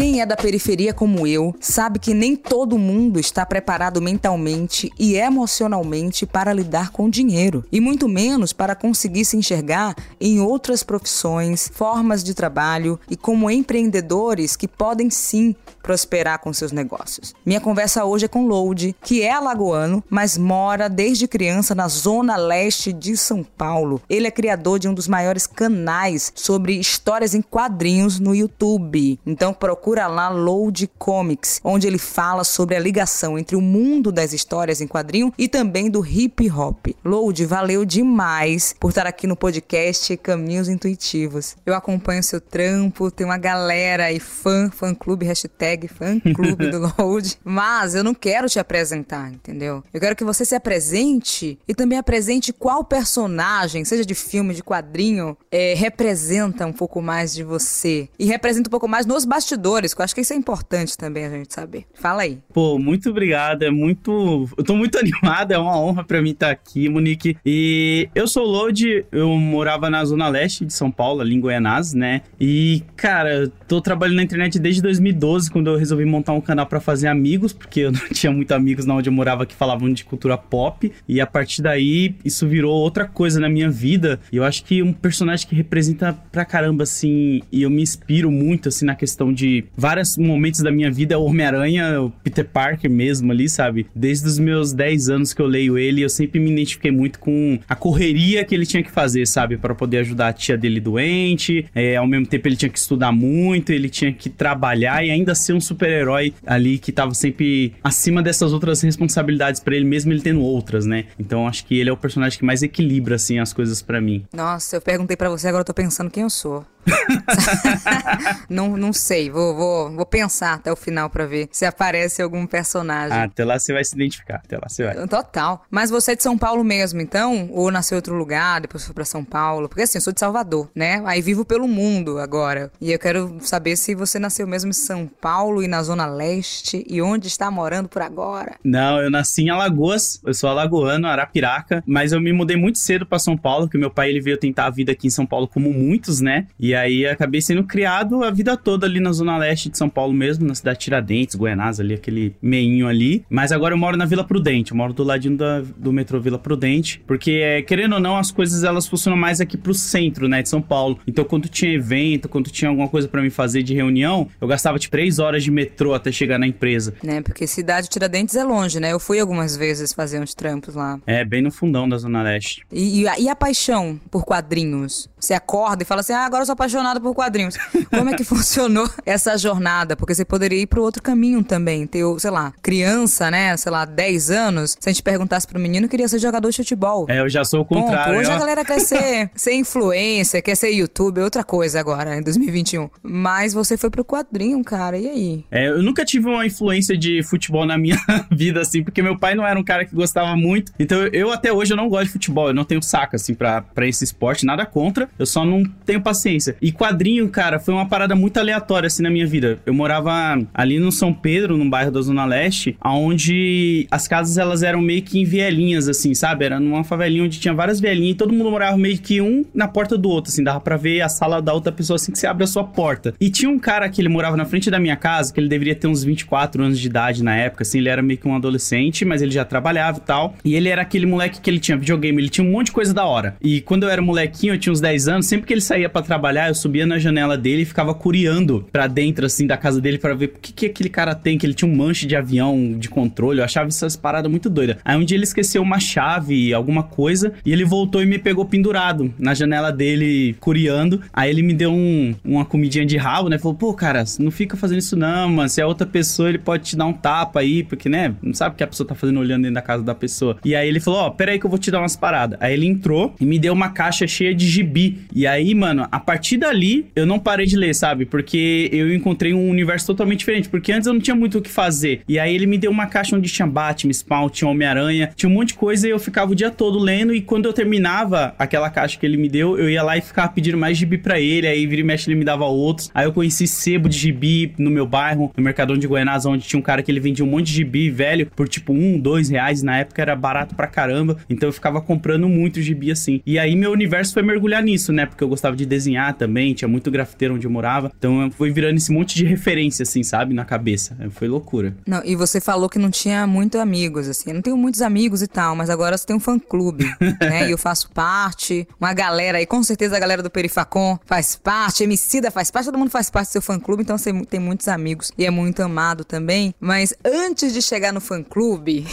Quem 0.00 0.22
é 0.22 0.24
da 0.24 0.34
periferia 0.34 0.94
como 0.94 1.26
eu 1.26 1.54
sabe 1.60 1.98
que 1.98 2.14
nem 2.14 2.34
todo 2.34 2.78
mundo 2.78 3.20
está 3.20 3.44
preparado 3.44 4.00
mentalmente 4.00 4.90
e 4.98 5.14
emocionalmente 5.14 6.24
para 6.24 6.54
lidar 6.54 6.88
com 6.88 7.10
dinheiro, 7.10 7.66
e 7.70 7.82
muito 7.82 8.08
menos 8.08 8.50
para 8.50 8.74
conseguir 8.74 9.26
se 9.26 9.36
enxergar 9.36 9.94
em 10.18 10.40
outras 10.40 10.82
profissões, 10.82 11.70
formas 11.74 12.24
de 12.24 12.32
trabalho 12.32 12.98
e 13.10 13.16
como 13.16 13.50
empreendedores 13.50 14.56
que 14.56 14.66
podem 14.66 15.10
sim 15.10 15.54
prosperar 15.82 16.38
com 16.38 16.50
seus 16.50 16.72
negócios. 16.72 17.34
Minha 17.44 17.60
conversa 17.60 18.04
hoje 18.04 18.24
é 18.24 18.28
com 18.28 18.46
Load, 18.46 18.96
que 19.02 19.22
é 19.22 19.32
alagoano, 19.32 20.02
mas 20.08 20.38
mora 20.38 20.88
desde 20.88 21.28
criança 21.28 21.74
na 21.74 21.88
zona 21.88 22.36
leste 22.36 22.90
de 22.90 23.18
São 23.18 23.44
Paulo. 23.44 24.00
Ele 24.08 24.26
é 24.26 24.30
criador 24.30 24.78
de 24.78 24.88
um 24.88 24.94
dos 24.94 25.08
maiores 25.08 25.46
canais 25.46 26.32
sobre 26.34 26.78
histórias 26.78 27.34
em 27.34 27.42
quadrinhos 27.42 28.18
no 28.18 28.34
YouTube. 28.34 29.18
Então 29.26 29.52
procura 29.52 29.89
lá 29.98 30.28
Load 30.28 30.88
Comics, 30.98 31.60
onde 31.64 31.86
ele 31.86 31.98
fala 31.98 32.44
sobre 32.44 32.76
a 32.76 32.80
ligação 32.80 33.38
entre 33.38 33.56
o 33.56 33.60
mundo 33.60 34.12
das 34.12 34.32
histórias 34.32 34.80
em 34.80 34.86
quadrinho 34.86 35.32
e 35.36 35.48
também 35.48 35.90
do 35.90 36.04
hip 36.04 36.50
hop. 36.50 36.86
Load, 37.04 37.44
valeu 37.46 37.84
demais 37.84 38.74
por 38.78 38.90
estar 38.90 39.06
aqui 39.06 39.26
no 39.26 39.36
podcast 39.36 40.16
Caminhos 40.18 40.68
Intuitivos. 40.68 41.56
Eu 41.64 41.74
acompanho 41.74 42.22
seu 42.22 42.40
trampo, 42.40 43.10
tem 43.10 43.26
uma 43.26 43.38
galera 43.38 44.04
aí 44.04 44.20
fã, 44.20 44.70
fã 44.70 44.94
clube, 44.94 45.26
hashtag 45.26 45.88
fã 45.88 46.18
clube 46.20 46.70
do 46.70 46.80
Load, 46.98 47.38
mas 47.44 47.94
eu 47.94 48.04
não 48.04 48.14
quero 48.14 48.48
te 48.48 48.58
apresentar, 48.58 49.30
entendeu? 49.32 49.82
Eu 49.92 50.00
quero 50.00 50.16
que 50.16 50.24
você 50.24 50.44
se 50.44 50.54
apresente 50.54 51.58
e 51.66 51.74
também 51.74 51.98
apresente 51.98 52.52
qual 52.52 52.84
personagem, 52.84 53.84
seja 53.84 54.04
de 54.04 54.14
filme, 54.14 54.54
de 54.54 54.62
quadrinho, 54.62 55.36
é, 55.50 55.74
representa 55.74 56.66
um 56.66 56.72
pouco 56.72 57.00
mais 57.00 57.34
de 57.34 57.42
você 57.42 58.08
e 58.18 58.24
representa 58.24 58.68
um 58.68 58.70
pouco 58.70 58.88
mais 58.88 59.06
nos 59.06 59.24
bastidores, 59.24 59.79
que 59.94 60.00
eu 60.00 60.04
acho 60.04 60.14
que 60.14 60.20
isso 60.20 60.32
é 60.32 60.36
importante 60.36 60.96
também 60.96 61.24
a 61.24 61.30
gente 61.30 61.52
saber. 61.52 61.84
Fala 61.94 62.22
aí. 62.22 62.38
Pô, 62.52 62.78
muito 62.78 63.10
obrigado, 63.10 63.62
é 63.62 63.70
muito... 63.70 64.48
Eu 64.56 64.64
tô 64.64 64.74
muito 64.76 64.96
animado, 65.00 65.52
é 65.52 65.58
uma 65.58 65.78
honra 65.78 66.04
para 66.04 66.20
mim 66.20 66.30
estar 66.30 66.50
aqui, 66.50 66.88
Monique. 66.88 67.36
E 67.44 68.08
eu 68.14 68.26
sou 68.26 68.44
o 68.44 68.50
Load, 68.50 69.06
eu 69.10 69.28
morava 69.30 69.88
na 69.88 70.04
zona 70.04 70.28
leste 70.28 70.64
de 70.64 70.72
São 70.72 70.90
Paulo, 70.90 71.20
ali 71.20 71.34
em 71.34 71.40
Goianás, 71.40 71.94
né? 71.94 72.22
E, 72.40 72.82
cara, 72.96 73.50
tô 73.66 73.80
trabalhando 73.80 74.16
na 74.16 74.22
internet 74.22 74.58
desde 74.58 74.82
2012, 74.82 75.50
quando 75.50 75.70
eu 75.70 75.76
resolvi 75.76 76.04
montar 76.04 76.32
um 76.32 76.40
canal 76.40 76.66
para 76.66 76.80
fazer 76.80 77.08
amigos, 77.08 77.52
porque 77.52 77.80
eu 77.80 77.92
não 77.92 78.00
tinha 78.12 78.32
muitos 78.32 78.54
amigos 78.54 78.84
na 78.84 78.94
onde 78.94 79.08
eu 79.08 79.12
morava 79.12 79.46
que 79.46 79.54
falavam 79.54 79.92
de 79.92 80.04
cultura 80.04 80.36
pop. 80.36 80.92
E 81.08 81.20
a 81.20 81.26
partir 81.26 81.62
daí, 81.62 82.16
isso 82.24 82.46
virou 82.46 82.74
outra 82.74 83.06
coisa 83.06 83.40
na 83.40 83.48
minha 83.48 83.70
vida. 83.70 84.20
E 84.32 84.36
eu 84.36 84.44
acho 84.44 84.64
que 84.64 84.82
um 84.82 84.92
personagem 84.92 85.46
que 85.46 85.54
representa 85.54 86.12
pra 86.30 86.44
caramba, 86.44 86.82
assim, 86.82 87.42
e 87.50 87.62
eu 87.62 87.70
me 87.70 87.82
inspiro 87.82 88.30
muito, 88.30 88.68
assim, 88.68 88.84
na 88.84 88.94
questão 88.94 89.32
de 89.32 89.64
vários 89.76 90.16
momentos 90.16 90.60
da 90.60 90.70
minha 90.70 90.90
vida 90.90 91.14
é 91.14 91.16
o 91.16 91.24
Homem-Aranha, 91.24 92.02
o 92.02 92.10
Peter 92.10 92.44
Parker 92.44 92.90
mesmo 92.90 93.30
ali, 93.30 93.48
sabe? 93.48 93.86
Desde 93.94 94.26
os 94.26 94.38
meus 94.38 94.72
10 94.72 95.08
anos 95.08 95.32
que 95.32 95.40
eu 95.40 95.46
leio 95.46 95.78
ele, 95.78 96.02
eu 96.02 96.08
sempre 96.08 96.40
me 96.40 96.50
identifiquei 96.50 96.90
muito 96.90 97.18
com 97.18 97.58
a 97.68 97.74
correria 97.74 98.44
que 98.44 98.54
ele 98.54 98.66
tinha 98.66 98.82
que 98.82 98.90
fazer, 98.90 99.26
sabe? 99.26 99.60
para 99.60 99.74
poder 99.74 99.98
ajudar 99.98 100.28
a 100.28 100.32
tia 100.32 100.56
dele 100.56 100.80
doente. 100.80 101.66
É, 101.74 101.96
ao 101.96 102.06
mesmo 102.06 102.26
tempo, 102.26 102.48
ele 102.48 102.56
tinha 102.56 102.68
que 102.68 102.78
estudar 102.78 103.12
muito, 103.12 103.72
ele 103.72 103.88
tinha 103.88 104.12
que 104.12 104.28
trabalhar 104.28 105.04
e 105.04 105.10
ainda 105.10 105.34
ser 105.34 105.52
um 105.52 105.60
super-herói 105.60 106.34
ali 106.46 106.78
que 106.78 106.90
tava 106.90 107.14
sempre 107.14 107.74
acima 107.82 108.22
dessas 108.22 108.52
outras 108.52 108.80
responsabilidades 108.80 109.60
para 109.60 109.76
ele, 109.76 109.84
mesmo 109.84 110.12
ele 110.12 110.20
tendo 110.20 110.40
outras, 110.40 110.86
né? 110.86 111.04
Então, 111.18 111.46
acho 111.46 111.64
que 111.64 111.78
ele 111.78 111.90
é 111.90 111.92
o 111.92 111.96
personagem 111.96 112.38
que 112.38 112.44
mais 112.44 112.62
equilibra, 112.62 113.16
assim, 113.16 113.38
as 113.38 113.52
coisas 113.52 113.82
para 113.82 114.00
mim. 114.00 114.24
Nossa, 114.32 114.76
eu 114.76 114.80
perguntei 114.80 115.16
para 115.16 115.28
você, 115.28 115.48
agora 115.48 115.62
eu 115.62 115.66
tô 115.66 115.74
pensando 115.74 116.10
quem 116.10 116.22
eu 116.22 116.30
sou. 116.30 116.64
não, 118.48 118.76
não 118.76 118.92
sei, 118.92 119.30
vou, 119.30 119.54
vou, 119.54 119.90
vou 119.90 120.06
pensar 120.06 120.54
até 120.54 120.72
o 120.72 120.76
final 120.76 121.10
para 121.10 121.26
ver 121.26 121.48
se 121.50 121.64
aparece 121.64 122.22
algum 122.22 122.46
personagem. 122.46 123.16
Ah, 123.16 123.24
até 123.24 123.44
lá 123.44 123.58
você 123.58 123.72
vai 123.72 123.84
se 123.84 123.94
identificar, 123.94 124.36
até 124.44 124.56
lá 124.56 124.68
você 124.68 124.84
vai. 124.84 125.06
Total. 125.06 125.64
Mas 125.70 125.90
você 125.90 126.12
é 126.12 126.16
de 126.16 126.22
São 126.22 126.36
Paulo 126.36 126.64
mesmo, 126.64 127.00
então? 127.00 127.48
Ou 127.52 127.70
nasceu 127.70 127.96
em 127.96 127.98
outro 127.98 128.14
lugar, 128.14 128.60
depois 128.60 128.84
foi 128.84 128.94
pra 128.94 129.04
São 129.04 129.24
Paulo? 129.24 129.68
Porque 129.68 129.82
assim, 129.82 129.98
eu 129.98 130.02
sou 130.02 130.12
de 130.12 130.20
Salvador, 130.20 130.68
né? 130.74 131.02
Aí 131.04 131.20
vivo 131.20 131.44
pelo 131.44 131.68
mundo 131.68 132.18
agora. 132.18 132.70
E 132.80 132.92
eu 132.92 132.98
quero 132.98 133.36
saber 133.40 133.76
se 133.76 133.94
você 133.94 134.18
nasceu 134.18 134.46
mesmo 134.46 134.70
em 134.70 134.74
São 134.74 135.06
Paulo 135.06 135.62
e 135.62 135.68
na 135.68 135.82
Zona 135.82 136.06
Leste 136.06 136.84
e 136.88 137.00
onde 137.02 137.28
está 137.28 137.50
morando 137.50 137.88
por 137.88 138.02
agora. 138.02 138.56
Não, 138.64 139.00
eu 139.00 139.10
nasci 139.10 139.42
em 139.42 139.50
Alagoas, 139.50 140.20
eu 140.24 140.34
sou 140.34 140.48
alagoano, 140.50 141.06
Arapiraca, 141.06 141.82
mas 141.86 142.12
eu 142.12 142.20
me 142.20 142.32
mudei 142.32 142.56
muito 142.56 142.78
cedo 142.78 143.06
para 143.06 143.18
São 143.18 143.36
Paulo, 143.36 143.68
que 143.68 143.78
meu 143.78 143.90
pai 143.90 144.10
ele 144.10 144.20
veio 144.20 144.36
tentar 144.36 144.66
a 144.66 144.70
vida 144.70 144.92
aqui 144.92 145.06
em 145.06 145.10
São 145.10 145.26
Paulo 145.26 145.48
como 145.48 145.72
muitos, 145.72 146.20
né? 146.20 146.46
E 146.58 146.69
aí 146.74 147.06
acabei 147.06 147.40
sendo 147.40 147.64
criado 147.64 148.22
a 148.22 148.30
vida 148.30 148.56
toda 148.56 148.86
ali 148.86 149.00
na 149.00 149.12
zona 149.12 149.36
leste 149.36 149.68
de 149.68 149.78
São 149.78 149.88
Paulo 149.88 150.12
mesmo, 150.12 150.46
na 150.46 150.54
cidade 150.54 150.78
de 150.78 150.84
Tiradentes, 150.84 151.34
Goianás, 151.34 151.80
ali, 151.80 151.94
aquele 151.94 152.34
meinho 152.40 152.86
ali. 152.86 153.24
Mas 153.28 153.52
agora 153.52 153.74
eu 153.74 153.78
moro 153.78 153.96
na 153.96 154.04
Vila 154.04 154.24
Prudente, 154.24 154.72
eu 154.72 154.76
moro 154.76 154.92
do 154.92 155.02
ladinho 155.02 155.36
da, 155.36 155.60
do 155.76 155.92
metrô 155.92 156.20
Vila 156.20 156.38
Prudente, 156.38 157.02
porque, 157.06 157.40
é, 157.42 157.62
querendo 157.62 157.94
ou 157.94 158.00
não, 158.00 158.16
as 158.16 158.30
coisas 158.30 158.64
elas 158.64 158.86
funcionam 158.86 159.18
mais 159.18 159.40
aqui 159.40 159.56
pro 159.56 159.74
centro, 159.74 160.28
né, 160.28 160.42
de 160.42 160.48
São 160.48 160.62
Paulo. 160.62 160.98
Então, 161.06 161.24
quando 161.24 161.48
tinha 161.48 161.72
evento, 161.72 162.28
quando 162.28 162.50
tinha 162.50 162.68
alguma 162.68 162.88
coisa 162.88 163.08
para 163.08 163.22
me 163.22 163.30
fazer 163.30 163.62
de 163.62 163.74
reunião, 163.74 164.28
eu 164.40 164.48
gastava, 164.48 164.78
tipo, 164.78 164.90
três 164.90 165.18
horas 165.18 165.42
de 165.44 165.50
metrô 165.50 165.94
até 165.94 166.10
chegar 166.10 166.38
na 166.38 166.46
empresa. 166.46 166.94
Né, 167.02 167.20
porque 167.22 167.46
cidade 167.46 167.86
de 167.86 167.90
Tiradentes 167.90 168.36
é 168.36 168.44
longe, 168.44 168.80
né? 168.80 168.92
Eu 168.92 169.00
fui 169.00 169.20
algumas 169.20 169.56
vezes 169.56 169.92
fazer 169.92 170.20
uns 170.20 170.34
trampos 170.34 170.74
lá. 170.74 170.98
É, 171.06 171.24
bem 171.24 171.42
no 171.42 171.50
fundão 171.50 171.88
da 171.88 171.96
Zona 171.98 172.22
Leste. 172.22 172.62
E, 172.72 173.02
e, 173.02 173.08
a, 173.08 173.18
e 173.18 173.28
a 173.28 173.36
paixão 173.36 174.00
por 174.10 174.24
quadrinhos? 174.24 175.08
Você 175.18 175.34
acorda 175.34 175.82
e 175.82 175.86
fala 175.86 176.00
assim, 176.00 176.12
ah, 176.12 176.24
agora 176.24 176.42
eu 176.42 176.46
sou 176.46 176.56
apaixonado 176.60 177.00
por 177.00 177.14
quadrinhos. 177.14 177.56
Como 177.88 178.10
é 178.10 178.14
que 178.14 178.22
funcionou 178.24 178.88
essa 179.06 179.36
jornada? 179.38 179.96
Porque 179.96 180.14
você 180.14 180.24
poderia 180.26 180.60
ir 180.60 180.66
para 180.66 180.80
outro 180.80 181.02
caminho 181.02 181.42
também. 181.42 181.86
Ter, 181.86 182.04
sei 182.18 182.30
lá, 182.30 182.52
criança, 182.60 183.30
né? 183.30 183.56
Sei 183.56 183.72
lá, 183.72 183.86
10 183.86 184.30
anos. 184.30 184.76
Se 184.78 184.88
a 184.88 184.92
gente 184.92 185.02
perguntasse 185.02 185.46
pro 185.46 185.58
menino, 185.58 185.88
queria 185.88 186.06
ser 186.06 186.18
jogador 186.18 186.50
de 186.50 186.58
futebol. 186.58 187.06
É, 187.08 187.20
eu 187.20 187.28
já 187.30 187.44
sou 187.44 187.62
o 187.62 187.64
contrário. 187.64 188.12
Ponto. 188.12 188.20
Hoje 188.20 188.30
a 188.30 188.38
galera 188.38 188.64
quer 188.64 188.80
ser, 188.80 189.30
ser 189.34 189.54
influencer, 189.54 190.42
quer 190.42 190.54
ser 190.54 190.70
youtuber, 190.70 191.24
outra 191.24 191.42
coisa 191.42 191.80
agora, 191.80 192.18
em 192.18 192.22
2021. 192.22 192.90
Mas 193.02 193.54
você 193.54 193.78
foi 193.78 193.88
pro 193.88 194.04
quadrinho, 194.04 194.62
cara, 194.62 194.98
e 194.98 195.08
aí? 195.08 195.44
É, 195.50 195.68
eu 195.68 195.82
nunca 195.82 196.04
tive 196.04 196.28
uma 196.28 196.44
influência 196.44 196.96
de 196.96 197.22
futebol 197.22 197.64
na 197.64 197.78
minha 197.78 197.98
vida, 198.30 198.60
assim, 198.60 198.82
porque 198.84 199.00
meu 199.00 199.18
pai 199.18 199.34
não 199.34 199.46
era 199.46 199.58
um 199.58 199.64
cara 199.64 199.86
que 199.86 199.94
gostava 199.94 200.36
muito. 200.36 200.72
Então 200.78 201.06
eu 201.06 201.32
até 201.32 201.50
hoje 201.52 201.72
eu 201.72 201.76
não 201.76 201.88
gosto 201.88 202.06
de 202.06 202.12
futebol, 202.12 202.48
eu 202.48 202.54
não 202.54 202.64
tenho 202.64 202.82
saco, 202.82 203.16
assim, 203.16 203.34
pra, 203.34 203.62
pra 203.62 203.86
esse 203.86 204.04
esporte, 204.04 204.44
nada 204.44 204.66
contra. 204.66 205.08
Eu 205.18 205.24
só 205.24 205.44
não 205.44 205.64
tenho 205.86 206.02
paciência. 206.02 206.49
E 206.60 206.72
quadrinho, 206.72 207.28
cara, 207.28 207.58
foi 207.58 207.74
uma 207.74 207.88
parada 207.88 208.14
muito 208.14 208.38
aleatória 208.38 208.86
assim 208.86 209.02
na 209.02 209.10
minha 209.10 209.26
vida. 209.26 209.58
Eu 209.64 209.74
morava 209.74 210.10
ali 210.52 210.78
no 210.78 210.92
São 210.92 211.12
Pedro, 211.12 211.56
num 211.56 211.68
bairro 211.68 211.90
da 211.90 212.00
Zona 212.00 212.24
Leste, 212.24 212.76
onde 212.84 213.86
as 213.90 214.06
casas 214.06 214.38
elas 214.38 214.62
eram 214.62 214.80
meio 214.80 215.02
que 215.02 215.18
em 215.18 215.24
vielinhas, 215.24 215.88
assim, 215.88 216.14
sabe? 216.14 216.44
Era 216.44 216.60
numa 216.60 216.84
favelinha 216.84 217.24
onde 217.24 217.38
tinha 217.38 217.54
várias 217.54 217.80
vielinhas 217.80 218.12
e 218.12 218.18
todo 218.18 218.32
mundo 218.32 218.50
morava 218.50 218.76
meio 218.76 218.98
que 218.98 219.20
um 219.20 219.44
na 219.54 219.68
porta 219.68 219.96
do 219.96 220.08
outro, 220.08 220.32
assim, 220.32 220.42
dava 220.42 220.60
pra 220.60 220.76
ver 220.76 221.00
a 221.00 221.08
sala 221.08 221.40
da 221.40 221.52
outra 221.52 221.72
pessoa 221.72 221.96
assim 221.96 222.12
que 222.12 222.18
você 222.18 222.26
abre 222.26 222.44
a 222.44 222.46
sua 222.46 222.64
porta. 222.64 223.14
E 223.20 223.30
tinha 223.30 223.50
um 223.50 223.58
cara 223.58 223.88
que 223.88 224.00
ele 224.00 224.08
morava 224.08 224.36
na 224.36 224.44
frente 224.44 224.70
da 224.70 224.78
minha 224.78 224.96
casa, 224.96 225.32
que 225.32 225.40
ele 225.40 225.48
deveria 225.48 225.74
ter 225.74 225.86
uns 225.86 226.02
24 226.04 226.62
anos 226.62 226.78
de 226.78 226.86
idade 226.86 227.22
na 227.22 227.36
época, 227.36 227.62
assim, 227.62 227.78
ele 227.78 227.88
era 227.88 228.02
meio 228.02 228.18
que 228.18 228.28
um 228.28 228.34
adolescente, 228.34 229.04
mas 229.04 229.22
ele 229.22 229.30
já 229.30 229.44
trabalhava 229.44 229.98
e 229.98 230.02
tal. 230.02 230.34
E 230.44 230.54
ele 230.54 230.68
era 230.68 230.82
aquele 230.82 231.06
moleque 231.06 231.40
que 231.40 231.50
ele 231.50 231.58
tinha 231.58 231.76
videogame, 231.76 232.20
ele 232.20 232.28
tinha 232.28 232.46
um 232.46 232.50
monte 232.50 232.66
de 232.66 232.72
coisa 232.72 232.94
da 232.94 233.04
hora. 233.04 233.36
E 233.40 233.60
quando 233.60 233.84
eu 233.84 233.88
era 233.88 234.00
molequinho, 234.00 234.54
eu 234.54 234.58
tinha 234.58 234.72
uns 234.72 234.80
10 234.80 235.08
anos, 235.08 235.26
sempre 235.26 235.46
que 235.46 235.52
ele 235.52 235.60
saía 235.60 235.88
para 235.88 236.02
trabalhar, 236.02 236.39
eu 236.48 236.54
subia 236.54 236.86
na 236.86 236.98
janela 236.98 237.36
dele 237.36 237.62
e 237.62 237.64
ficava 237.64 237.94
curiando 237.94 238.66
para 238.72 238.86
dentro, 238.86 239.26
assim, 239.26 239.46
da 239.46 239.56
casa 239.56 239.80
dele 239.80 239.98
para 239.98 240.14
ver 240.14 240.26
o 240.26 240.28
que, 240.40 240.52
que 240.52 240.66
aquele 240.66 240.88
cara 240.88 241.14
tem, 241.14 241.38
que 241.38 241.46
ele 241.46 241.54
tinha 241.54 241.70
um 241.70 241.74
manche 241.74 242.06
de 242.06 242.16
avião 242.16 242.74
de 242.78 242.88
controle. 242.88 243.40
Eu 243.40 243.44
achava 243.44 243.68
essas 243.68 243.96
paradas 243.96 244.30
muito 244.30 244.48
doidas. 244.48 244.76
Aí 244.84 244.96
um 244.96 245.04
dia 245.04 245.16
ele 245.16 245.24
esqueceu 245.24 245.62
uma 245.62 245.80
chave, 245.80 246.52
alguma 246.52 246.82
coisa, 246.82 247.32
e 247.44 247.52
ele 247.52 247.64
voltou 247.64 248.02
e 248.02 248.06
me 248.06 248.18
pegou 248.18 248.44
pendurado 248.44 249.12
na 249.18 249.34
janela 249.34 249.72
dele, 249.72 250.36
curiando. 250.40 251.00
Aí 251.12 251.30
ele 251.30 251.42
me 251.42 251.54
deu 251.54 251.72
um, 251.72 252.14
uma 252.24 252.44
comidinha 252.44 252.84
de 252.86 252.96
rabo, 252.96 253.28
né? 253.28 253.38
Falou, 253.38 253.56
pô, 253.56 253.74
cara, 253.74 254.04
não 254.18 254.30
fica 254.30 254.56
fazendo 254.56 254.78
isso 254.78 254.96
não, 254.96 255.28
mano. 255.30 255.48
Se 255.48 255.60
é 255.60 255.66
outra 255.66 255.86
pessoa, 255.86 256.28
ele 256.28 256.38
pode 256.38 256.64
te 256.64 256.76
dar 256.76 256.86
um 256.86 256.92
tapa 256.92 257.40
aí, 257.40 257.62
porque, 257.62 257.88
né? 257.88 258.14
Não 258.22 258.34
sabe 258.34 258.54
o 258.54 258.56
que 258.58 258.64
a 258.64 258.66
pessoa 258.66 258.86
tá 258.86 258.94
fazendo 258.94 259.20
olhando 259.20 259.42
dentro 259.42 259.54
da 259.54 259.62
casa 259.62 259.82
da 259.82 259.94
pessoa. 259.94 260.36
E 260.44 260.54
aí 260.54 260.68
ele 260.68 260.80
falou, 260.80 261.00
ó, 261.00 261.06
oh, 261.08 261.10
pera 261.10 261.32
aí 261.32 261.38
que 261.38 261.46
eu 261.46 261.50
vou 261.50 261.58
te 261.58 261.70
dar 261.70 261.80
umas 261.80 261.96
paradas. 261.96 262.38
Aí 262.40 262.52
ele 262.54 262.66
entrou 262.66 263.14
e 263.20 263.24
me 263.24 263.38
deu 263.38 263.52
uma 263.52 263.70
caixa 263.70 264.06
cheia 264.06 264.34
de 264.34 264.46
gibi. 264.46 264.98
E 265.14 265.26
aí, 265.26 265.54
mano, 265.54 265.86
a 265.90 266.00
partir 266.00 266.29
dali, 266.36 266.86
eu 266.94 267.06
não 267.06 267.18
parei 267.18 267.46
de 267.46 267.56
ler, 267.56 267.74
sabe? 267.74 268.04
Porque 268.04 268.68
eu 268.72 268.94
encontrei 268.94 269.32
um 269.32 269.48
universo 269.48 269.86
totalmente 269.86 270.20
diferente. 270.20 270.48
Porque 270.48 270.72
antes 270.72 270.86
eu 270.86 270.92
não 270.92 271.00
tinha 271.00 271.14
muito 271.14 271.38
o 271.38 271.42
que 271.42 271.50
fazer. 271.50 272.02
E 272.08 272.18
aí 272.18 272.34
ele 272.34 272.46
me 272.46 272.58
deu 272.58 272.70
uma 272.70 272.86
caixa 272.86 273.16
onde 273.16 273.30
tinha 273.30 273.46
Batman, 273.46 273.92
Spawn, 273.92 274.28
tinha 274.28 274.50
Homem-Aranha, 274.50 275.12
tinha 275.14 275.28
um 275.30 275.32
monte 275.32 275.48
de 275.48 275.54
coisa 275.54 275.86
e 275.86 275.90
eu 275.90 275.98
ficava 275.98 276.32
o 276.32 276.34
dia 276.34 276.50
todo 276.50 276.78
lendo. 276.78 277.14
E 277.14 277.20
quando 277.20 277.46
eu 277.46 277.52
terminava 277.52 278.34
aquela 278.38 278.70
caixa 278.70 278.98
que 278.98 279.06
ele 279.06 279.16
me 279.16 279.28
deu, 279.28 279.58
eu 279.58 279.68
ia 279.68 279.82
lá 279.82 279.96
e 279.96 280.00
ficava 280.00 280.28
pedindo 280.28 280.56
mais 280.56 280.76
gibi 280.76 280.98
pra 280.98 281.18
ele. 281.20 281.46
Aí 281.46 281.66
vira 281.66 281.80
e 281.80 281.84
mexe 281.84 282.10
ele 282.10 282.18
me 282.18 282.24
dava 282.24 282.44
outros. 282.44 282.90
Aí 282.94 283.06
eu 283.06 283.12
conheci 283.12 283.46
sebo 283.46 283.88
de 283.88 283.98
gibi 283.98 284.54
no 284.58 284.70
meu 284.70 284.86
bairro, 284.86 285.32
no 285.36 285.42
Mercadão 285.42 285.76
de 285.76 285.86
Goianás, 285.86 286.26
onde 286.26 286.46
tinha 286.46 286.58
um 286.58 286.62
cara 286.62 286.82
que 286.82 286.90
ele 286.90 287.00
vendia 287.00 287.24
um 287.24 287.28
monte 287.28 287.46
de 287.46 287.52
gibi 287.52 287.90
velho 287.90 288.26
por 288.34 288.48
tipo 288.48 288.72
um, 288.72 288.98
dois 288.98 289.28
reais. 289.28 289.62
Na 289.62 289.78
época 289.78 290.02
era 290.02 290.16
barato 290.16 290.54
pra 290.54 290.66
caramba. 290.66 291.16
Então 291.28 291.48
eu 291.48 291.52
ficava 291.52 291.80
comprando 291.80 292.28
muito 292.28 292.60
gibi 292.60 292.90
assim. 292.90 293.20
E 293.26 293.38
aí 293.38 293.54
meu 293.54 293.70
universo 293.72 294.12
foi 294.12 294.22
mergulhar 294.22 294.62
nisso, 294.62 294.92
né? 294.92 295.06
Porque 295.06 295.22
eu 295.22 295.28
gostava 295.28 295.56
de 295.56 295.66
desenhar 295.66 296.08
também, 296.20 296.52
tinha 296.52 296.68
muito 296.68 296.90
grafiteiro 296.90 297.34
onde 297.34 297.46
eu 297.46 297.50
morava. 297.50 297.90
Então 297.96 298.30
foi 298.30 298.52
virando 298.52 298.76
esse 298.76 298.92
monte 298.92 299.16
de 299.16 299.24
referência, 299.24 299.84
assim, 299.84 300.02
sabe, 300.02 300.34
na 300.34 300.44
cabeça. 300.44 300.94
Foi 301.12 301.26
loucura. 301.26 301.74
Não, 301.86 302.02
e 302.04 302.14
você 302.14 302.42
falou 302.42 302.68
que 302.68 302.78
não 302.78 302.90
tinha 302.90 303.26
muito 303.26 303.58
amigos, 303.58 304.06
assim. 304.06 304.28
Eu 304.28 304.34
não 304.34 304.42
tenho 304.42 304.56
muitos 304.56 304.82
amigos 304.82 305.22
e 305.22 305.26
tal, 305.26 305.56
mas 305.56 305.70
agora 305.70 305.96
você 305.96 306.06
tem 306.06 306.14
um 306.14 306.20
fã-clube, 306.20 306.84
né? 307.18 307.48
E 307.48 307.52
eu 307.52 307.58
faço 307.58 307.90
parte. 307.90 308.68
Uma 308.78 308.92
galera 308.92 309.38
aí, 309.38 309.46
com 309.46 309.62
certeza 309.62 309.96
a 309.96 309.98
galera 309.98 310.22
do 310.22 310.28
Perifacom 310.28 310.98
faz 311.06 311.36
parte, 311.36 311.84
Emicida 311.84 312.30
faz 312.30 312.50
parte, 312.50 312.66
todo 312.66 312.78
mundo 312.78 312.90
faz 312.90 313.08
parte 313.08 313.28
do 313.28 313.32
seu 313.32 313.42
fã-clube, 313.42 313.82
então 313.82 313.96
você 313.96 314.12
tem 314.26 314.38
muitos 314.38 314.68
amigos 314.68 315.10
e 315.16 315.24
é 315.24 315.30
muito 315.30 315.62
amado 315.62 316.04
também. 316.04 316.54
Mas 316.60 316.92
antes 317.02 317.54
de 317.54 317.62
chegar 317.62 317.94
no 317.94 318.00
fã-clube, 318.00 318.86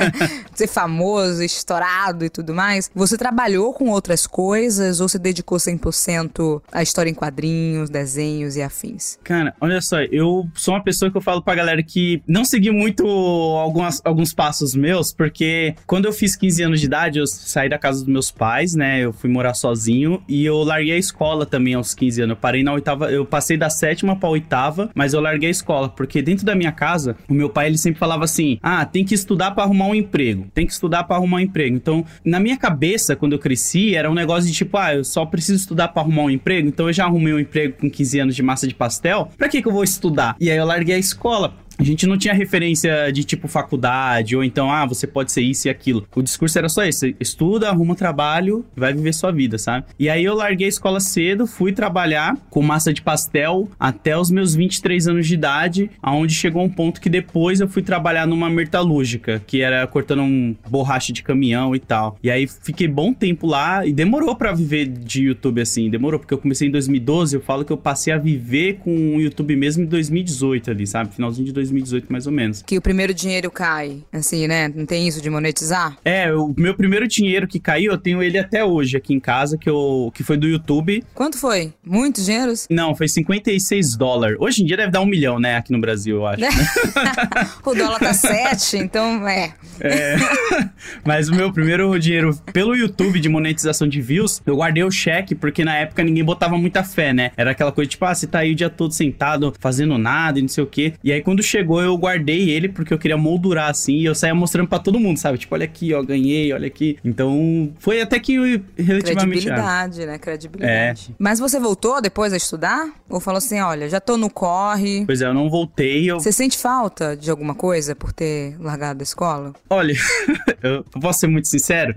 ser 0.54 0.66
famoso, 0.66 1.42
estourado 1.42 2.24
e 2.24 2.30
tudo 2.30 2.54
mais, 2.54 2.90
você 2.94 3.18
trabalhou 3.18 3.74
com 3.74 3.90
outras 3.90 4.26
coisas 4.26 5.00
ou 5.00 5.08
se 5.08 5.18
dedicou 5.18 5.58
100% 5.58 6.62
à 6.72 6.82
história 6.82 7.10
em 7.10 7.14
quadrinhos, 7.14 7.90
desenhos 7.90 8.56
e 8.56 8.62
afins? 8.62 9.18
Cara, 9.22 9.54
olha 9.60 9.80
só, 9.80 10.00
eu 10.02 10.48
sou 10.54 10.74
uma 10.74 10.82
pessoa 10.82 11.10
que 11.10 11.16
eu 11.16 11.20
falo 11.20 11.42
pra 11.42 11.54
galera 11.54 11.82
que 11.82 12.22
não 12.26 12.44
segui 12.44 12.70
muito 12.70 13.06
algumas, 13.06 14.00
alguns 14.04 14.32
passos 14.32 14.74
meus, 14.74 15.12
porque 15.12 15.74
quando 15.86 16.06
eu 16.06 16.12
fiz 16.12 16.36
15 16.36 16.62
anos 16.62 16.80
de 16.80 16.86
idade, 16.86 17.18
eu 17.18 17.26
saí 17.26 17.68
da 17.68 17.78
casa 17.78 18.00
dos 18.00 18.08
meus 18.08 18.30
pais, 18.30 18.74
né? 18.74 19.00
Eu 19.00 19.12
fui 19.12 19.30
morar 19.30 19.54
sozinho 19.54 20.22
e 20.28 20.44
eu 20.44 20.62
larguei 20.62 20.94
a 20.94 20.98
escola 20.98 21.44
também 21.46 21.74
aos 21.74 21.94
15 21.94 22.22
anos. 22.22 22.34
Eu 22.34 22.40
parei 22.40 22.62
na 22.62 22.72
oitava, 22.72 23.10
eu 23.10 23.24
passei 23.24 23.56
da 23.56 23.70
sétima 23.70 24.16
pra 24.16 24.28
oitava, 24.28 24.90
mas 24.94 25.12
eu 25.12 25.20
larguei 25.20 25.48
a 25.48 25.50
escola, 25.50 25.88
porque 25.88 26.22
dentro 26.22 26.44
da 26.44 26.54
minha 26.54 26.72
casa, 26.72 27.16
o 27.28 27.34
meu 27.34 27.48
pai 27.48 27.66
ele 27.66 27.78
sempre 27.78 27.98
falava 27.98 28.24
assim: 28.24 28.58
ah, 28.62 28.84
tem 28.84 29.04
que 29.04 29.14
estudar 29.14 29.52
para 29.52 29.64
arrumar 29.64 29.86
um 29.86 29.94
emprego, 29.94 30.46
tem 30.54 30.66
que 30.66 30.72
estudar 30.72 31.04
para 31.04 31.16
arrumar 31.16 31.38
um 31.38 31.40
emprego. 31.40 31.76
Então, 31.76 32.04
na 32.24 32.40
minha 32.40 32.56
cabeça, 32.56 33.16
quando 33.16 33.32
eu 33.32 33.38
cresci, 33.38 33.94
era 33.94 34.10
um 34.10 34.14
negócio 34.14 34.48
de 34.48 34.56
tipo, 34.56 34.76
ah, 34.76 34.94
eu 34.94 35.04
só 35.04 35.24
preciso 35.26 35.58
estudar 35.58 35.88
para 35.88 36.02
arrumar 36.02 36.24
um 36.24 36.30
emprego, 36.30 36.59
então 36.68 36.88
eu 36.88 36.92
já 36.92 37.04
arrumei 37.04 37.32
um 37.32 37.38
emprego 37.38 37.76
com 37.80 37.90
15 37.90 38.20
anos 38.20 38.36
de 38.36 38.42
massa 38.42 38.66
de 38.66 38.74
pastel, 38.74 39.30
pra 39.36 39.48
que 39.48 39.62
que 39.62 39.68
eu 39.68 39.72
vou 39.72 39.84
estudar? 39.84 40.36
E 40.40 40.50
aí 40.50 40.56
eu 40.56 40.64
larguei 40.64 40.94
a 40.94 40.98
escola. 40.98 41.54
A 41.80 41.82
gente 41.82 42.06
não 42.06 42.18
tinha 42.18 42.34
referência 42.34 43.10
de 43.10 43.24
tipo 43.24 43.48
faculdade, 43.48 44.36
ou 44.36 44.44
então, 44.44 44.70
ah, 44.70 44.84
você 44.84 45.06
pode 45.06 45.32
ser 45.32 45.40
isso 45.40 45.66
e 45.66 45.70
aquilo. 45.70 46.06
O 46.14 46.20
discurso 46.20 46.58
era 46.58 46.68
só 46.68 46.84
esse: 46.84 47.16
estuda, 47.18 47.70
arruma 47.70 47.94
um 47.94 47.96
trabalho, 47.96 48.66
vai 48.76 48.92
viver 48.92 49.14
sua 49.14 49.32
vida, 49.32 49.56
sabe? 49.56 49.86
E 49.98 50.10
aí 50.10 50.22
eu 50.22 50.34
larguei 50.34 50.66
a 50.66 50.68
escola 50.68 51.00
cedo, 51.00 51.46
fui 51.46 51.72
trabalhar 51.72 52.36
com 52.50 52.60
massa 52.60 52.92
de 52.92 53.00
pastel 53.00 53.66
até 53.80 54.14
os 54.14 54.30
meus 54.30 54.54
23 54.54 55.08
anos 55.08 55.26
de 55.26 55.32
idade, 55.32 55.90
aonde 56.02 56.34
chegou 56.34 56.62
um 56.62 56.68
ponto 56.68 57.00
que 57.00 57.08
depois 57.08 57.62
eu 57.62 57.68
fui 57.68 57.80
trabalhar 57.80 58.26
numa 58.26 58.50
metalúrgica, 58.50 59.42
que 59.46 59.62
era 59.62 59.86
cortando 59.86 60.20
um 60.20 60.54
borracha 60.68 61.14
de 61.14 61.22
caminhão 61.22 61.74
e 61.74 61.78
tal. 61.78 62.18
E 62.22 62.30
aí 62.30 62.46
fiquei 62.46 62.88
bom 62.88 63.14
tempo 63.14 63.46
lá 63.46 63.86
e 63.86 63.92
demorou 63.94 64.36
para 64.36 64.52
viver 64.52 64.86
de 64.86 65.22
YouTube 65.22 65.62
assim, 65.62 65.88
demorou, 65.88 66.20
porque 66.20 66.34
eu 66.34 66.38
comecei 66.38 66.68
em 66.68 66.70
2012, 66.70 67.36
eu 67.36 67.40
falo 67.40 67.64
que 67.64 67.72
eu 67.72 67.78
passei 67.78 68.12
a 68.12 68.18
viver 68.18 68.80
com 68.80 69.16
o 69.16 69.20
YouTube 69.22 69.56
mesmo 69.56 69.84
em 69.84 69.86
2018 69.86 70.72
ali, 70.72 70.86
sabe? 70.86 71.14
Finalzinho 71.14 71.46
de 71.46 71.54
2018. 71.54 71.69
2018, 71.70 72.10
mais 72.10 72.26
ou 72.26 72.32
menos. 72.32 72.62
Que 72.62 72.76
o 72.76 72.82
primeiro 72.82 73.14
dinheiro 73.14 73.50
cai, 73.50 73.98
assim, 74.12 74.46
né? 74.46 74.68
Não 74.68 74.86
tem 74.86 75.06
isso 75.06 75.20
de 75.20 75.30
monetizar? 75.30 75.96
É, 76.04 76.32
o 76.32 76.52
meu 76.56 76.74
primeiro 76.74 77.06
dinheiro 77.06 77.46
que 77.46 77.58
caiu, 77.58 77.92
eu 77.92 77.98
tenho 77.98 78.22
ele 78.22 78.38
até 78.38 78.64
hoje 78.64 78.96
aqui 78.96 79.14
em 79.14 79.20
casa, 79.20 79.56
que, 79.56 79.68
eu, 79.68 80.10
que 80.14 80.22
foi 80.22 80.36
do 80.36 80.46
YouTube. 80.46 81.04
Quanto 81.14 81.38
foi? 81.38 81.72
Muitos 81.84 82.26
dinheiros? 82.26 82.66
Não, 82.70 82.94
foi 82.94 83.08
56 83.08 83.96
dólares. 83.96 84.36
Hoje 84.40 84.62
em 84.62 84.66
dia 84.66 84.76
deve 84.76 84.90
dar 84.90 85.00
um 85.00 85.06
milhão, 85.06 85.38
né? 85.38 85.56
Aqui 85.56 85.72
no 85.72 85.80
Brasil, 85.80 86.16
eu 86.16 86.26
acho. 86.26 86.42
o 87.64 87.74
dólar 87.74 87.98
tá 87.98 88.14
7, 88.14 88.78
então 88.78 89.26
é. 89.28 89.52
é. 89.80 90.16
Mas 91.04 91.28
o 91.28 91.34
meu 91.34 91.52
primeiro 91.52 91.98
dinheiro 91.98 92.36
pelo 92.52 92.74
YouTube 92.74 93.20
de 93.20 93.28
monetização 93.28 93.88
de 93.88 94.00
views, 94.00 94.42
eu 94.46 94.56
guardei 94.56 94.82
o 94.82 94.90
cheque, 94.90 95.34
porque 95.34 95.64
na 95.64 95.76
época 95.76 96.02
ninguém 96.02 96.24
botava 96.24 96.56
muita 96.56 96.82
fé, 96.82 97.12
né? 97.12 97.32
Era 97.36 97.52
aquela 97.52 97.72
coisa 97.72 97.90
tipo, 97.90 98.04
ah, 98.04 98.14
você 98.14 98.26
tá 98.26 98.40
aí 98.40 98.52
o 98.52 98.54
dia 98.54 98.70
todo 98.70 98.92
sentado, 98.92 99.52
fazendo 99.58 99.96
nada 99.98 100.38
e 100.38 100.42
não 100.42 100.48
sei 100.48 100.64
o 100.64 100.66
quê. 100.66 100.94
E 101.02 101.12
aí 101.12 101.22
quando 101.22 101.42
chegou 101.50 101.82
eu 101.82 101.96
guardei 101.96 102.50
ele 102.50 102.68
porque 102.68 102.94
eu 102.94 102.98
queria 102.98 103.16
moldurar 103.16 103.70
assim 103.70 103.94
e 103.94 104.04
eu 104.04 104.14
saía 104.14 104.34
mostrando 104.34 104.68
para 104.68 104.78
todo 104.78 105.00
mundo, 105.00 105.18
sabe? 105.18 105.38
Tipo, 105.38 105.54
olha 105.54 105.64
aqui, 105.64 105.92
ó, 105.92 106.02
ganhei, 106.02 106.52
olha 106.52 106.66
aqui. 106.66 106.98
Então, 107.04 107.72
foi 107.78 108.00
até 108.00 108.18
que 108.18 108.36
relativamente. 108.76 109.42
Credibilidade, 109.42 110.06
né? 110.06 110.18
Credibilidade. 110.18 111.10
É. 111.10 111.14
Mas 111.18 111.38
você 111.38 111.58
voltou 111.58 112.00
depois 112.00 112.32
a 112.32 112.36
estudar? 112.36 112.88
Ou 113.08 113.20
falou 113.20 113.38
assim, 113.38 113.60
olha, 113.60 113.88
já 113.88 114.00
tô 114.00 114.16
no 114.16 114.30
corre? 114.30 115.04
Pois 115.04 115.20
é, 115.20 115.26
eu 115.26 115.34
não 115.34 115.50
voltei. 115.50 116.10
Eu... 116.10 116.20
Você 116.20 116.32
sente 116.32 116.56
falta 116.56 117.16
de 117.16 117.30
alguma 117.30 117.54
coisa 117.54 117.94
por 117.94 118.12
ter 118.12 118.56
largado 118.60 119.02
a 119.02 119.04
escola? 119.04 119.52
Olha, 119.68 119.94
eu 120.62 120.84
posso 121.00 121.20
ser 121.20 121.26
muito 121.26 121.48
sincero? 121.48 121.94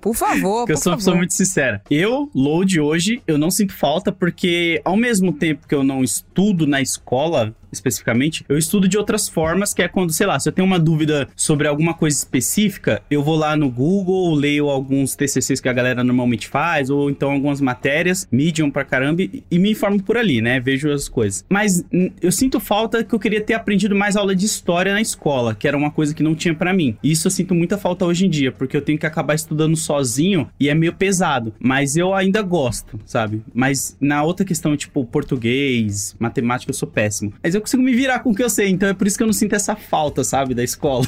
Por 0.00 0.14
favor, 0.14 0.66
porque 0.66 0.72
por 0.72 0.78
eu 0.78 0.82
sou 0.82 0.92
uma 0.92 0.98
pessoa 0.98 1.16
muito 1.16 1.32
sincera. 1.34 1.82
Eu, 1.90 2.30
load 2.34 2.80
hoje, 2.80 3.22
eu 3.26 3.38
não 3.38 3.50
sinto 3.50 3.72
falta 3.72 4.12
porque 4.12 4.80
ao 4.84 4.96
mesmo 4.96 5.32
tempo 5.32 5.66
que 5.66 5.74
eu 5.74 5.82
não 5.82 6.02
estudo 6.02 6.66
na 6.66 6.82
escola, 6.82 7.54
especificamente, 7.74 8.44
eu 8.48 8.56
estudo 8.56 8.88
de 8.88 8.96
outras 8.96 9.28
formas, 9.28 9.74
que 9.74 9.82
é 9.82 9.88
quando, 9.88 10.12
sei 10.12 10.26
lá, 10.26 10.38
se 10.38 10.48
eu 10.48 10.52
tenho 10.52 10.66
uma 10.66 10.78
dúvida 10.78 11.28
sobre 11.36 11.68
alguma 11.68 11.94
coisa 11.94 12.16
específica, 12.16 13.02
eu 13.10 13.22
vou 13.22 13.36
lá 13.36 13.56
no 13.56 13.70
Google, 13.70 14.34
leio 14.34 14.68
alguns 14.68 15.14
TCCs 15.14 15.60
que 15.60 15.68
a 15.68 15.72
galera 15.72 16.02
normalmente 16.02 16.48
faz, 16.48 16.90
ou 16.90 17.10
então 17.10 17.30
algumas 17.30 17.60
matérias, 17.60 18.26
Medium 18.30 18.70
pra 18.70 18.84
caramba, 18.84 19.22
e 19.22 19.58
me 19.58 19.70
informo 19.72 20.02
por 20.02 20.16
ali, 20.16 20.40
né? 20.40 20.60
Vejo 20.60 20.90
as 20.90 21.08
coisas. 21.08 21.44
Mas 21.48 21.84
eu 22.20 22.32
sinto 22.32 22.58
falta 22.60 23.04
que 23.04 23.14
eu 23.14 23.18
queria 23.18 23.40
ter 23.40 23.54
aprendido 23.54 23.94
mais 23.94 24.16
aula 24.16 24.34
de 24.34 24.46
história 24.46 24.92
na 24.92 25.00
escola, 25.00 25.54
que 25.54 25.68
era 25.68 25.76
uma 25.76 25.90
coisa 25.90 26.14
que 26.14 26.22
não 26.22 26.34
tinha 26.34 26.54
para 26.54 26.72
mim. 26.72 26.96
E 27.02 27.10
isso 27.10 27.26
eu 27.26 27.30
sinto 27.30 27.54
muita 27.54 27.76
falta 27.76 28.04
hoje 28.04 28.26
em 28.26 28.30
dia, 28.30 28.52
porque 28.52 28.76
eu 28.76 28.82
tenho 28.82 28.98
que 28.98 29.06
acabar 29.06 29.34
estudando 29.34 29.76
sozinho 29.76 30.48
e 30.58 30.68
é 30.68 30.74
meio 30.74 30.92
pesado. 30.92 31.52
Mas 31.58 31.96
eu 31.96 32.14
ainda 32.14 32.42
gosto, 32.42 32.98
sabe? 33.04 33.42
Mas 33.52 33.96
na 34.00 34.22
outra 34.22 34.44
questão, 34.44 34.76
tipo, 34.76 35.04
português, 35.04 36.14
matemática, 36.18 36.70
eu 36.70 36.74
sou 36.74 36.88
péssimo. 36.88 37.32
Mas 37.42 37.54
eu 37.54 37.60
consigo 37.64 37.82
me 37.82 37.94
virar 37.94 38.20
com 38.20 38.30
o 38.30 38.34
que 38.34 38.42
eu 38.42 38.50
sei, 38.50 38.68
então 38.68 38.88
é 38.88 38.94
por 38.94 39.06
isso 39.06 39.16
que 39.16 39.22
eu 39.22 39.26
não 39.26 39.32
sinto 39.32 39.54
essa 39.54 39.74
falta, 39.74 40.22
sabe, 40.22 40.54
da 40.54 40.62
escola. 40.62 41.04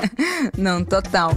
não, 0.56 0.84
total. 0.84 1.36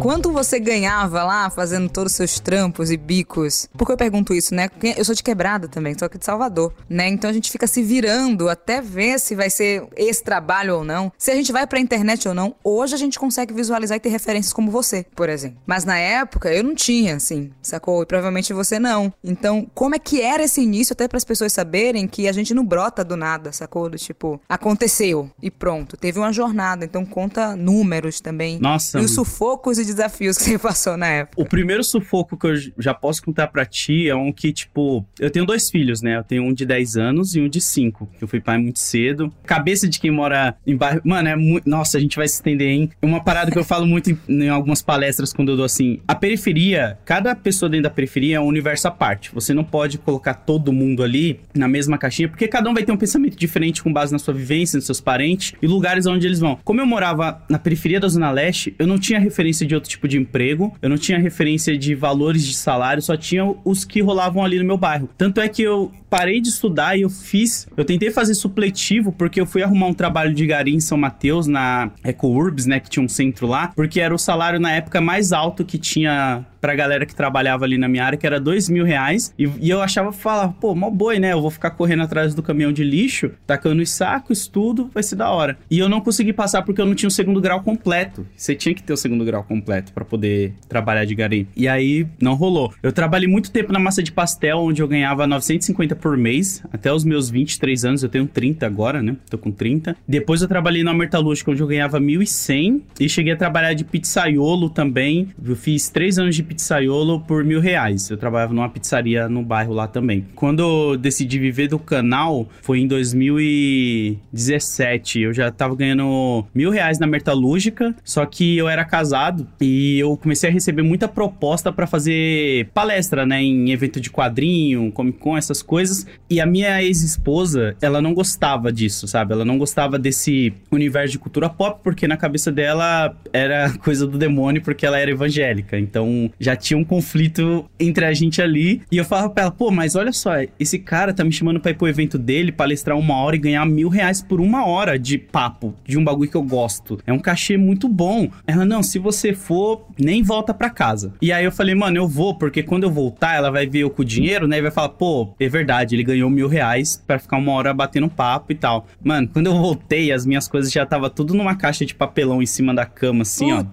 Quanto 0.00 0.32
você 0.32 0.58
ganhava 0.58 1.22
lá 1.22 1.50
fazendo 1.50 1.86
todos 1.86 2.12
os 2.12 2.16
seus 2.16 2.40
trampos 2.40 2.90
e 2.90 2.96
bicos? 2.96 3.68
Por 3.76 3.84
que 3.84 3.92
eu 3.92 3.98
pergunto 3.98 4.32
isso, 4.32 4.54
né? 4.54 4.66
Porque 4.70 4.94
eu 4.96 5.04
sou 5.04 5.14
de 5.14 5.22
quebrada 5.22 5.68
também, 5.68 5.94
sou 5.98 6.06
aqui 6.06 6.16
de 6.16 6.24
Salvador, 6.24 6.72
né? 6.88 7.06
Então 7.08 7.28
a 7.28 7.32
gente 7.34 7.50
fica 7.50 7.66
se 7.66 7.82
virando 7.82 8.48
até 8.48 8.80
ver 8.80 9.20
se 9.20 9.34
vai 9.34 9.50
ser 9.50 9.86
esse 9.94 10.24
trabalho 10.24 10.76
ou 10.76 10.84
não, 10.84 11.12
se 11.18 11.30
a 11.30 11.34
gente 11.34 11.52
vai 11.52 11.66
pra 11.66 11.78
internet 11.78 12.26
ou 12.26 12.32
não. 12.32 12.54
Hoje 12.64 12.94
a 12.94 12.98
gente 12.98 13.18
consegue 13.18 13.52
visualizar 13.52 13.98
e 13.98 14.00
ter 14.00 14.08
referências 14.08 14.54
como 14.54 14.70
você, 14.70 15.04
por 15.14 15.28
exemplo. 15.28 15.58
Mas 15.66 15.84
na 15.84 15.98
época 15.98 16.50
eu 16.50 16.64
não 16.64 16.74
tinha, 16.74 17.16
assim, 17.16 17.50
sacou? 17.60 18.02
E 18.02 18.06
provavelmente 18.06 18.54
você 18.54 18.78
não. 18.78 19.12
Então, 19.22 19.68
como 19.74 19.94
é 19.94 19.98
que 19.98 20.22
era 20.22 20.44
esse 20.44 20.62
início, 20.62 20.94
até 20.94 21.06
para 21.08 21.18
as 21.18 21.24
pessoas 21.24 21.52
saberem 21.52 22.08
que 22.08 22.26
a 22.26 22.32
gente 22.32 22.54
não 22.54 22.64
brota 22.64 23.04
do 23.04 23.16
nada, 23.16 23.52
sacou? 23.52 23.90
Do 23.90 23.98
tipo, 23.98 24.40
aconteceu 24.48 25.30
e 25.42 25.50
pronto. 25.50 25.94
Teve 25.94 26.18
uma 26.18 26.32
jornada, 26.32 26.86
então 26.86 27.04
conta 27.04 27.54
números 27.54 28.18
também. 28.18 28.58
Nossa. 28.58 28.98
E 28.98 29.04
os 29.04 29.14
sufocos 29.14 29.78
e 29.78 29.89
desafios 29.94 30.38
que 30.38 30.44
você 30.44 30.58
passou 30.58 30.96
na 30.96 31.06
época? 31.06 31.40
O 31.40 31.44
primeiro 31.44 31.82
sufoco 31.82 32.36
que 32.36 32.46
eu 32.46 32.54
já 32.78 32.94
posso 32.94 33.22
contar 33.22 33.48
para 33.48 33.64
ti 33.64 34.08
é 34.08 34.14
um 34.14 34.32
que, 34.32 34.52
tipo, 34.52 35.04
eu 35.18 35.30
tenho 35.30 35.44
dois 35.44 35.70
filhos, 35.70 36.02
né? 36.02 36.16
Eu 36.18 36.24
tenho 36.24 36.42
um 36.42 36.52
de 36.52 36.64
10 36.64 36.96
anos 36.96 37.34
e 37.34 37.40
um 37.40 37.48
de 37.48 37.60
5. 37.60 38.08
Eu 38.20 38.28
fui 38.28 38.40
pai 38.40 38.58
muito 38.58 38.78
cedo. 38.78 39.32
Cabeça 39.44 39.88
de 39.88 39.98
quem 40.00 40.10
mora 40.10 40.56
em 40.66 40.76
bairro. 40.76 41.00
Mano, 41.04 41.28
é 41.28 41.36
muito. 41.36 41.68
Nossa, 41.68 41.98
a 41.98 42.00
gente 42.00 42.16
vai 42.16 42.28
se 42.28 42.34
estender, 42.34 42.68
hein? 42.68 42.90
Uma 43.02 43.22
parada 43.22 43.50
que 43.50 43.58
eu 43.58 43.64
falo 43.64 43.86
muito 43.86 44.10
em, 44.10 44.18
em 44.28 44.48
algumas 44.48 44.82
palestras 44.82 45.32
quando 45.32 45.50
eu 45.50 45.56
dou 45.56 45.64
assim. 45.64 46.00
A 46.06 46.14
periferia, 46.14 46.98
cada 47.04 47.34
pessoa 47.34 47.68
dentro 47.68 47.84
da 47.84 47.90
periferia 47.90 48.36
é 48.36 48.40
um 48.40 48.46
universo 48.46 48.88
à 48.88 48.90
parte. 48.90 49.32
Você 49.34 49.54
não 49.54 49.64
pode 49.64 49.98
colocar 49.98 50.34
todo 50.34 50.72
mundo 50.72 51.02
ali 51.02 51.40
na 51.54 51.68
mesma 51.68 51.98
caixinha, 51.98 52.28
porque 52.28 52.48
cada 52.48 52.68
um 52.68 52.74
vai 52.74 52.82
ter 52.82 52.92
um 52.92 52.96
pensamento 52.96 53.36
diferente 53.36 53.82
com 53.82 53.92
base 53.92 54.12
na 54.12 54.18
sua 54.18 54.34
vivência, 54.34 54.76
nos 54.76 54.86
seus 54.86 55.00
parentes 55.00 55.54
e 55.60 55.66
lugares 55.66 56.06
onde 56.06 56.26
eles 56.26 56.40
vão. 56.40 56.58
Como 56.64 56.80
eu 56.80 56.86
morava 56.86 57.42
na 57.48 57.58
periferia 57.58 58.00
da 58.00 58.08
Zona 58.08 58.30
Leste, 58.30 58.74
eu 58.78 58.86
não 58.86 58.98
tinha 58.98 59.18
referência 59.18 59.66
de 59.66 59.74
outro 59.80 59.90
tipo 59.90 60.06
de 60.06 60.18
emprego, 60.18 60.72
eu 60.80 60.88
não 60.88 60.96
tinha 60.96 61.18
referência 61.18 61.76
de 61.76 61.94
valores 61.94 62.44
de 62.44 62.54
salário, 62.54 63.02
só 63.02 63.16
tinha 63.16 63.44
os 63.64 63.84
que 63.84 64.00
rolavam 64.00 64.44
ali 64.44 64.58
no 64.58 64.64
meu 64.64 64.76
bairro. 64.76 65.08
Tanto 65.16 65.40
é 65.40 65.48
que 65.48 65.62
eu 65.62 65.90
parei 66.08 66.40
de 66.40 66.48
estudar 66.48 66.96
e 66.96 67.02
eu 67.02 67.10
fiz, 67.10 67.68
eu 67.76 67.84
tentei 67.84 68.10
fazer 68.10 68.34
supletivo 68.34 69.12
porque 69.12 69.40
eu 69.40 69.46
fui 69.46 69.62
arrumar 69.62 69.86
um 69.86 69.94
trabalho 69.94 70.34
de 70.34 70.44
gari 70.44 70.74
em 70.74 70.80
São 70.80 70.98
Mateus, 70.98 71.46
na 71.46 71.90
EcoUrbs, 72.04 72.66
né, 72.66 72.80
que 72.80 72.90
tinha 72.90 73.04
um 73.04 73.08
centro 73.08 73.46
lá, 73.46 73.68
porque 73.74 74.00
era 74.00 74.14
o 74.14 74.18
salário 74.18 74.58
na 74.58 74.72
época 74.72 75.00
mais 75.00 75.32
alto 75.32 75.64
que 75.64 75.78
tinha 75.78 76.44
pra 76.60 76.74
galera 76.74 77.06
que 77.06 77.14
trabalhava 77.14 77.64
ali 77.64 77.78
na 77.78 77.88
minha 77.88 78.04
área, 78.04 78.18
que 78.18 78.26
era 78.26 78.38
dois 78.38 78.68
mil 78.68 78.84
reais. 78.84 79.32
E, 79.38 79.48
e 79.60 79.70
eu 79.70 79.80
achava, 79.80 80.12
falar, 80.12 80.48
pô, 80.48 80.74
mó 80.74 80.90
boi, 80.90 81.18
né? 81.18 81.32
Eu 81.32 81.40
vou 81.40 81.50
ficar 81.50 81.70
correndo 81.70 82.02
atrás 82.02 82.34
do 82.34 82.42
caminhão 82.42 82.72
de 82.72 82.84
lixo, 82.84 83.30
tacando 83.46 83.80
os 83.80 83.90
sacos, 83.90 84.46
tudo, 84.46 84.90
vai 84.92 85.02
ser 85.02 85.16
da 85.16 85.30
hora. 85.30 85.56
E 85.70 85.78
eu 85.78 85.88
não 85.88 86.00
consegui 86.00 86.32
passar 86.32 86.62
porque 86.62 86.80
eu 86.80 86.86
não 86.86 86.94
tinha 86.94 87.08
o 87.08 87.12
segundo 87.12 87.40
grau 87.40 87.62
completo. 87.62 88.26
Você 88.36 88.54
tinha 88.54 88.74
que 88.74 88.82
ter 88.82 88.92
o 88.92 88.96
segundo 88.96 89.24
grau 89.24 89.42
completo 89.42 89.69
para 89.92 90.04
poder 90.04 90.54
trabalhar 90.68 91.04
de 91.04 91.14
gari. 91.14 91.48
E 91.56 91.68
aí 91.68 92.06
não 92.20 92.34
rolou. 92.34 92.72
Eu 92.82 92.92
trabalhei 92.92 93.28
muito 93.28 93.50
tempo 93.50 93.72
na 93.72 93.78
massa 93.78 94.02
de 94.02 94.12
pastel, 94.12 94.58
onde 94.58 94.82
eu 94.82 94.88
ganhava 94.88 95.26
950 95.26 95.96
por 95.96 96.16
mês, 96.16 96.62
até 96.72 96.92
os 96.92 97.04
meus 97.04 97.30
23 97.30 97.84
anos, 97.84 98.02
eu 98.02 98.08
tenho 98.08 98.26
30 98.26 98.66
agora, 98.66 99.02
né? 99.02 99.16
Tô 99.28 99.38
com 99.38 99.50
30. 99.50 99.96
Depois 100.06 100.42
eu 100.42 100.48
trabalhei 100.48 100.82
na 100.82 100.94
Metalúrgica, 100.94 101.50
onde 101.50 101.62
eu 101.62 101.66
ganhava 101.66 102.00
1.100 102.00 102.80
e 102.98 103.08
cheguei 103.08 103.32
a 103.32 103.36
trabalhar 103.36 103.74
de 103.74 103.84
pizzaiolo 103.84 104.70
também. 104.70 105.28
Eu 105.42 105.56
fiz 105.56 105.88
três 105.88 106.18
anos 106.18 106.34
de 106.34 106.42
pizzaiolo 106.42 107.20
por 107.20 107.44
mil 107.44 107.60
reais. 107.60 108.10
Eu 108.10 108.16
trabalhava 108.16 108.54
numa 108.54 108.68
pizzaria 108.68 109.28
no 109.28 109.42
bairro 109.42 109.74
lá 109.74 109.86
também. 109.86 110.26
Quando 110.34 110.60
eu 110.60 110.96
decidi 110.96 111.38
viver 111.38 111.68
do 111.68 111.78
canal, 111.78 112.48
foi 112.62 112.80
em 112.80 112.86
2017. 112.86 115.20
Eu 115.20 115.32
já 115.32 115.50
tava 115.50 115.76
ganhando 115.76 116.44
mil 116.54 116.70
reais 116.70 116.98
na 116.98 117.06
Metalúrgica, 117.06 117.94
só 118.04 118.26
que 118.26 118.56
eu 118.56 118.68
era 118.68 118.84
casado 118.84 119.46
e 119.60 119.98
eu 119.98 120.16
comecei 120.16 120.48
a 120.48 120.52
receber 120.52 120.82
muita 120.82 121.06
proposta 121.06 121.70
para 121.70 121.86
fazer 121.86 122.68
palestra, 122.72 123.26
né? 123.26 123.42
Em 123.42 123.70
evento 123.70 124.00
de 124.00 124.10
quadrinho, 124.10 124.90
Comic 124.92 125.18
Con, 125.18 125.36
essas 125.36 125.62
coisas. 125.62 126.06
E 126.28 126.40
a 126.40 126.46
minha 126.46 126.82
ex-esposa, 126.82 127.76
ela 127.82 128.00
não 128.00 128.14
gostava 128.14 128.72
disso, 128.72 129.06
sabe? 129.06 129.32
Ela 129.32 129.44
não 129.44 129.58
gostava 129.58 129.98
desse 129.98 130.52
universo 130.70 131.12
de 131.12 131.18
cultura 131.18 131.48
pop, 131.48 131.80
porque 131.82 132.08
na 132.08 132.16
cabeça 132.16 132.50
dela 132.50 133.14
era 133.32 133.70
coisa 133.78 134.06
do 134.06 134.16
demônio, 134.16 134.62
porque 134.62 134.86
ela 134.86 134.98
era 134.98 135.10
evangélica. 135.10 135.78
Então 135.78 136.30
já 136.40 136.56
tinha 136.56 136.78
um 136.78 136.84
conflito 136.84 137.68
entre 137.78 138.04
a 138.06 138.14
gente 138.14 138.40
ali. 138.40 138.80
E 138.90 138.96
eu 138.96 139.04
falava 139.04 139.30
pra 139.30 139.44
ela, 139.44 139.52
pô, 139.52 139.70
mas 139.70 139.94
olha 139.94 140.12
só, 140.12 140.32
esse 140.58 140.78
cara 140.78 141.12
tá 141.12 141.22
me 141.22 141.32
chamando 141.32 141.60
pra 141.60 141.70
ir 141.70 141.74
pro 141.74 141.88
evento 141.88 142.16
dele, 142.16 142.50
palestrar 142.50 142.96
uma 142.96 143.16
hora 143.16 143.36
e 143.36 143.38
ganhar 143.38 143.66
mil 143.66 143.88
reais 143.88 144.22
por 144.22 144.40
uma 144.40 144.66
hora 144.66 144.98
de 144.98 145.18
papo, 145.18 145.74
de 145.84 145.98
um 145.98 146.04
bagulho 146.04 146.30
que 146.30 146.36
eu 146.36 146.42
gosto. 146.42 146.98
É 147.06 147.12
um 147.12 147.18
cachê 147.18 147.56
muito 147.56 147.88
bom. 147.88 148.30
Ela, 148.46 148.64
não, 148.64 148.82
se 148.82 148.98
você 148.98 149.34
for, 149.34 149.49
nem 149.98 150.22
volta 150.22 150.52
pra 150.54 150.70
casa. 150.70 151.12
E 151.20 151.32
aí 151.32 151.44
eu 151.44 151.52
falei, 151.52 151.74
mano, 151.74 151.96
eu 151.96 152.08
vou, 152.08 152.34
porque 152.34 152.62
quando 152.62 152.84
eu 152.84 152.90
voltar, 152.90 153.34
ela 153.34 153.50
vai 153.50 153.66
ver 153.66 153.80
eu 153.80 153.90
com 153.90 154.02
o 154.02 154.04
dinheiro, 154.04 154.46
né? 154.46 154.58
E 154.58 154.62
vai 154.62 154.70
falar, 154.70 154.90
pô, 154.90 155.34
é 155.38 155.48
verdade, 155.48 155.94
ele 155.94 156.04
ganhou 156.04 156.30
mil 156.30 156.48
reais 156.48 157.02
pra 157.06 157.18
ficar 157.18 157.36
uma 157.36 157.52
hora 157.52 157.72
batendo 157.72 158.08
papo 158.08 158.52
e 158.52 158.54
tal. 158.54 158.86
Mano, 159.02 159.28
quando 159.28 159.46
eu 159.46 159.54
voltei, 159.54 160.12
as 160.12 160.24
minhas 160.26 160.48
coisas 160.48 160.70
já 160.72 160.84
tava 160.86 161.10
tudo 161.10 161.34
numa 161.34 161.54
caixa 161.54 161.84
de 161.84 161.94
papelão 161.94 162.42
em 162.42 162.46
cima 162.46 162.74
da 162.74 162.86
cama, 162.86 163.22
assim, 163.22 163.52
ó. 163.52 163.64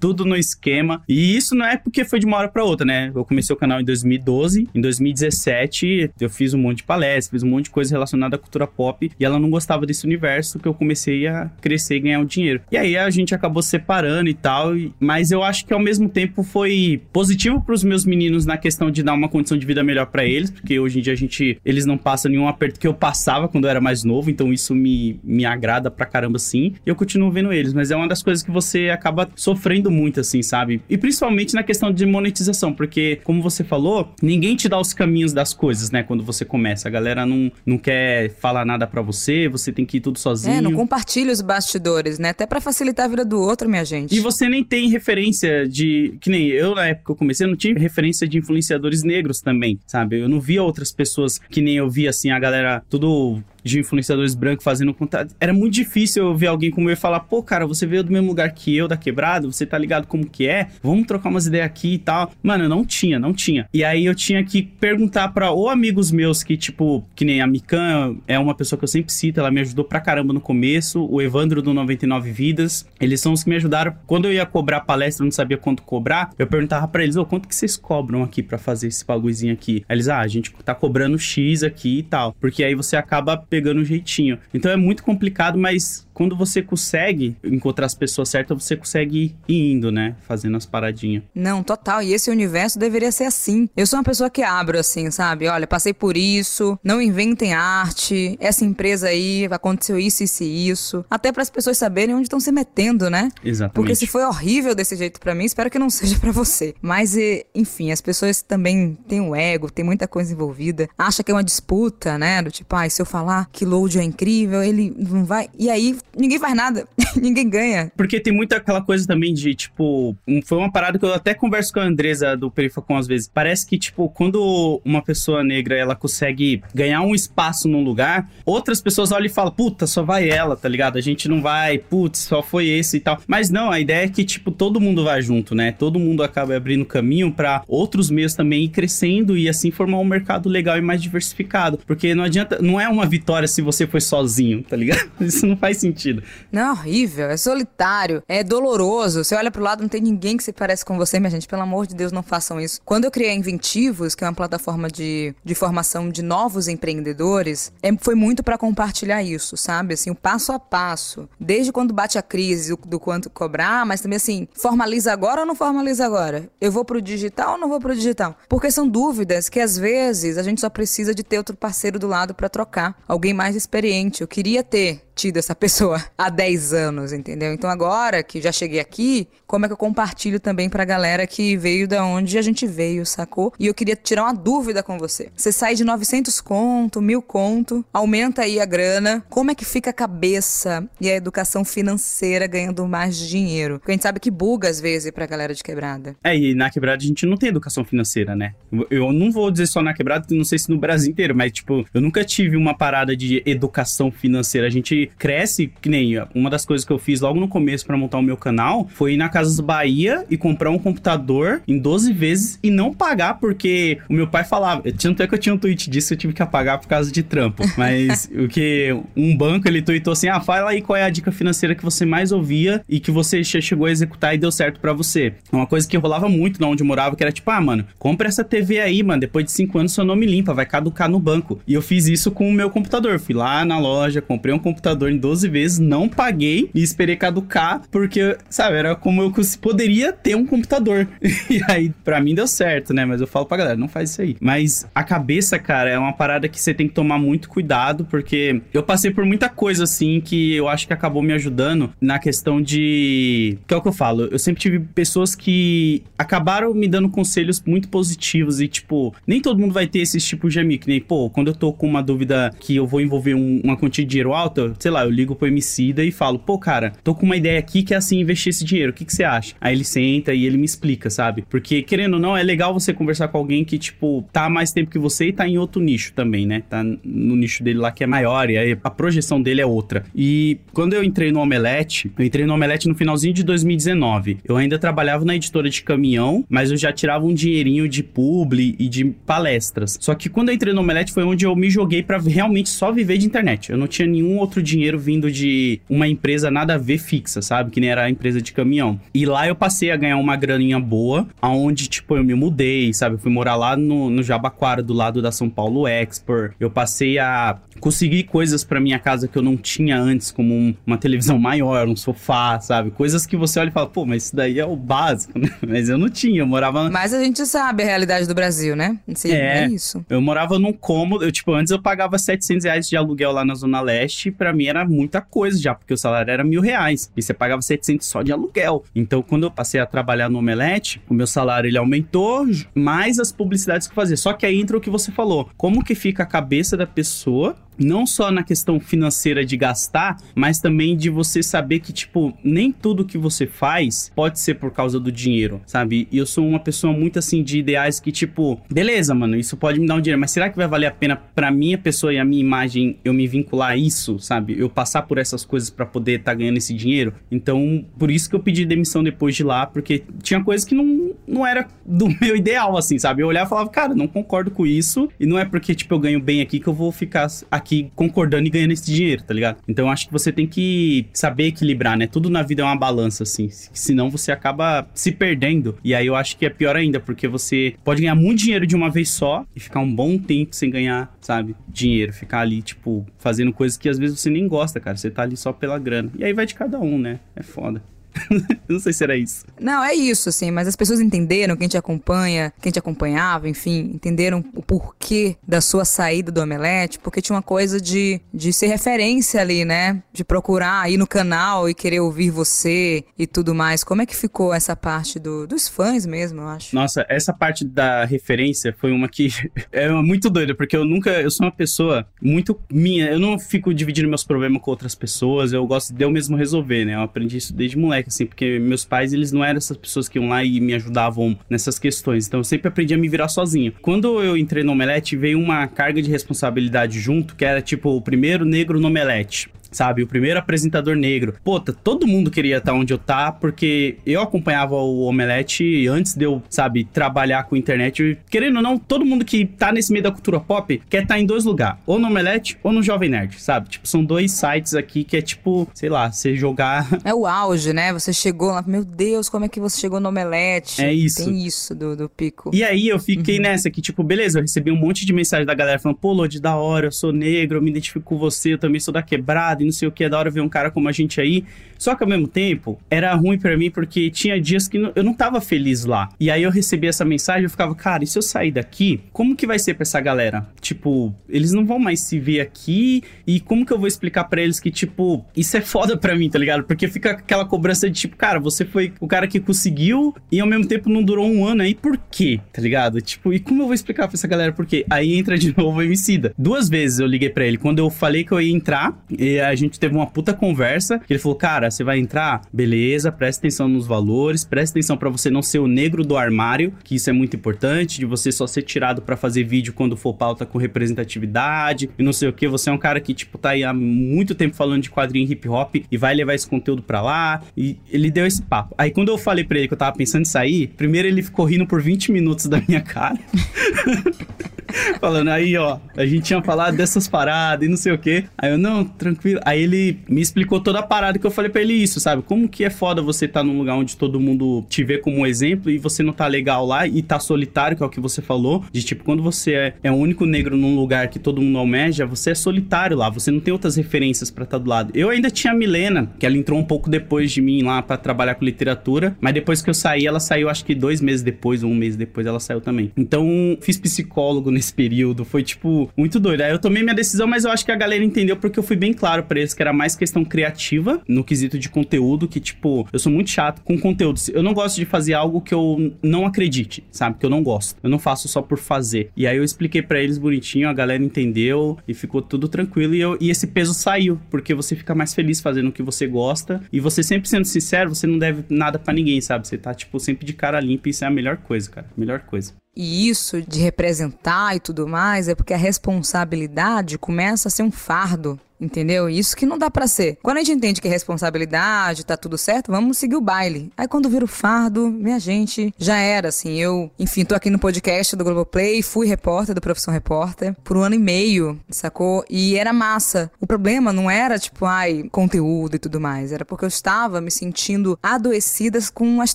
Tudo 0.00 0.24
no 0.24 0.36
esquema. 0.36 1.02
E 1.08 1.36
isso 1.36 1.54
não 1.54 1.64
é 1.64 1.76
porque 1.76 2.04
foi 2.04 2.18
de 2.18 2.26
uma 2.26 2.36
hora 2.36 2.48
pra 2.48 2.64
outra, 2.64 2.84
né? 2.84 3.12
Eu 3.14 3.24
comecei 3.24 3.54
o 3.54 3.58
canal 3.58 3.80
em 3.80 3.84
2012. 3.84 4.68
Em 4.74 4.80
2017, 4.80 6.10
eu 6.20 6.28
fiz 6.28 6.54
um 6.54 6.58
monte 6.58 6.78
de 6.78 6.82
palestras, 6.82 7.30
fiz 7.30 7.42
um 7.44 7.48
monte 7.48 7.66
de 7.66 7.70
coisa 7.70 7.94
relacionada 7.94 8.34
à 8.34 8.38
cultura 8.38 8.66
pop. 8.66 9.10
E 9.18 9.24
ela 9.24 9.38
não 9.38 9.48
gostava 9.48 9.86
desse 9.86 10.04
universo 10.04 10.58
que 10.58 10.66
eu 10.66 10.74
comecei 10.74 11.28
a 11.28 11.48
crescer 11.60 11.96
e 11.96 12.00
ganhar 12.00 12.18
um 12.18 12.24
dinheiro. 12.24 12.62
E 12.72 12.76
aí 12.76 12.96
a 12.96 13.08
gente 13.10 13.32
acabou 13.32 13.62
se 13.62 13.70
separando 13.70 14.28
e 14.28 14.34
tal. 14.34 14.72
Mas 14.98 15.11
eu 15.30 15.42
acho 15.42 15.66
que 15.66 15.72
ao 15.72 15.80
mesmo 15.80 16.08
tempo 16.08 16.42
foi 16.42 17.02
positivo 17.12 17.60
pros 17.60 17.84
meus 17.84 18.04
meninos 18.04 18.46
na 18.46 18.56
questão 18.56 18.90
de 18.90 19.02
dar 19.02 19.14
uma 19.14 19.28
condição 19.28 19.58
de 19.58 19.66
vida 19.66 19.82
melhor 19.82 20.06
para 20.06 20.24
eles. 20.24 20.50
Porque 20.50 20.78
hoje 20.78 20.98
em 20.98 21.02
dia 21.02 21.12
a 21.12 21.16
gente. 21.16 21.58
Eles 21.64 21.84
não 21.84 21.98
passam 21.98 22.30
nenhum 22.30 22.48
aperto 22.48 22.78
que 22.78 22.86
eu 22.86 22.94
passava 22.94 23.48
quando 23.48 23.64
eu 23.64 23.70
era 23.70 23.80
mais 23.80 24.04
novo. 24.04 24.30
Então 24.30 24.52
isso 24.52 24.74
me, 24.74 25.20
me 25.22 25.44
agrada 25.44 25.90
pra 25.90 26.06
caramba, 26.06 26.38
sim. 26.38 26.74
E 26.84 26.88
eu 26.88 26.94
continuo 26.94 27.30
vendo 27.30 27.52
eles. 27.52 27.72
Mas 27.72 27.90
é 27.90 27.96
uma 27.96 28.08
das 28.08 28.22
coisas 28.22 28.44
que 28.44 28.50
você 28.50 28.88
acaba 28.88 29.28
sofrendo 29.34 29.90
muito, 29.90 30.20
assim, 30.20 30.42
sabe? 30.42 30.80
E 30.88 30.96
principalmente 30.96 31.54
na 31.54 31.62
questão 31.62 31.92
de 31.92 32.06
monetização, 32.06 32.72
porque, 32.72 33.20
como 33.24 33.42
você 33.42 33.64
falou, 33.64 34.14
ninguém 34.22 34.56
te 34.56 34.68
dá 34.68 34.78
os 34.78 34.92
caminhos 34.92 35.32
das 35.32 35.52
coisas, 35.52 35.90
né? 35.90 36.02
Quando 36.02 36.22
você 36.22 36.44
começa. 36.44 36.88
A 36.88 36.90
galera 36.90 37.26
não, 37.26 37.50
não 37.64 37.78
quer 37.78 38.30
falar 38.36 38.64
nada 38.64 38.86
para 38.86 39.02
você, 39.02 39.48
você 39.48 39.72
tem 39.72 39.84
que 39.84 39.98
ir 39.98 40.00
tudo 40.00 40.18
sozinho. 40.18 40.56
É, 40.56 40.60
não 40.60 40.72
compartilha 40.72 41.32
os 41.32 41.40
bastidores, 41.40 42.18
né? 42.18 42.30
Até 42.30 42.46
para 42.46 42.60
facilitar 42.60 43.06
a 43.06 43.08
vida 43.08 43.24
do 43.24 43.40
outro, 43.40 43.68
minha 43.68 43.84
gente. 43.84 44.14
E 44.14 44.20
você 44.20 44.48
nem 44.48 44.64
tem 44.64 44.88
referência 45.02 45.68
de. 45.68 46.16
Que 46.20 46.30
nem 46.30 46.48
eu, 46.48 46.74
na 46.74 46.86
época 46.86 47.06
que 47.06 47.12
eu 47.12 47.16
comecei, 47.16 47.44
eu 47.44 47.50
não 47.50 47.56
tinha 47.56 47.76
referência 47.76 48.26
de 48.26 48.38
influenciadores 48.38 49.02
negros 49.02 49.40
também, 49.40 49.78
sabe? 49.86 50.20
Eu 50.20 50.28
não 50.28 50.40
via 50.40 50.62
outras 50.62 50.92
pessoas 50.92 51.38
que 51.38 51.60
nem 51.60 51.76
eu 51.76 51.90
via, 51.90 52.10
assim, 52.10 52.30
a 52.30 52.38
galera 52.38 52.82
tudo 52.88 53.42
de 53.62 53.78
influenciadores 53.78 54.34
brancos 54.34 54.64
fazendo 54.64 54.92
contato. 54.94 55.34
Era 55.40 55.52
muito 55.52 55.74
difícil 55.74 56.24
eu 56.24 56.36
ver 56.36 56.48
alguém 56.48 56.70
como 56.70 56.88
eu 56.88 56.94
e 56.94 56.96
falar, 56.96 57.20
pô, 57.20 57.42
cara, 57.42 57.66
você 57.66 57.86
veio 57.86 58.02
do 58.02 58.12
mesmo 58.12 58.28
lugar 58.28 58.50
que 58.52 58.76
eu, 58.76 58.88
da 58.88 58.96
quebrada, 58.96 59.46
você 59.46 59.64
tá 59.64 59.78
ligado 59.78 60.06
como 60.06 60.26
que 60.26 60.46
é, 60.46 60.68
vamos 60.82 61.06
trocar 61.06 61.28
umas 61.28 61.46
ideias 61.46 61.66
aqui 61.66 61.94
e 61.94 61.98
tal. 61.98 62.32
Mano, 62.42 62.68
não 62.68 62.84
tinha, 62.84 63.18
não 63.18 63.32
tinha. 63.32 63.68
E 63.72 63.84
aí 63.84 64.04
eu 64.04 64.14
tinha 64.14 64.42
que 64.44 64.62
perguntar 64.62 65.28
para 65.28 65.50
ou 65.50 65.68
amigos 65.68 66.10
meus 66.10 66.42
que, 66.42 66.56
tipo, 66.56 67.04
que 67.14 67.24
nem 67.24 67.40
a 67.40 67.46
Mikan 67.46 68.16
é 68.26 68.38
uma 68.38 68.54
pessoa 68.54 68.78
que 68.78 68.84
eu 68.84 68.88
sempre 68.88 69.12
cito, 69.12 69.40
ela 69.40 69.50
me 69.50 69.60
ajudou 69.60 69.84
pra 69.84 70.00
caramba 70.00 70.32
no 70.32 70.40
começo, 70.40 71.04
o 71.04 71.20
Evandro 71.20 71.62
do 71.62 71.72
99 71.72 72.30
Vidas, 72.30 72.86
eles 73.00 73.20
são 73.20 73.32
os 73.32 73.44
que 73.44 73.50
me 73.50 73.56
ajudaram. 73.56 73.94
Quando 74.06 74.26
eu 74.26 74.32
ia 74.32 74.46
cobrar 74.46 74.80
palestra, 74.80 75.22
eu 75.22 75.26
não 75.26 75.32
sabia 75.32 75.56
quanto 75.56 75.82
cobrar, 75.82 76.30
eu 76.38 76.46
perguntava 76.46 76.88
para 76.88 77.02
eles, 77.02 77.16
ô, 77.16 77.22
oh, 77.22 77.26
quanto 77.26 77.48
que 77.48 77.54
vocês 77.54 77.76
cobram 77.76 78.22
aqui 78.22 78.42
para 78.42 78.58
fazer 78.58 78.88
esse 78.88 79.04
bagulhozinho 79.04 79.52
aqui? 79.52 79.84
Aí 79.88 79.96
eles, 79.96 80.08
ah, 80.08 80.20
a 80.20 80.26
gente 80.26 80.52
tá 80.64 80.74
cobrando 80.74 81.18
X 81.18 81.62
aqui 81.62 81.98
e 81.98 82.02
tal. 82.02 82.34
Porque 82.40 82.62
aí 82.62 82.74
você 82.74 82.96
acaba 82.96 83.36
pegando 83.52 83.82
um 83.82 83.84
jeitinho. 83.84 84.38
Então 84.54 84.72
é 84.72 84.76
muito 84.76 85.04
complicado, 85.04 85.58
mas 85.58 86.06
quando 86.14 86.34
você 86.34 86.62
consegue 86.62 87.36
encontrar 87.44 87.84
as 87.84 87.94
pessoas 87.94 88.30
certas, 88.30 88.62
você 88.62 88.74
consegue 88.74 89.36
ir 89.46 89.72
indo, 89.72 89.92
né? 89.92 90.16
Fazendo 90.22 90.56
as 90.56 90.64
paradinhas. 90.64 91.22
Não, 91.34 91.62
total. 91.62 92.02
E 92.02 92.14
esse 92.14 92.30
universo 92.30 92.78
deveria 92.78 93.12
ser 93.12 93.24
assim. 93.24 93.68
Eu 93.76 93.86
sou 93.86 93.98
uma 93.98 94.04
pessoa 94.04 94.30
que 94.30 94.42
abro 94.42 94.78
assim, 94.78 95.10
sabe? 95.10 95.48
Olha, 95.48 95.66
passei 95.66 95.92
por 95.92 96.16
isso, 96.16 96.78
não 96.82 97.00
inventem 97.00 97.52
arte, 97.52 98.38
essa 98.40 98.64
empresa 98.64 99.08
aí 99.08 99.46
aconteceu 99.50 99.98
isso, 99.98 100.22
isso 100.22 100.44
e 100.44 100.68
isso. 100.70 101.04
Até 101.10 101.30
para 101.30 101.42
as 101.42 101.50
pessoas 101.50 101.76
saberem 101.76 102.14
onde 102.14 102.24
estão 102.24 102.40
se 102.40 102.52
metendo, 102.52 103.10
né? 103.10 103.30
Exatamente. 103.44 103.74
Porque 103.74 103.94
se 103.94 104.06
foi 104.06 104.24
horrível 104.24 104.74
desse 104.74 104.96
jeito 104.96 105.20
para 105.20 105.34
mim, 105.34 105.44
espero 105.44 105.68
que 105.68 105.78
não 105.78 105.90
seja 105.90 106.18
para 106.18 106.32
você. 106.32 106.74
Mas, 106.80 107.14
enfim, 107.54 107.90
as 107.90 108.00
pessoas 108.00 108.40
também 108.40 108.96
têm 109.06 109.20
um 109.20 109.36
ego, 109.36 109.70
tem 109.70 109.84
muita 109.84 110.08
coisa 110.08 110.32
envolvida. 110.32 110.88
Acha 110.96 111.22
que 111.22 111.30
é 111.30 111.34
uma 111.34 111.44
disputa, 111.44 112.16
né? 112.16 112.40
Do 112.40 112.50
tipo, 112.50 112.74
ah, 112.74 112.88
se 112.88 113.02
eu 113.02 113.06
falar 113.06 113.41
que 113.50 113.64
load 113.64 113.98
é 113.98 114.02
incrível, 114.02 114.62
ele 114.62 114.94
não 114.96 115.24
vai. 115.24 115.48
E 115.58 115.70
aí 115.70 115.96
ninguém 116.16 116.38
faz 116.38 116.54
nada, 116.54 116.86
ninguém 117.16 117.48
ganha. 117.48 117.92
Porque 117.96 118.20
tem 118.20 118.32
muita 118.32 118.56
aquela 118.56 118.82
coisa 118.82 119.06
também 119.06 119.32
de, 119.34 119.54
tipo, 119.54 120.16
foi 120.44 120.58
uma 120.58 120.70
parada 120.70 120.98
que 120.98 121.04
eu 121.04 121.14
até 121.14 121.34
converso 121.34 121.72
com 121.72 121.80
a 121.80 121.84
Andresa 121.84 122.36
do 122.36 122.50
Perifacom 122.50 122.96
às 122.96 123.06
vezes. 123.06 123.30
Parece 123.32 123.66
que, 123.66 123.78
tipo, 123.78 124.08
quando 124.08 124.80
uma 124.84 125.02
pessoa 125.02 125.42
negra 125.42 125.76
ela 125.76 125.94
consegue 125.94 126.62
ganhar 126.74 127.02
um 127.02 127.14
espaço 127.14 127.68
num 127.68 127.82
lugar, 127.82 128.30
outras 128.44 128.80
pessoas 128.80 129.12
olham 129.12 129.26
e 129.26 129.30
falam, 129.30 129.52
puta, 129.52 129.86
só 129.86 130.02
vai 130.02 130.28
ela, 130.28 130.56
tá 130.56 130.68
ligado? 130.68 130.96
A 130.98 131.00
gente 131.00 131.28
não 131.28 131.40
vai, 131.40 131.78
putz, 131.78 132.20
só 132.20 132.42
foi 132.42 132.68
esse 132.68 132.98
e 132.98 133.00
tal. 133.00 133.20
Mas 133.26 133.50
não, 133.50 133.70
a 133.70 133.80
ideia 133.80 134.04
é 134.04 134.08
que, 134.08 134.24
tipo, 134.24 134.50
todo 134.50 134.80
mundo 134.80 135.04
vai 135.04 135.22
junto, 135.22 135.54
né? 135.54 135.72
Todo 135.72 135.98
mundo 135.98 136.22
acaba 136.22 136.56
abrindo 136.56 136.84
caminho 136.84 137.32
para 137.32 137.62
outros 137.66 138.10
meios 138.10 138.34
também 138.34 138.64
ir 138.64 138.68
crescendo 138.68 139.36
e 139.36 139.48
assim 139.48 139.70
formar 139.70 139.98
um 139.98 140.04
mercado 140.04 140.48
legal 140.48 140.76
e 140.76 140.80
mais 140.80 141.02
diversificado. 141.02 141.78
Porque 141.86 142.14
não 142.14 142.24
adianta, 142.24 142.58
não 142.60 142.80
é 142.80 142.88
uma 142.88 143.06
vitória 143.06 143.31
se 143.48 143.62
você 143.62 143.86
foi 143.86 144.00
sozinho, 144.00 144.62
tá 144.62 144.76
ligado? 144.76 145.10
Isso 145.20 145.46
não 145.46 145.56
faz 145.56 145.78
sentido. 145.78 146.22
Não, 146.50 146.68
é 146.68 146.70
horrível, 146.72 147.30
é 147.30 147.36
solitário, 147.36 148.22
é 148.28 148.42
doloroso. 148.42 149.24
Você 149.24 149.34
olha 149.34 149.50
pro 149.50 149.62
lado, 149.62 149.82
não 149.82 149.88
tem 149.88 150.00
ninguém 150.00 150.36
que 150.36 150.44
se 150.44 150.52
parece 150.52 150.84
com 150.84 150.96
você, 150.96 151.18
minha 151.18 151.30
gente. 151.30 151.48
Pelo 151.48 151.62
amor 151.62 151.86
de 151.86 151.94
Deus, 151.94 152.12
não 152.12 152.22
façam 152.22 152.60
isso. 152.60 152.80
Quando 152.84 153.04
eu 153.04 153.10
criei 153.10 153.32
Inventivos, 153.34 154.14
que 154.14 154.24
é 154.24 154.26
uma 154.26 154.34
plataforma 154.34 154.88
de, 154.88 155.34
de 155.44 155.54
formação 155.54 156.08
de 156.08 156.22
novos 156.22 156.68
empreendedores, 156.68 157.72
é, 157.82 157.90
foi 157.98 158.14
muito 158.14 158.42
para 158.42 158.56
compartilhar 158.56 159.22
isso, 159.22 159.56
sabe? 159.56 159.94
Assim, 159.94 160.10
o 160.10 160.14
passo 160.14 160.52
a 160.52 160.58
passo. 160.58 161.28
Desde 161.38 161.72
quando 161.72 161.92
bate 161.92 162.18
a 162.18 162.22
crise 162.22 162.70
do, 162.70 162.88
do 162.88 163.00
quanto 163.00 163.28
cobrar, 163.30 163.84
mas 163.84 164.00
também 164.00 164.16
assim, 164.16 164.48
formaliza 164.54 165.12
agora 165.12 165.40
ou 165.40 165.46
não 165.46 165.54
formaliza 165.54 166.04
agora? 166.04 166.48
Eu 166.60 166.70
vou 166.70 166.84
pro 166.84 167.02
digital 167.02 167.52
ou 167.52 167.58
não 167.58 167.68
vou 167.68 167.80
pro 167.80 167.94
digital? 167.94 168.36
Porque 168.48 168.70
são 168.70 168.88
dúvidas 168.88 169.48
que 169.48 169.60
às 169.60 169.76
vezes 169.76 170.38
a 170.38 170.42
gente 170.42 170.60
só 170.60 170.70
precisa 170.70 171.14
de 171.14 171.22
ter 171.22 171.38
outro 171.38 171.56
parceiro 171.56 171.98
do 171.98 172.06
lado 172.06 172.34
para 172.34 172.48
trocar. 172.48 172.96
Alguém 173.22 173.34
mais 173.34 173.54
experiente. 173.54 174.20
Eu 174.20 174.26
queria 174.26 174.64
ter 174.64 175.00
tido 175.22 175.36
essa 175.36 175.54
pessoa 175.54 176.02
há 176.18 176.28
10 176.28 176.72
anos, 176.72 177.12
entendeu? 177.12 177.52
Então 177.52 177.70
agora 177.70 178.22
que 178.24 178.40
já 178.40 178.50
cheguei 178.50 178.80
aqui, 178.80 179.28
como 179.46 179.64
é 179.64 179.68
que 179.68 179.72
eu 179.72 179.76
compartilho 179.76 180.40
também 180.40 180.68
pra 180.68 180.84
galera 180.84 181.26
que 181.26 181.56
veio 181.56 181.86
da 181.86 182.04
onde 182.04 182.36
a 182.38 182.42
gente 182.42 182.66
veio, 182.66 183.06
sacou? 183.06 183.52
E 183.58 183.68
eu 183.68 183.74
queria 183.74 183.94
tirar 183.94 184.24
uma 184.24 184.34
dúvida 184.34 184.82
com 184.82 184.98
você. 184.98 185.30
Você 185.36 185.52
sai 185.52 185.76
de 185.76 185.84
900 185.84 186.40
conto, 186.40 187.00
mil 187.00 187.22
conto, 187.22 187.84
aumenta 187.92 188.42
aí 188.42 188.58
a 188.58 188.64
grana, 188.64 189.24
como 189.28 189.52
é 189.52 189.54
que 189.54 189.64
fica 189.64 189.90
a 189.90 189.92
cabeça 189.92 190.88
e 191.00 191.08
a 191.08 191.14
educação 191.14 191.64
financeira 191.64 192.48
ganhando 192.48 192.86
mais 192.88 193.16
dinheiro? 193.16 193.78
Porque 193.78 193.92
a 193.92 193.94
gente 193.94 194.02
sabe 194.02 194.18
que 194.18 194.30
buga 194.30 194.68
às 194.68 194.80
vezes 194.80 195.12
pra 195.12 195.26
galera 195.26 195.54
de 195.54 195.62
quebrada. 195.62 196.16
É, 196.24 196.36
e 196.36 196.52
na 196.54 196.68
quebrada 196.68 197.00
a 197.00 197.06
gente 197.06 197.26
não 197.26 197.36
tem 197.36 197.50
educação 197.50 197.84
financeira, 197.84 198.34
né? 198.34 198.54
Eu 198.90 199.12
não 199.12 199.30
vou 199.30 199.50
dizer 199.50 199.66
só 199.66 199.82
na 199.82 199.94
quebrada, 199.94 200.26
não 200.30 200.44
sei 200.44 200.58
se 200.58 200.68
no 200.68 200.78
Brasil 200.78 201.12
inteiro, 201.12 201.34
mas 201.34 201.52
tipo, 201.52 201.86
eu 201.94 202.00
nunca 202.00 202.24
tive 202.24 202.56
uma 202.56 202.76
parada 202.76 203.16
de 203.16 203.40
educação 203.46 204.10
financeira. 204.10 204.66
A 204.66 204.70
gente 204.70 205.11
cresce, 205.18 205.72
que 205.80 205.88
nem 205.88 206.12
uma 206.34 206.50
das 206.50 206.64
coisas 206.64 206.84
que 206.84 206.92
eu 206.92 206.98
fiz 206.98 207.20
logo 207.20 207.38
no 207.38 207.48
começo 207.48 207.86
para 207.86 207.96
montar 207.96 208.18
o 208.18 208.22
meu 208.22 208.36
canal 208.36 208.88
foi 208.94 209.14
ir 209.14 209.16
na 209.16 209.28
Casas 209.28 209.60
Bahia 209.60 210.24
e 210.30 210.36
comprar 210.36 210.70
um 210.70 210.78
computador 210.78 211.62
em 211.66 211.78
12 211.78 212.12
vezes 212.12 212.58
e 212.62 212.70
não 212.70 212.92
pagar, 212.92 213.34
porque 213.34 213.98
o 214.08 214.12
meu 214.12 214.26
pai 214.26 214.44
falava. 214.44 214.82
Tanto 214.92 215.22
é 215.22 215.26
que 215.26 215.34
eu 215.34 215.38
tinha 215.38 215.54
um 215.54 215.58
tweet 215.58 215.88
disso, 215.88 216.12
eu 216.12 216.16
tive 216.16 216.32
que 216.32 216.42
apagar 216.42 216.78
por 216.78 216.88
causa 216.88 217.10
de 217.10 217.22
trampo. 217.22 217.62
Mas 217.76 218.30
o 218.34 218.48
que 218.48 218.94
um 219.16 219.36
banco 219.36 219.68
ele 219.68 219.82
tweetou 219.82 220.12
assim: 220.12 220.28
ah, 220.28 220.40
fala 220.40 220.70
aí 220.70 220.82
qual 220.82 220.96
é 220.96 221.04
a 221.04 221.10
dica 221.10 221.32
financeira 221.32 221.74
que 221.74 221.84
você 221.84 222.04
mais 222.04 222.32
ouvia 222.32 222.82
e 222.88 223.00
que 223.00 223.10
você 223.10 223.42
chegou 223.44 223.86
a 223.86 223.90
executar 223.90 224.34
e 224.34 224.38
deu 224.38 224.50
certo 224.50 224.80
para 224.80 224.92
você. 224.92 225.34
Uma 225.52 225.66
coisa 225.66 225.88
que 225.88 225.96
rolava 225.96 226.28
muito 226.28 226.60
na 226.60 226.66
onde 226.68 226.82
eu 226.82 226.86
morava, 226.86 227.16
que 227.16 227.22
era 227.22 227.32
tipo, 227.32 227.50
ah, 227.50 227.60
mano, 227.60 227.86
compra 227.98 228.28
essa 228.28 228.44
TV 228.44 228.80
aí, 228.80 229.02
mano. 229.02 229.20
Depois 229.20 229.44
de 229.44 229.52
5 229.52 229.78
anos 229.78 229.92
seu 229.92 230.04
nome 230.04 230.26
limpa, 230.26 230.54
vai 230.54 230.66
caducar 230.66 231.08
no 231.08 231.18
banco. 231.18 231.60
E 231.66 231.74
eu 231.74 231.82
fiz 231.82 232.06
isso 232.06 232.30
com 232.30 232.48
o 232.48 232.52
meu 232.52 232.70
computador. 232.70 233.18
Fui 233.18 233.34
lá 233.34 233.64
na 233.64 233.78
loja, 233.78 234.20
comprei 234.20 234.54
um 234.54 234.58
computador 234.58 234.91
em 235.10 235.18
12 235.18 235.48
vezes, 235.48 235.78
não 235.78 236.08
paguei 236.08 236.70
e 236.74 236.82
esperei 236.82 237.16
caducar, 237.16 237.82
porque, 237.90 238.36
sabe, 238.48 238.76
era 238.76 238.94
como 238.94 239.22
eu 239.22 239.32
poderia 239.60 240.12
ter 240.12 240.36
um 240.36 240.46
computador. 240.46 241.08
e 241.50 241.60
aí, 241.68 241.92
para 242.04 242.20
mim 242.20 242.34
deu 242.34 242.46
certo, 242.46 242.92
né? 242.92 243.04
Mas 243.04 243.20
eu 243.20 243.26
falo 243.26 243.46
pra 243.46 243.56
galera, 243.56 243.76
não 243.76 243.88
faz 243.88 244.10
isso 244.10 244.22
aí. 244.22 244.36
Mas 244.40 244.86
a 244.94 245.02
cabeça, 245.02 245.58
cara, 245.58 245.90
é 245.90 245.98
uma 245.98 246.12
parada 246.12 246.48
que 246.48 246.60
você 246.60 246.74
tem 246.74 246.88
que 246.88 246.94
tomar 246.94 247.18
muito 247.18 247.48
cuidado, 247.48 248.04
porque 248.04 248.60
eu 248.72 248.82
passei 248.82 249.10
por 249.10 249.24
muita 249.24 249.48
coisa 249.48 249.84
assim 249.84 250.20
que 250.20 250.54
eu 250.54 250.68
acho 250.68 250.86
que 250.86 250.92
acabou 250.92 251.22
me 251.22 251.32
ajudando 251.32 251.92
na 252.00 252.18
questão 252.18 252.60
de. 252.60 253.58
Que 253.66 253.74
é 253.74 253.76
o 253.76 253.82
que 253.82 253.88
eu 253.88 253.92
falo. 253.92 254.24
Eu 254.24 254.38
sempre 254.38 254.60
tive 254.60 254.78
pessoas 254.80 255.34
que 255.34 256.02
acabaram 256.16 256.72
me 256.74 256.88
dando 256.88 257.08
conselhos 257.08 257.62
muito 257.66 257.88
positivos 257.88 258.60
e, 258.60 258.68
tipo, 258.68 259.14
nem 259.26 259.40
todo 259.40 259.58
mundo 259.58 259.72
vai 259.72 259.86
ter 259.86 260.00
esses 260.00 260.24
tipos 260.24 260.52
de 260.52 260.60
amigo. 260.60 260.82
Que 260.82 260.88
nem, 260.88 261.00
pô, 261.00 261.30
quando 261.30 261.48
eu 261.48 261.54
tô 261.54 261.72
com 261.72 261.86
uma 261.86 262.02
dúvida 262.02 262.52
que 262.58 262.76
eu 262.76 262.86
vou 262.86 263.00
envolver 263.00 263.34
um, 263.34 263.60
uma 263.62 263.76
quantia 263.76 264.04
de 264.04 264.10
dinheiro 264.10 264.32
alta, 264.32 264.72
sei 264.82 264.90
lá, 264.90 265.04
eu 265.04 265.10
ligo 265.10 265.36
pro 265.36 265.46
Emicida 265.46 266.02
e 266.02 266.10
falo, 266.10 266.40
pô, 266.40 266.58
cara, 266.58 266.92
tô 267.04 267.14
com 267.14 267.24
uma 267.24 267.36
ideia 267.36 267.58
aqui 267.58 267.84
que 267.84 267.94
é 267.94 267.96
assim 267.96 268.18
investir 268.18 268.50
esse 268.50 268.64
dinheiro. 268.64 268.90
O 268.90 268.94
que, 268.94 269.04
que 269.04 269.14
você 269.14 269.22
acha? 269.22 269.54
Aí 269.60 269.72
ele 269.72 269.84
senta 269.84 270.34
e 270.34 270.44
ele 270.44 270.58
me 270.58 270.64
explica, 270.64 271.08
sabe? 271.08 271.44
Porque, 271.48 271.82
querendo 271.82 272.14
ou 272.14 272.20
não, 272.20 272.36
é 272.36 272.42
legal 272.42 272.74
você 272.74 272.92
conversar 272.92 273.28
com 273.28 273.38
alguém 273.38 273.64
que, 273.64 273.78
tipo, 273.78 274.24
tá 274.32 274.48
mais 274.50 274.72
tempo 274.72 274.90
que 274.90 274.98
você 274.98 275.28
e 275.28 275.32
tá 275.32 275.46
em 275.46 275.56
outro 275.56 275.80
nicho 275.80 276.12
também, 276.14 276.46
né? 276.46 276.64
Tá 276.68 276.82
no 276.82 277.36
nicho 277.36 277.62
dele 277.62 277.78
lá 277.78 277.92
que 277.92 278.02
é 278.02 278.06
maior 278.08 278.50
e 278.50 278.58
aí 278.58 278.76
a 278.82 278.90
projeção 278.90 279.40
dele 279.40 279.60
é 279.60 279.66
outra. 279.66 280.04
E 280.12 280.58
quando 280.72 280.94
eu 280.94 281.04
entrei 281.04 281.30
no 281.30 281.38
Omelete, 281.38 282.10
eu 282.18 282.24
entrei 282.24 282.44
no 282.44 282.54
Omelete 282.54 282.88
no 282.88 282.94
finalzinho 282.96 283.32
de 283.32 283.44
2019. 283.44 284.38
Eu 284.44 284.56
ainda 284.56 284.80
trabalhava 284.80 285.24
na 285.24 285.36
editora 285.36 285.70
de 285.70 285.80
caminhão, 285.82 286.44
mas 286.48 286.72
eu 286.72 286.76
já 286.76 286.92
tirava 286.92 287.24
um 287.24 287.32
dinheirinho 287.32 287.88
de 287.88 288.02
publi 288.02 288.74
e 288.80 288.88
de 288.88 289.04
palestras. 289.04 289.96
Só 290.00 290.12
que 290.12 290.28
quando 290.28 290.48
eu 290.48 290.56
entrei 290.56 290.74
no 290.74 290.80
Omelete 290.80 291.12
foi 291.12 291.22
onde 291.22 291.46
eu 291.46 291.54
me 291.54 291.70
joguei 291.70 292.02
para 292.02 292.18
realmente 292.18 292.68
só 292.68 292.90
viver 292.90 293.18
de 293.18 293.26
internet. 293.26 293.70
Eu 293.70 293.78
não 293.78 293.86
tinha 293.86 294.08
nenhum 294.08 294.38
outro 294.38 294.60
dinheiro 294.72 294.98
vindo 294.98 295.30
de 295.30 295.80
uma 295.88 296.08
empresa 296.08 296.50
nada 296.50 296.74
a 296.74 296.78
ver 296.78 296.98
fixa, 296.98 297.42
sabe? 297.42 297.70
Que 297.70 297.80
nem 297.80 297.90
era 297.90 298.04
a 298.04 298.10
empresa 298.10 298.40
de 298.40 298.52
caminhão. 298.52 299.00
E 299.14 299.26
lá 299.26 299.46
eu 299.46 299.54
passei 299.54 299.90
a 299.90 299.96
ganhar 299.96 300.16
uma 300.16 300.36
graninha 300.36 300.80
boa, 300.80 301.28
aonde, 301.40 301.88
tipo, 301.88 302.16
eu 302.16 302.24
me 302.24 302.34
mudei, 302.34 302.92
sabe? 302.92 303.16
Eu 303.16 303.18
fui 303.18 303.30
morar 303.30 303.56
lá 303.56 303.76
no, 303.76 304.10
no 304.10 304.22
Jabaquara, 304.22 304.82
do 304.82 304.92
lado 304.92 305.20
da 305.20 305.30
São 305.30 305.48
Paulo 305.48 305.86
Export. 305.86 306.54
Eu 306.58 306.70
passei 306.70 307.18
a 307.18 307.58
conseguir 307.80 308.24
coisas 308.24 308.62
para 308.62 308.80
minha 308.80 308.98
casa 308.98 309.26
que 309.26 309.36
eu 309.36 309.42
não 309.42 309.56
tinha 309.56 309.98
antes, 309.98 310.30
como 310.30 310.54
um, 310.54 310.74
uma 310.86 310.96
televisão 310.96 311.38
maior, 311.38 311.88
um 311.88 311.96
sofá, 311.96 312.60
sabe? 312.60 312.90
Coisas 312.92 313.26
que 313.26 313.36
você 313.36 313.58
olha 313.58 313.68
e 313.68 313.72
fala, 313.72 313.88
pô, 313.88 314.06
mas 314.06 314.26
isso 314.26 314.36
daí 314.36 314.60
é 314.60 314.64
o 314.64 314.76
básico, 314.76 315.36
né? 315.38 315.50
Mas 315.66 315.88
eu 315.88 315.98
não 315.98 316.08
tinha, 316.08 316.40
eu 316.40 316.46
morava... 316.46 316.88
Mas 316.90 317.12
a 317.12 317.22
gente 317.22 317.44
sabe 317.44 317.82
a 317.82 317.86
realidade 317.86 318.26
do 318.26 318.34
Brasil, 318.34 318.76
né? 318.76 318.98
Sim, 319.14 319.32
é, 319.32 319.64
é 319.64 319.68
isso. 319.68 320.04
Eu 320.08 320.20
morava 320.20 320.58
num 320.58 320.72
cômodo, 320.72 321.24
eu, 321.24 321.32
tipo, 321.32 321.52
antes 321.52 321.70
eu 321.70 321.82
pagava 321.82 322.18
700 322.18 322.64
reais 322.64 322.88
de 322.88 322.96
aluguel 322.96 323.32
lá 323.32 323.44
na 323.44 323.54
Zona 323.54 323.80
Leste, 323.80 324.30
para 324.30 324.52
mim 324.52 324.61
era 324.68 324.84
muita 324.84 325.20
coisa 325.20 325.60
já, 325.60 325.74
porque 325.74 325.94
o 325.94 325.96
salário 325.96 326.30
era 326.30 326.44
mil 326.44 326.60
reais, 326.60 327.10
e 327.16 327.22
você 327.22 327.34
pagava 327.34 327.62
700 327.62 328.06
só 328.06 328.22
de 328.22 328.32
aluguel. 328.32 328.84
Então, 328.94 329.22
quando 329.22 329.44
eu 329.44 329.50
passei 329.50 329.80
a 329.80 329.86
trabalhar 329.86 330.28
no 330.28 330.38
Omelete, 330.38 331.00
o 331.08 331.14
meu 331.14 331.26
salário 331.26 331.68
ele 331.68 331.78
aumentou, 331.78 332.46
mais 332.74 333.18
as 333.18 333.32
publicidades 333.32 333.86
que 333.86 333.92
eu 333.92 333.96
fazia. 333.96 334.16
Só 334.16 334.32
que 334.32 334.46
aí 334.46 334.60
entra 334.60 334.76
o 334.76 334.80
que 334.80 334.90
você 334.90 335.10
falou, 335.12 335.48
como 335.56 335.84
que 335.84 335.94
fica 335.94 336.22
a 336.22 336.26
cabeça 336.26 336.76
da 336.76 336.86
pessoa 336.86 337.56
não 337.78 338.06
só 338.06 338.30
na 338.30 338.42
questão 338.42 338.78
financeira 338.78 339.44
de 339.44 339.56
gastar, 339.56 340.16
mas 340.34 340.60
também 340.60 340.96
de 340.96 341.10
você 341.10 341.42
saber 341.42 341.80
que, 341.80 341.92
tipo, 341.92 342.36
nem 342.42 342.72
tudo 342.72 343.04
que 343.04 343.18
você 343.18 343.46
faz 343.46 344.10
pode 344.14 344.38
ser 344.38 344.54
por 344.54 344.70
causa 344.70 344.98
do 344.98 345.10
dinheiro, 345.10 345.60
sabe? 345.66 346.08
E 346.10 346.18
eu 346.18 346.26
sou 346.26 346.46
uma 346.46 346.60
pessoa 346.60 346.92
muito 346.92 347.18
assim 347.18 347.42
de 347.42 347.58
ideais 347.58 348.00
que, 348.00 348.12
tipo, 348.12 348.60
beleza, 348.70 349.14
mano, 349.14 349.36
isso 349.36 349.56
pode 349.56 349.80
me 349.80 349.86
dar 349.86 349.96
um 349.96 350.00
dinheiro, 350.00 350.20
mas 350.20 350.30
será 350.30 350.48
que 350.50 350.56
vai 350.56 350.68
valer 350.68 350.86
a 350.86 350.90
pena 350.90 351.16
pra 351.16 351.50
minha 351.50 351.78
pessoa 351.78 352.12
e 352.12 352.18
a 352.18 352.24
minha 352.24 352.40
imagem 352.40 352.98
eu 353.04 353.12
me 353.12 353.26
vincular 353.26 353.70
a 353.70 353.76
isso, 353.76 354.18
sabe? 354.18 354.58
Eu 354.58 354.68
passar 354.68 355.02
por 355.02 355.18
essas 355.18 355.44
coisas 355.44 355.70
para 355.70 355.86
poder 355.86 356.20
estar 356.20 356.32
tá 356.32 356.34
ganhando 356.34 356.58
esse 356.58 356.74
dinheiro? 356.74 357.14
Então, 357.30 357.84
por 357.98 358.10
isso 358.10 358.28
que 358.28 358.36
eu 358.36 358.40
pedi 358.40 358.64
demissão 358.64 359.02
depois 359.02 359.34
de 359.34 359.42
lá, 359.42 359.66
porque 359.66 360.04
tinha 360.22 360.42
coisas 360.42 360.66
que 360.66 360.74
não, 360.74 361.12
não 361.26 361.46
era 361.46 361.66
do 361.84 362.08
meu 362.20 362.36
ideal, 362.36 362.76
assim, 362.76 362.98
sabe? 362.98 363.22
Eu 363.22 363.28
olhava 363.28 363.46
e 363.46 363.50
falava, 363.50 363.70
cara, 363.70 363.94
não 363.94 364.06
concordo 364.06 364.50
com 364.50 364.66
isso, 364.66 365.08
e 365.18 365.26
não 365.26 365.38
é 365.38 365.44
porque, 365.44 365.74
tipo, 365.74 365.94
eu 365.94 365.98
ganho 365.98 366.20
bem 366.20 366.40
aqui 366.40 366.60
que 366.60 366.68
eu 366.68 366.74
vou 366.74 366.92
ficar 366.92 367.26
aqui 367.50 367.61
aqui 367.62 367.90
concordando 367.94 368.46
e 368.46 368.50
ganhando 368.50 368.72
esse 368.72 368.92
dinheiro, 368.92 369.22
tá 369.22 369.32
ligado? 369.32 369.58
Então 369.68 369.90
acho 369.90 370.06
que 370.06 370.12
você 370.12 370.32
tem 370.32 370.46
que 370.46 371.06
saber 371.12 371.46
equilibrar, 371.46 371.96
né? 371.96 372.06
Tudo 372.06 372.28
na 372.28 372.42
vida 372.42 372.62
é 372.62 372.64
uma 372.64 372.76
balança, 372.76 373.22
assim. 373.22 373.48
Senão 373.50 374.10
você 374.10 374.32
acaba 374.32 374.86
se 374.94 375.12
perdendo. 375.12 375.78
E 375.84 375.94
aí 375.94 376.06
eu 376.06 376.16
acho 376.16 376.36
que 376.36 376.44
é 376.44 376.50
pior 376.50 376.76
ainda, 376.76 376.98
porque 376.98 377.28
você 377.28 377.74
pode 377.84 378.02
ganhar 378.02 378.14
muito 378.14 378.40
dinheiro 378.40 378.66
de 378.66 378.74
uma 378.74 378.90
vez 378.90 379.10
só 379.10 379.46
e 379.54 379.60
ficar 379.60 379.80
um 379.80 379.94
bom 379.94 380.18
tempo 380.18 380.54
sem 380.54 380.70
ganhar, 380.70 381.14
sabe? 381.20 381.54
Dinheiro. 381.68 382.12
Ficar 382.12 382.40
ali, 382.40 382.60
tipo, 382.60 383.06
fazendo 383.18 383.52
coisas 383.52 383.78
que 383.78 383.88
às 383.88 383.98
vezes 383.98 384.18
você 384.18 384.30
nem 384.30 384.48
gosta, 384.48 384.80
cara. 384.80 384.96
Você 384.96 385.10
tá 385.10 385.22
ali 385.22 385.36
só 385.36 385.52
pela 385.52 385.78
grana. 385.78 386.10
E 386.16 386.24
aí 386.24 386.32
vai 386.32 386.46
de 386.46 386.54
cada 386.54 386.80
um, 386.80 386.98
né? 386.98 387.20
É 387.36 387.42
foda. 387.42 387.82
não 388.68 388.78
sei 388.78 388.92
se 388.92 389.04
era 389.04 389.16
isso. 389.16 389.44
Não, 389.60 389.82
é 389.82 389.94
isso, 389.94 390.28
assim, 390.28 390.50
mas 390.50 390.68
as 390.68 390.76
pessoas 390.76 391.00
entenderam, 391.00 391.56
quem 391.56 391.68
te 391.68 391.76
acompanha, 391.76 392.52
quem 392.60 392.72
te 392.72 392.78
acompanhava, 392.78 393.48
enfim, 393.48 393.90
entenderam 393.94 394.44
o 394.54 394.62
porquê 394.62 395.36
da 395.46 395.60
sua 395.60 395.84
saída 395.84 396.30
do 396.30 396.40
Omelete, 396.40 396.98
porque 396.98 397.20
tinha 397.20 397.36
uma 397.36 397.42
coisa 397.42 397.80
de, 397.80 398.20
de 398.32 398.52
ser 398.52 398.66
referência 398.66 399.40
ali, 399.40 399.64
né? 399.64 400.02
De 400.12 400.24
procurar 400.24 400.90
ir 400.90 400.96
no 400.96 401.06
canal 401.06 401.68
e 401.68 401.74
querer 401.74 402.00
ouvir 402.00 402.30
você 402.30 403.04
e 403.18 403.26
tudo 403.26 403.54
mais. 403.54 403.84
Como 403.84 404.02
é 404.02 404.06
que 404.06 404.16
ficou 404.16 404.52
essa 404.52 404.76
parte 404.76 405.18
do, 405.18 405.46
dos 405.46 405.68
fãs 405.68 406.06
mesmo, 406.06 406.40
eu 406.40 406.48
acho? 406.48 406.74
Nossa, 406.74 407.04
essa 407.08 407.32
parte 407.32 407.64
da 407.64 408.04
referência 408.04 408.74
foi 408.78 408.92
uma 408.92 409.08
que 409.08 409.28
é 409.72 409.88
muito 409.90 410.28
doida, 410.30 410.54
porque 410.54 410.76
eu 410.76 410.84
nunca, 410.84 411.10
eu 411.10 411.30
sou 411.30 411.46
uma 411.46 411.52
pessoa 411.52 412.06
muito 412.20 412.58
minha, 412.70 413.10
eu 413.10 413.18
não 413.18 413.38
fico 413.38 413.72
dividindo 413.72 414.08
meus 414.08 414.24
problemas 414.24 414.60
com 414.62 414.70
outras 414.70 414.94
pessoas, 414.94 415.52
eu 415.52 415.66
gosto 415.66 415.92
de 415.92 416.04
eu 416.04 416.10
mesmo 416.10 416.36
resolver, 416.36 416.84
né? 416.84 416.94
Eu 416.94 417.00
aprendi 417.00 417.36
isso 417.36 417.54
desde 417.54 417.76
moleque 417.76 418.01
moleque, 418.02 418.08
assim, 418.08 418.26
porque 418.26 418.58
meus 418.58 418.84
pais, 418.84 419.12
eles 419.12 419.32
não 419.32 419.44
eram 419.44 419.58
essas 419.58 419.76
pessoas 419.76 420.08
que 420.08 420.18
iam 420.18 420.28
lá 420.28 420.44
e 420.44 420.60
me 420.60 420.74
ajudavam 420.74 421.38
nessas 421.48 421.78
questões. 421.78 422.26
Então 422.26 422.40
eu 422.40 422.44
sempre 422.44 422.68
aprendi 422.68 422.92
a 422.94 422.98
me 422.98 423.08
virar 423.08 423.28
sozinho. 423.28 423.72
Quando 423.80 424.22
eu 424.22 424.36
entrei 424.36 424.62
no 424.62 424.72
Omelete, 424.72 425.16
veio 425.16 425.38
uma 425.38 425.66
carga 425.66 426.02
de 426.02 426.10
responsabilidade 426.10 426.98
junto, 426.98 427.36
que 427.36 427.44
era 427.44 427.62
tipo 427.62 427.90
o 427.90 428.02
primeiro 428.02 428.44
negro 428.44 428.80
no 428.80 428.88
Omelete 428.88 429.50
sabe? 429.72 430.02
O 430.02 430.06
primeiro 430.06 430.38
apresentador 430.38 430.94
negro. 430.94 431.34
Pô, 431.44 431.58
todo 431.60 432.06
mundo 432.06 432.30
queria 432.30 432.58
estar 432.58 432.72
onde 432.72 432.92
eu 432.92 432.98
tá, 432.98 433.32
porque 433.32 433.96
eu 434.06 434.20
acompanhava 434.20 434.74
o 434.74 435.02
Omelete 435.02 435.86
antes 435.88 436.14
de 436.14 436.24
eu, 436.24 436.42
sabe, 436.48 436.84
trabalhar 436.84 437.44
com 437.44 437.56
internet. 437.56 438.18
Querendo 438.30 438.56
ou 438.56 438.62
não, 438.62 438.78
todo 438.78 439.04
mundo 439.04 439.24
que 439.24 439.46
tá 439.46 439.72
nesse 439.72 439.92
meio 439.92 440.02
da 440.02 440.10
cultura 440.10 440.40
pop 440.40 440.80
quer 440.88 441.02
estar 441.02 441.14
tá 441.14 441.20
em 441.20 441.26
dois 441.26 441.44
lugares, 441.44 441.78
ou 441.86 441.98
no 441.98 442.06
Omelete 442.06 442.58
ou 442.62 442.72
no 442.72 442.82
Jovem 442.82 443.08
Nerd, 443.08 443.40
sabe? 443.40 443.68
Tipo, 443.68 443.86
são 443.86 444.04
dois 444.04 444.32
sites 444.32 444.74
aqui 444.74 445.04
que 445.04 445.16
é 445.16 445.22
tipo, 445.22 445.68
sei 445.74 445.88
lá, 445.88 446.10
você 446.10 446.34
jogar. 446.34 446.88
É 447.04 447.12
o 447.12 447.26
auge, 447.26 447.72
né? 447.72 447.92
Você 447.92 448.12
chegou 448.12 448.50
lá, 448.50 448.62
meu 448.64 448.84
Deus, 448.84 449.28
como 449.28 449.44
é 449.44 449.48
que 449.48 449.58
você 449.58 449.80
chegou 449.80 449.98
no 449.98 450.08
Omelete? 450.08 450.80
É 450.80 450.92
isso. 450.92 451.24
Tem 451.24 451.44
isso 451.44 451.74
do, 451.74 451.96
do 451.96 452.08
pico. 452.08 452.50
E 452.54 452.62
aí 452.62 452.88
eu 452.88 452.98
fiquei 452.98 453.36
uhum. 453.36 453.42
nessa 453.42 453.70
que, 453.70 453.82
tipo, 453.82 454.02
beleza, 454.04 454.38
eu 454.38 454.42
recebi 454.42 454.70
um 454.70 454.76
monte 454.76 455.04
de 455.04 455.12
mensagem 455.12 455.44
da 455.44 455.54
galera 455.54 455.78
falando, 455.78 455.98
pô, 455.98 456.12
Lodi, 456.12 456.40
da 456.40 456.56
hora, 456.56 456.86
eu 456.86 456.92
sou 456.92 457.12
negro, 457.12 457.58
eu 457.58 457.62
me 457.62 457.70
identifico 457.70 458.04
com 458.04 458.16
você, 458.16 458.54
eu 458.54 458.58
também 458.58 458.80
sou 458.80 458.94
da 458.94 459.02
quebrada 459.02 459.61
e 459.62 459.64
não 459.64 459.72
sei 459.72 459.88
o 459.88 459.92
que, 459.92 460.04
é 460.04 460.08
da 460.08 460.18
hora 460.18 460.30
ver 460.30 460.40
um 460.40 460.48
cara 460.48 460.70
como 460.70 460.88
a 460.88 460.92
gente 460.92 461.20
aí. 461.20 461.44
Só 461.82 461.96
que 461.96 462.04
ao 462.04 462.08
mesmo 462.08 462.28
tempo, 462.28 462.78
era 462.88 463.12
ruim 463.12 463.36
para 463.36 463.56
mim 463.56 463.68
porque 463.68 464.08
tinha 464.08 464.40
dias 464.40 464.68
que 464.68 464.78
eu 464.94 465.02
não 465.02 465.12
tava 465.12 465.40
feliz 465.40 465.84
lá. 465.84 466.08
E 466.20 466.30
aí 466.30 466.44
eu 466.44 466.50
recebi 466.52 466.86
essa 466.86 467.04
mensagem 467.04 467.42
eu 467.42 467.50
ficava, 467.50 467.74
cara, 467.74 468.04
e 468.04 468.06
se 468.06 468.16
eu 468.16 468.22
sair 468.22 468.52
daqui, 468.52 469.00
como 469.12 469.34
que 469.34 469.48
vai 469.48 469.58
ser 469.58 469.74
pra 469.74 469.82
essa 469.82 470.00
galera? 470.00 470.46
Tipo, 470.60 471.12
eles 471.28 471.50
não 471.50 471.66
vão 471.66 471.80
mais 471.80 472.04
se 472.04 472.20
ver 472.20 472.40
aqui 472.40 473.02
e 473.26 473.40
como 473.40 473.66
que 473.66 473.72
eu 473.72 473.78
vou 473.80 473.88
explicar 473.88 474.22
para 474.24 474.40
eles 474.40 474.60
que, 474.60 474.70
tipo, 474.70 475.26
isso 475.36 475.56
é 475.56 475.60
foda 475.60 475.96
pra 475.96 476.14
mim, 476.14 476.30
tá 476.30 476.38
ligado? 476.38 476.62
Porque 476.62 476.86
fica 476.86 477.10
aquela 477.10 477.44
cobrança 477.44 477.90
de 477.90 477.98
tipo, 477.98 478.16
cara, 478.16 478.38
você 478.38 478.64
foi 478.64 478.92
o 479.00 479.08
cara 479.08 479.26
que 479.26 479.40
conseguiu 479.40 480.14
e 480.30 480.38
ao 480.38 480.46
mesmo 480.46 480.68
tempo 480.68 480.88
não 480.88 481.02
durou 481.02 481.28
um 481.28 481.44
ano 481.44 481.62
aí, 481.62 481.74
por 481.74 481.98
quê? 482.12 482.38
Tá 482.52 482.62
ligado? 482.62 483.00
Tipo, 483.00 483.32
e 483.32 483.40
como 483.40 483.60
eu 483.62 483.66
vou 483.66 483.74
explicar 483.74 484.06
pra 484.06 484.14
essa 484.14 484.28
galera 484.28 484.52
por 484.52 484.66
quê? 484.66 484.86
Aí 484.88 485.18
entra 485.18 485.36
de 485.36 485.52
novo 485.58 485.78
o 485.78 485.82
Emicida. 485.82 486.32
Duas 486.38 486.68
vezes 486.68 487.00
eu 487.00 487.08
liguei 487.08 487.28
para 487.28 487.44
ele. 487.44 487.58
Quando 487.58 487.80
eu 487.80 487.90
falei 487.90 488.22
que 488.22 488.30
eu 488.30 488.40
ia 488.40 488.54
entrar, 488.54 488.96
e 489.10 489.40
a 489.40 489.52
gente 489.56 489.80
teve 489.80 489.96
uma 489.96 490.06
puta 490.06 490.32
conversa. 490.32 491.00
Ele 491.10 491.18
falou, 491.18 491.36
cara, 491.36 491.71
você 491.72 491.82
vai 491.82 491.98
entrar? 491.98 492.42
Beleza, 492.52 493.10
presta 493.10 493.40
atenção 493.40 493.68
nos 493.68 493.86
valores, 493.86 494.44
presta 494.44 494.78
atenção 494.78 494.96
para 494.96 495.10
você 495.10 495.30
não 495.30 495.42
ser 495.42 495.58
o 495.58 495.66
negro 495.66 496.04
do 496.04 496.16
armário, 496.16 496.72
que 496.84 496.94
isso 496.94 497.10
é 497.10 497.12
muito 497.12 497.36
importante, 497.36 497.98
de 497.98 498.06
você 498.06 498.30
só 498.30 498.46
ser 498.46 498.62
tirado 498.62 499.02
para 499.02 499.16
fazer 499.16 499.44
vídeo 499.44 499.72
quando 499.72 499.96
for 499.96 500.14
pauta 500.14 500.46
com 500.46 500.58
representatividade 500.58 501.90
e 501.98 502.02
não 502.02 502.12
sei 502.12 502.28
o 502.28 502.32
que. 502.32 502.46
Você 502.46 502.70
é 502.70 502.72
um 502.72 502.78
cara 502.78 503.00
que, 503.00 503.14
tipo, 503.14 503.38
tá 503.38 503.50
aí 503.50 503.64
há 503.64 503.72
muito 503.72 504.34
tempo 504.34 504.54
falando 504.54 504.82
de 504.82 504.90
quadrinho 504.90 505.30
hip 505.30 505.48
hop 505.48 505.76
e 505.90 505.96
vai 505.96 506.14
levar 506.14 506.34
esse 506.34 506.46
conteúdo 506.46 506.82
pra 506.82 507.00
lá. 507.00 507.42
E 507.56 507.78
ele 507.90 508.10
deu 508.10 508.26
esse 508.26 508.42
papo. 508.42 508.74
Aí 508.78 508.90
quando 508.90 509.08
eu 509.08 509.18
falei 509.18 509.44
pra 509.44 509.58
ele 509.58 509.68
que 509.68 509.74
eu 509.74 509.78
tava 509.78 509.96
pensando 509.96 510.22
em 510.22 510.26
sair, 510.26 510.68
primeiro 510.76 511.08
ele 511.08 511.22
ficou 511.22 511.44
rindo 511.44 511.66
por 511.66 511.80
20 511.80 512.12
minutos 512.12 512.46
da 512.46 512.60
minha 512.66 512.80
cara. 512.80 513.18
Falando 515.00 515.28
aí, 515.28 515.56
ó, 515.56 515.78
a 515.96 516.06
gente 516.06 516.22
tinha 516.22 516.42
falado 516.42 516.76
dessas 516.76 517.08
paradas 517.08 517.66
e 517.66 517.70
não 517.70 517.76
sei 517.76 517.92
o 517.92 517.98
quê. 517.98 518.24
Aí 518.36 518.50
eu, 518.50 518.58
não, 518.58 518.84
tranquilo. 518.84 519.40
Aí 519.44 519.62
ele 519.62 519.98
me 520.08 520.20
explicou 520.20 520.60
toda 520.60 520.80
a 520.80 520.82
parada 520.82 521.18
que 521.18 521.26
eu 521.26 521.30
falei 521.30 521.50
pra 521.50 521.60
ele 521.60 521.74
isso, 521.74 522.00
sabe? 522.00 522.22
Como 522.22 522.48
que 522.48 522.64
é 522.64 522.70
foda 522.70 523.02
você 523.02 523.26
tá 523.28 523.42
num 523.42 523.58
lugar 523.58 523.76
onde 523.76 523.96
todo 523.96 524.20
mundo 524.20 524.64
te 524.68 524.84
vê 524.84 524.98
como 524.98 525.18
um 525.18 525.26
exemplo 525.26 525.70
e 525.70 525.78
você 525.78 526.02
não 526.02 526.12
tá 526.12 526.26
legal 526.26 526.64
lá 526.66 526.86
e 526.86 527.02
tá 527.02 527.18
solitário, 527.18 527.76
que 527.76 527.82
é 527.82 527.86
o 527.86 527.90
que 527.90 528.00
você 528.00 528.22
falou. 528.22 528.64
De 528.72 528.82
tipo, 528.82 529.04
quando 529.04 529.22
você 529.22 529.54
é, 529.54 529.74
é 529.82 529.90
o 529.90 529.94
único 529.94 530.24
negro 530.24 530.56
num 530.56 530.76
lugar 530.76 531.08
que 531.08 531.18
todo 531.18 531.40
mundo 531.40 531.58
almeja, 531.58 532.06
você 532.06 532.30
é 532.30 532.34
solitário 532.34 532.96
lá, 532.96 533.08
você 533.10 533.30
não 533.30 533.40
tem 533.40 533.52
outras 533.52 533.76
referências 533.76 534.30
para 534.30 534.44
estar 534.44 534.58
tá 534.58 534.62
do 534.62 534.68
lado. 534.68 534.92
Eu 534.94 535.10
ainda 535.10 535.30
tinha 535.30 535.52
a 535.52 535.56
Milena, 535.56 536.12
que 536.18 536.26
ela 536.26 536.36
entrou 536.36 536.58
um 536.58 536.64
pouco 536.64 536.88
depois 536.88 537.30
de 537.32 537.40
mim 537.40 537.62
lá 537.62 537.82
para 537.82 537.96
trabalhar 537.96 538.34
com 538.34 538.44
literatura, 538.44 539.16
mas 539.20 539.34
depois 539.34 539.62
que 539.62 539.70
eu 539.70 539.74
saí, 539.74 540.06
ela 540.06 540.20
saiu 540.20 540.48
acho 540.48 540.64
que 540.64 540.74
dois 540.74 541.00
meses 541.00 541.22
depois, 541.22 541.62
ou 541.62 541.70
um 541.70 541.74
mês 541.74 541.96
depois, 541.96 542.26
ela 542.26 542.38
saiu 542.38 542.60
também. 542.60 542.92
Então, 542.96 543.26
fiz 543.60 543.78
psicólogo 543.78 544.50
nesse 544.52 544.72
período. 544.72 545.24
Foi, 545.24 545.42
tipo, 545.42 545.90
muito 545.96 546.20
doido. 546.20 546.42
Aí 546.42 546.50
eu 546.50 546.58
tomei 546.58 546.82
minha 546.82 546.94
decisão, 546.94 547.26
mas 547.26 547.44
eu 547.44 547.50
acho 547.50 547.64
que 547.64 547.72
a 547.72 547.76
galera 547.76 548.04
entendeu 548.04 548.36
porque 548.36 548.58
eu 548.58 548.62
fui 548.62 548.76
bem 548.76 548.92
claro 548.92 549.24
pra 549.24 549.38
eles 549.38 549.54
que 549.54 549.62
era 549.62 549.72
mais 549.72 549.96
questão 549.96 550.24
criativa, 550.24 551.00
no 551.08 551.24
quesito 551.24 551.58
de 551.58 551.68
conteúdo, 551.68 552.28
que, 552.28 552.40
tipo, 552.40 552.86
eu 552.92 552.98
sou 552.98 553.10
muito 553.10 553.30
chato 553.30 553.62
com 553.62 553.78
conteúdo. 553.78 554.20
Eu 554.32 554.42
não 554.42 554.54
gosto 554.54 554.76
de 554.76 554.84
fazer 554.84 555.14
algo 555.14 555.40
que 555.40 555.54
eu 555.54 555.92
não 556.02 556.26
acredite, 556.26 556.84
sabe? 556.90 557.18
Que 557.18 557.26
eu 557.26 557.30
não 557.30 557.42
gosto. 557.42 557.76
Eu 557.82 557.90
não 557.90 557.98
faço 557.98 558.28
só 558.28 558.42
por 558.42 558.58
fazer. 558.58 559.10
E 559.16 559.26
aí 559.26 559.36
eu 559.36 559.44
expliquei 559.44 559.82
para 559.82 560.00
eles 560.00 560.18
bonitinho, 560.18 560.68
a 560.68 560.72
galera 560.72 561.02
entendeu 561.02 561.78
e 561.86 561.94
ficou 561.94 562.22
tudo 562.22 562.48
tranquilo. 562.48 562.94
E, 562.94 563.00
eu, 563.00 563.16
e 563.20 563.30
esse 563.30 563.46
peso 563.46 563.74
saiu, 563.74 564.20
porque 564.30 564.54
você 564.54 564.76
fica 564.76 564.94
mais 564.94 565.14
feliz 565.14 565.40
fazendo 565.40 565.68
o 565.68 565.72
que 565.72 565.82
você 565.82 566.06
gosta. 566.06 566.62
E 566.72 566.80
você 566.80 567.02
sempre 567.02 567.28
sendo 567.28 567.44
sincero, 567.44 567.94
você 567.94 568.06
não 568.06 568.18
deve 568.18 568.44
nada 568.48 568.78
para 568.78 568.94
ninguém, 568.94 569.20
sabe? 569.20 569.46
Você 569.46 569.58
tá, 569.58 569.74
tipo, 569.74 569.98
sempre 569.98 570.26
de 570.26 570.32
cara 570.32 570.60
limpa 570.60 570.88
isso 570.88 571.04
é 571.04 571.06
a 571.06 571.10
melhor 571.10 571.38
coisa, 571.38 571.70
cara. 571.70 571.86
Melhor 571.96 572.20
coisa. 572.20 572.54
E 572.74 573.08
isso 573.08 573.42
de 573.42 573.60
representar 573.60 574.56
e 574.56 574.60
tudo 574.60 574.88
mais 574.88 575.28
é 575.28 575.34
porque 575.34 575.52
a 575.52 575.58
responsabilidade 575.58 576.98
começa 576.98 577.48
a 577.48 577.50
ser 577.50 577.62
um 577.62 577.70
fardo 577.70 578.40
Entendeu? 578.62 579.10
Isso 579.10 579.36
que 579.36 579.44
não 579.44 579.58
dá 579.58 579.68
para 579.68 579.88
ser. 579.88 580.18
Quando 580.22 580.36
a 580.36 580.40
gente 580.40 580.52
entende 580.52 580.80
que 580.80 580.86
é 580.86 580.90
responsabilidade, 580.90 582.06
tá 582.06 582.16
tudo 582.16 582.38
certo, 582.38 582.70
vamos 582.70 582.96
seguir 582.96 583.16
o 583.16 583.20
baile. 583.20 583.72
Aí 583.76 583.88
quando 583.88 584.08
vira 584.08 584.24
o 584.24 584.28
fardo, 584.28 584.88
minha 584.88 585.18
gente, 585.18 585.74
já 585.76 585.96
era 585.96 586.28
assim. 586.28 586.58
Eu, 586.58 586.90
enfim, 586.98 587.24
tô 587.24 587.34
aqui 587.34 587.50
no 587.50 587.58
podcast 587.58 588.14
do 588.14 588.22
Globoplay, 588.22 588.80
fui 588.82 589.06
repórter 589.06 589.54
do 589.54 589.60
Profissão 589.60 589.92
Repórter 589.92 590.54
por 590.62 590.76
um 590.76 590.82
ano 590.82 590.94
e 590.94 590.98
meio, 590.98 591.58
sacou? 591.68 592.24
E 592.30 592.56
era 592.56 592.72
massa. 592.72 593.30
O 593.40 593.46
problema 593.46 593.92
não 593.92 594.08
era 594.08 594.38
tipo, 594.38 594.64
ai, 594.64 595.08
conteúdo 595.10 595.74
e 595.74 595.78
tudo 595.78 596.00
mais. 596.00 596.30
Era 596.30 596.44
porque 596.44 596.64
eu 596.64 596.68
estava 596.68 597.20
me 597.20 597.30
sentindo 597.30 597.98
adoecidas 598.00 598.88
com 598.88 599.20
as 599.20 599.34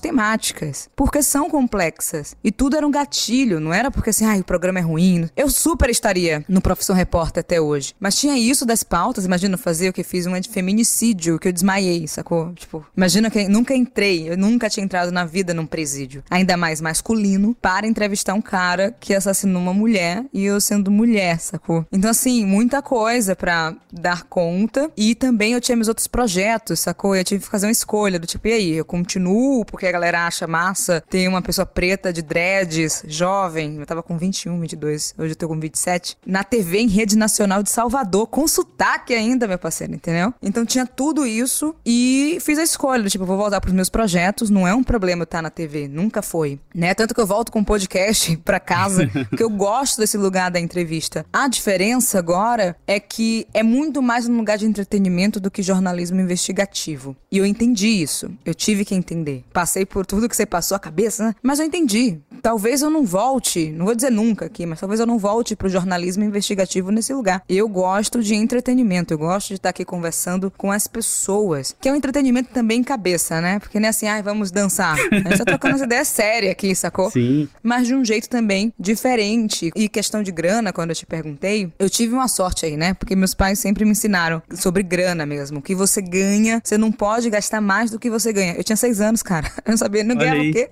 temáticas. 0.00 0.88
Porque 0.96 1.22
são 1.22 1.50
complexas. 1.50 2.34
E 2.42 2.50
tudo 2.50 2.76
era 2.76 2.86
um 2.86 2.90
gatilho. 2.90 3.60
Não 3.60 3.74
era 3.74 3.90
porque 3.90 4.10
assim, 4.10 4.24
ai, 4.24 4.40
o 4.40 4.44
programa 4.44 4.78
é 4.78 4.82
ruim. 4.82 5.28
Eu 5.36 5.50
super 5.50 5.90
estaria 5.90 6.44
no 6.48 6.62
Profissão 6.62 6.96
Repórter 6.96 7.40
até 7.40 7.60
hoje. 7.60 7.94
Mas 8.00 8.16
tinha 8.16 8.38
isso 8.38 8.64
das 8.64 8.82
pautas 8.82 9.17
imagina 9.24 9.56
fazer 9.56 9.88
o 9.88 9.92
que 9.92 10.02
fiz 10.02 10.26
um 10.26 10.38
de 10.38 10.48
feminicídio, 10.48 11.38
que 11.38 11.48
eu 11.48 11.52
desmaiei, 11.52 12.06
sacou? 12.06 12.52
Tipo, 12.54 12.84
imagina 12.96 13.30
que 13.30 13.40
eu 13.40 13.48
nunca 13.48 13.74
entrei, 13.74 14.30
eu 14.30 14.36
nunca 14.36 14.68
tinha 14.70 14.84
entrado 14.84 15.10
na 15.10 15.24
vida 15.24 15.52
num 15.52 15.66
presídio, 15.66 16.22
ainda 16.30 16.56
mais 16.56 16.80
masculino, 16.80 17.56
para 17.60 17.86
entrevistar 17.86 18.34
um 18.34 18.40
cara 18.40 18.94
que 19.00 19.14
assassinou 19.14 19.60
uma 19.60 19.74
mulher 19.74 20.24
e 20.32 20.44
eu 20.44 20.60
sendo 20.60 20.90
mulher, 20.90 21.40
sacou? 21.40 21.86
Então, 21.90 22.10
assim, 22.10 22.44
muita 22.44 22.82
coisa 22.82 23.34
para 23.34 23.74
dar 23.92 24.24
conta 24.24 24.90
e 24.96 25.14
também 25.14 25.52
eu 25.52 25.60
tinha 25.60 25.76
meus 25.76 25.88
outros 25.88 26.06
projetos, 26.06 26.80
sacou? 26.80 27.16
Eu 27.16 27.24
tive 27.24 27.44
que 27.44 27.50
fazer 27.50 27.66
uma 27.66 27.72
escolha 27.72 28.18
do 28.18 28.26
tipo, 28.26 28.48
e 28.48 28.52
aí, 28.52 28.72
eu 28.72 28.84
continuo 28.84 29.64
porque 29.64 29.86
a 29.86 29.92
galera 29.92 30.26
acha 30.26 30.46
massa 30.46 31.02
ter 31.08 31.28
uma 31.28 31.42
pessoa 31.42 31.66
preta 31.66 32.12
de 32.12 32.22
dreads, 32.22 33.02
jovem, 33.06 33.76
eu 33.78 33.86
tava 33.86 34.02
com 34.02 34.16
21, 34.16 34.60
22, 34.60 35.14
hoje 35.18 35.32
eu 35.32 35.36
tô 35.36 35.48
com 35.48 35.58
27, 35.58 36.16
na 36.26 36.44
TV 36.44 36.80
em 36.80 36.88
rede 36.88 37.16
nacional 37.16 37.62
de 37.62 37.70
Salvador, 37.70 38.26
consultar 38.26 39.04
aqui 39.08 39.14
ainda, 39.14 39.48
meu 39.48 39.58
parceiro, 39.58 39.94
entendeu? 39.94 40.34
Então 40.42 40.66
tinha 40.66 40.86
tudo 40.86 41.26
isso 41.26 41.74
e 41.84 42.36
fiz 42.42 42.58
a 42.58 42.62
escolha, 42.62 43.08
tipo, 43.08 43.24
vou 43.24 43.38
voltar 43.38 43.60
pros 43.60 43.72
meus 43.72 43.88
projetos, 43.88 44.50
não 44.50 44.68
é 44.68 44.74
um 44.74 44.82
problema 44.82 45.24
estar 45.24 45.40
na 45.40 45.48
TV, 45.48 45.88
nunca 45.88 46.20
foi, 46.20 46.60
né? 46.74 46.94
Tanto 46.94 47.14
que 47.14 47.20
eu 47.20 47.26
volto 47.26 47.50
com 47.50 47.60
o 47.60 47.64
podcast 47.64 48.36
pra 48.44 48.60
casa, 48.60 49.08
porque 49.30 49.42
eu 49.42 49.48
gosto 49.48 49.98
desse 49.98 50.18
lugar 50.18 50.50
da 50.50 50.60
entrevista. 50.60 51.24
A 51.32 51.48
diferença 51.48 52.18
agora 52.18 52.76
é 52.86 53.00
que 53.00 53.46
é 53.54 53.62
muito 53.62 54.02
mais 54.02 54.28
um 54.28 54.36
lugar 54.36 54.58
de 54.58 54.66
entretenimento 54.66 55.40
do 55.40 55.50
que 55.50 55.62
jornalismo 55.62 56.20
investigativo. 56.20 57.16
E 57.30 57.38
eu 57.38 57.46
entendi 57.46 57.88
isso. 57.88 58.30
Eu 58.44 58.54
tive 58.54 58.84
que 58.84 58.94
entender. 58.94 59.44
Passei 59.52 59.86
por 59.86 60.04
tudo 60.04 60.28
que 60.28 60.36
você 60.36 60.44
passou 60.44 60.76
a 60.76 60.78
cabeça, 60.78 61.24
né? 61.24 61.34
Mas 61.42 61.58
eu 61.58 61.66
entendi. 61.66 62.18
Talvez 62.42 62.82
eu 62.82 62.90
não 62.90 63.04
volte, 63.04 63.70
não 63.70 63.86
vou 63.86 63.94
dizer 63.94 64.10
nunca 64.10 64.46
aqui, 64.46 64.66
mas 64.66 64.80
talvez 64.80 65.00
eu 65.00 65.06
não 65.06 65.18
volte 65.18 65.56
pro 65.56 65.68
jornalismo 65.68 66.24
investigativo 66.24 66.90
nesse 66.90 67.12
lugar. 67.12 67.42
Eu 67.48 67.68
gosto 67.68 68.22
de 68.22 68.34
entretenimento 68.34 68.97
entretenimento. 68.98 69.14
Eu 69.14 69.18
gosto 69.18 69.48
de 69.48 69.54
estar 69.54 69.70
aqui 69.70 69.84
conversando 69.84 70.50
com 70.56 70.70
as 70.70 70.86
pessoas. 70.86 71.74
Que 71.80 71.88
é 71.88 71.92
um 71.92 71.96
entretenimento 71.96 72.50
também 72.52 72.80
em 72.80 72.84
cabeça, 72.84 73.40
né? 73.40 73.58
Porque 73.58 73.78
não 73.78 73.86
é 73.86 73.90
assim, 73.90 74.06
ai, 74.06 74.20
ah, 74.20 74.22
vamos 74.22 74.50
dançar. 74.50 74.96
A 74.98 75.14
gente 75.30 75.38
tá 75.38 75.44
trocando 75.44 75.76
as 75.76 75.82
ideias 75.82 76.08
sérias 76.08 76.52
aqui, 76.52 76.74
sacou? 76.74 77.10
Sim. 77.10 77.48
Mas 77.62 77.86
de 77.86 77.94
um 77.94 78.04
jeito 78.04 78.28
também 78.28 78.72
diferente. 78.78 79.70
E 79.74 79.88
questão 79.88 80.22
de 80.22 80.32
grana, 80.32 80.72
quando 80.72 80.90
eu 80.90 80.96
te 80.96 81.06
perguntei, 81.06 81.72
eu 81.78 81.88
tive 81.88 82.14
uma 82.14 82.28
sorte 82.28 82.66
aí, 82.66 82.76
né? 82.76 82.94
Porque 82.94 83.14
meus 83.14 83.34
pais 83.34 83.58
sempre 83.58 83.84
me 83.84 83.92
ensinaram 83.92 84.42
sobre 84.54 84.82
grana 84.82 85.24
mesmo. 85.24 85.62
Que 85.62 85.74
você 85.74 86.00
ganha, 86.00 86.60
você 86.62 86.76
não 86.76 86.90
pode 86.90 87.30
gastar 87.30 87.60
mais 87.60 87.90
do 87.90 87.98
que 87.98 88.10
você 88.10 88.32
ganha. 88.32 88.54
Eu 88.54 88.64
tinha 88.64 88.76
seis 88.76 89.00
anos, 89.00 89.22
cara. 89.22 89.50
Eu 89.64 89.72
não 89.72 89.78
sabia, 89.78 90.02
não 90.02 90.16
ganhava 90.16 90.40
o 90.40 90.52
quê? 90.52 90.70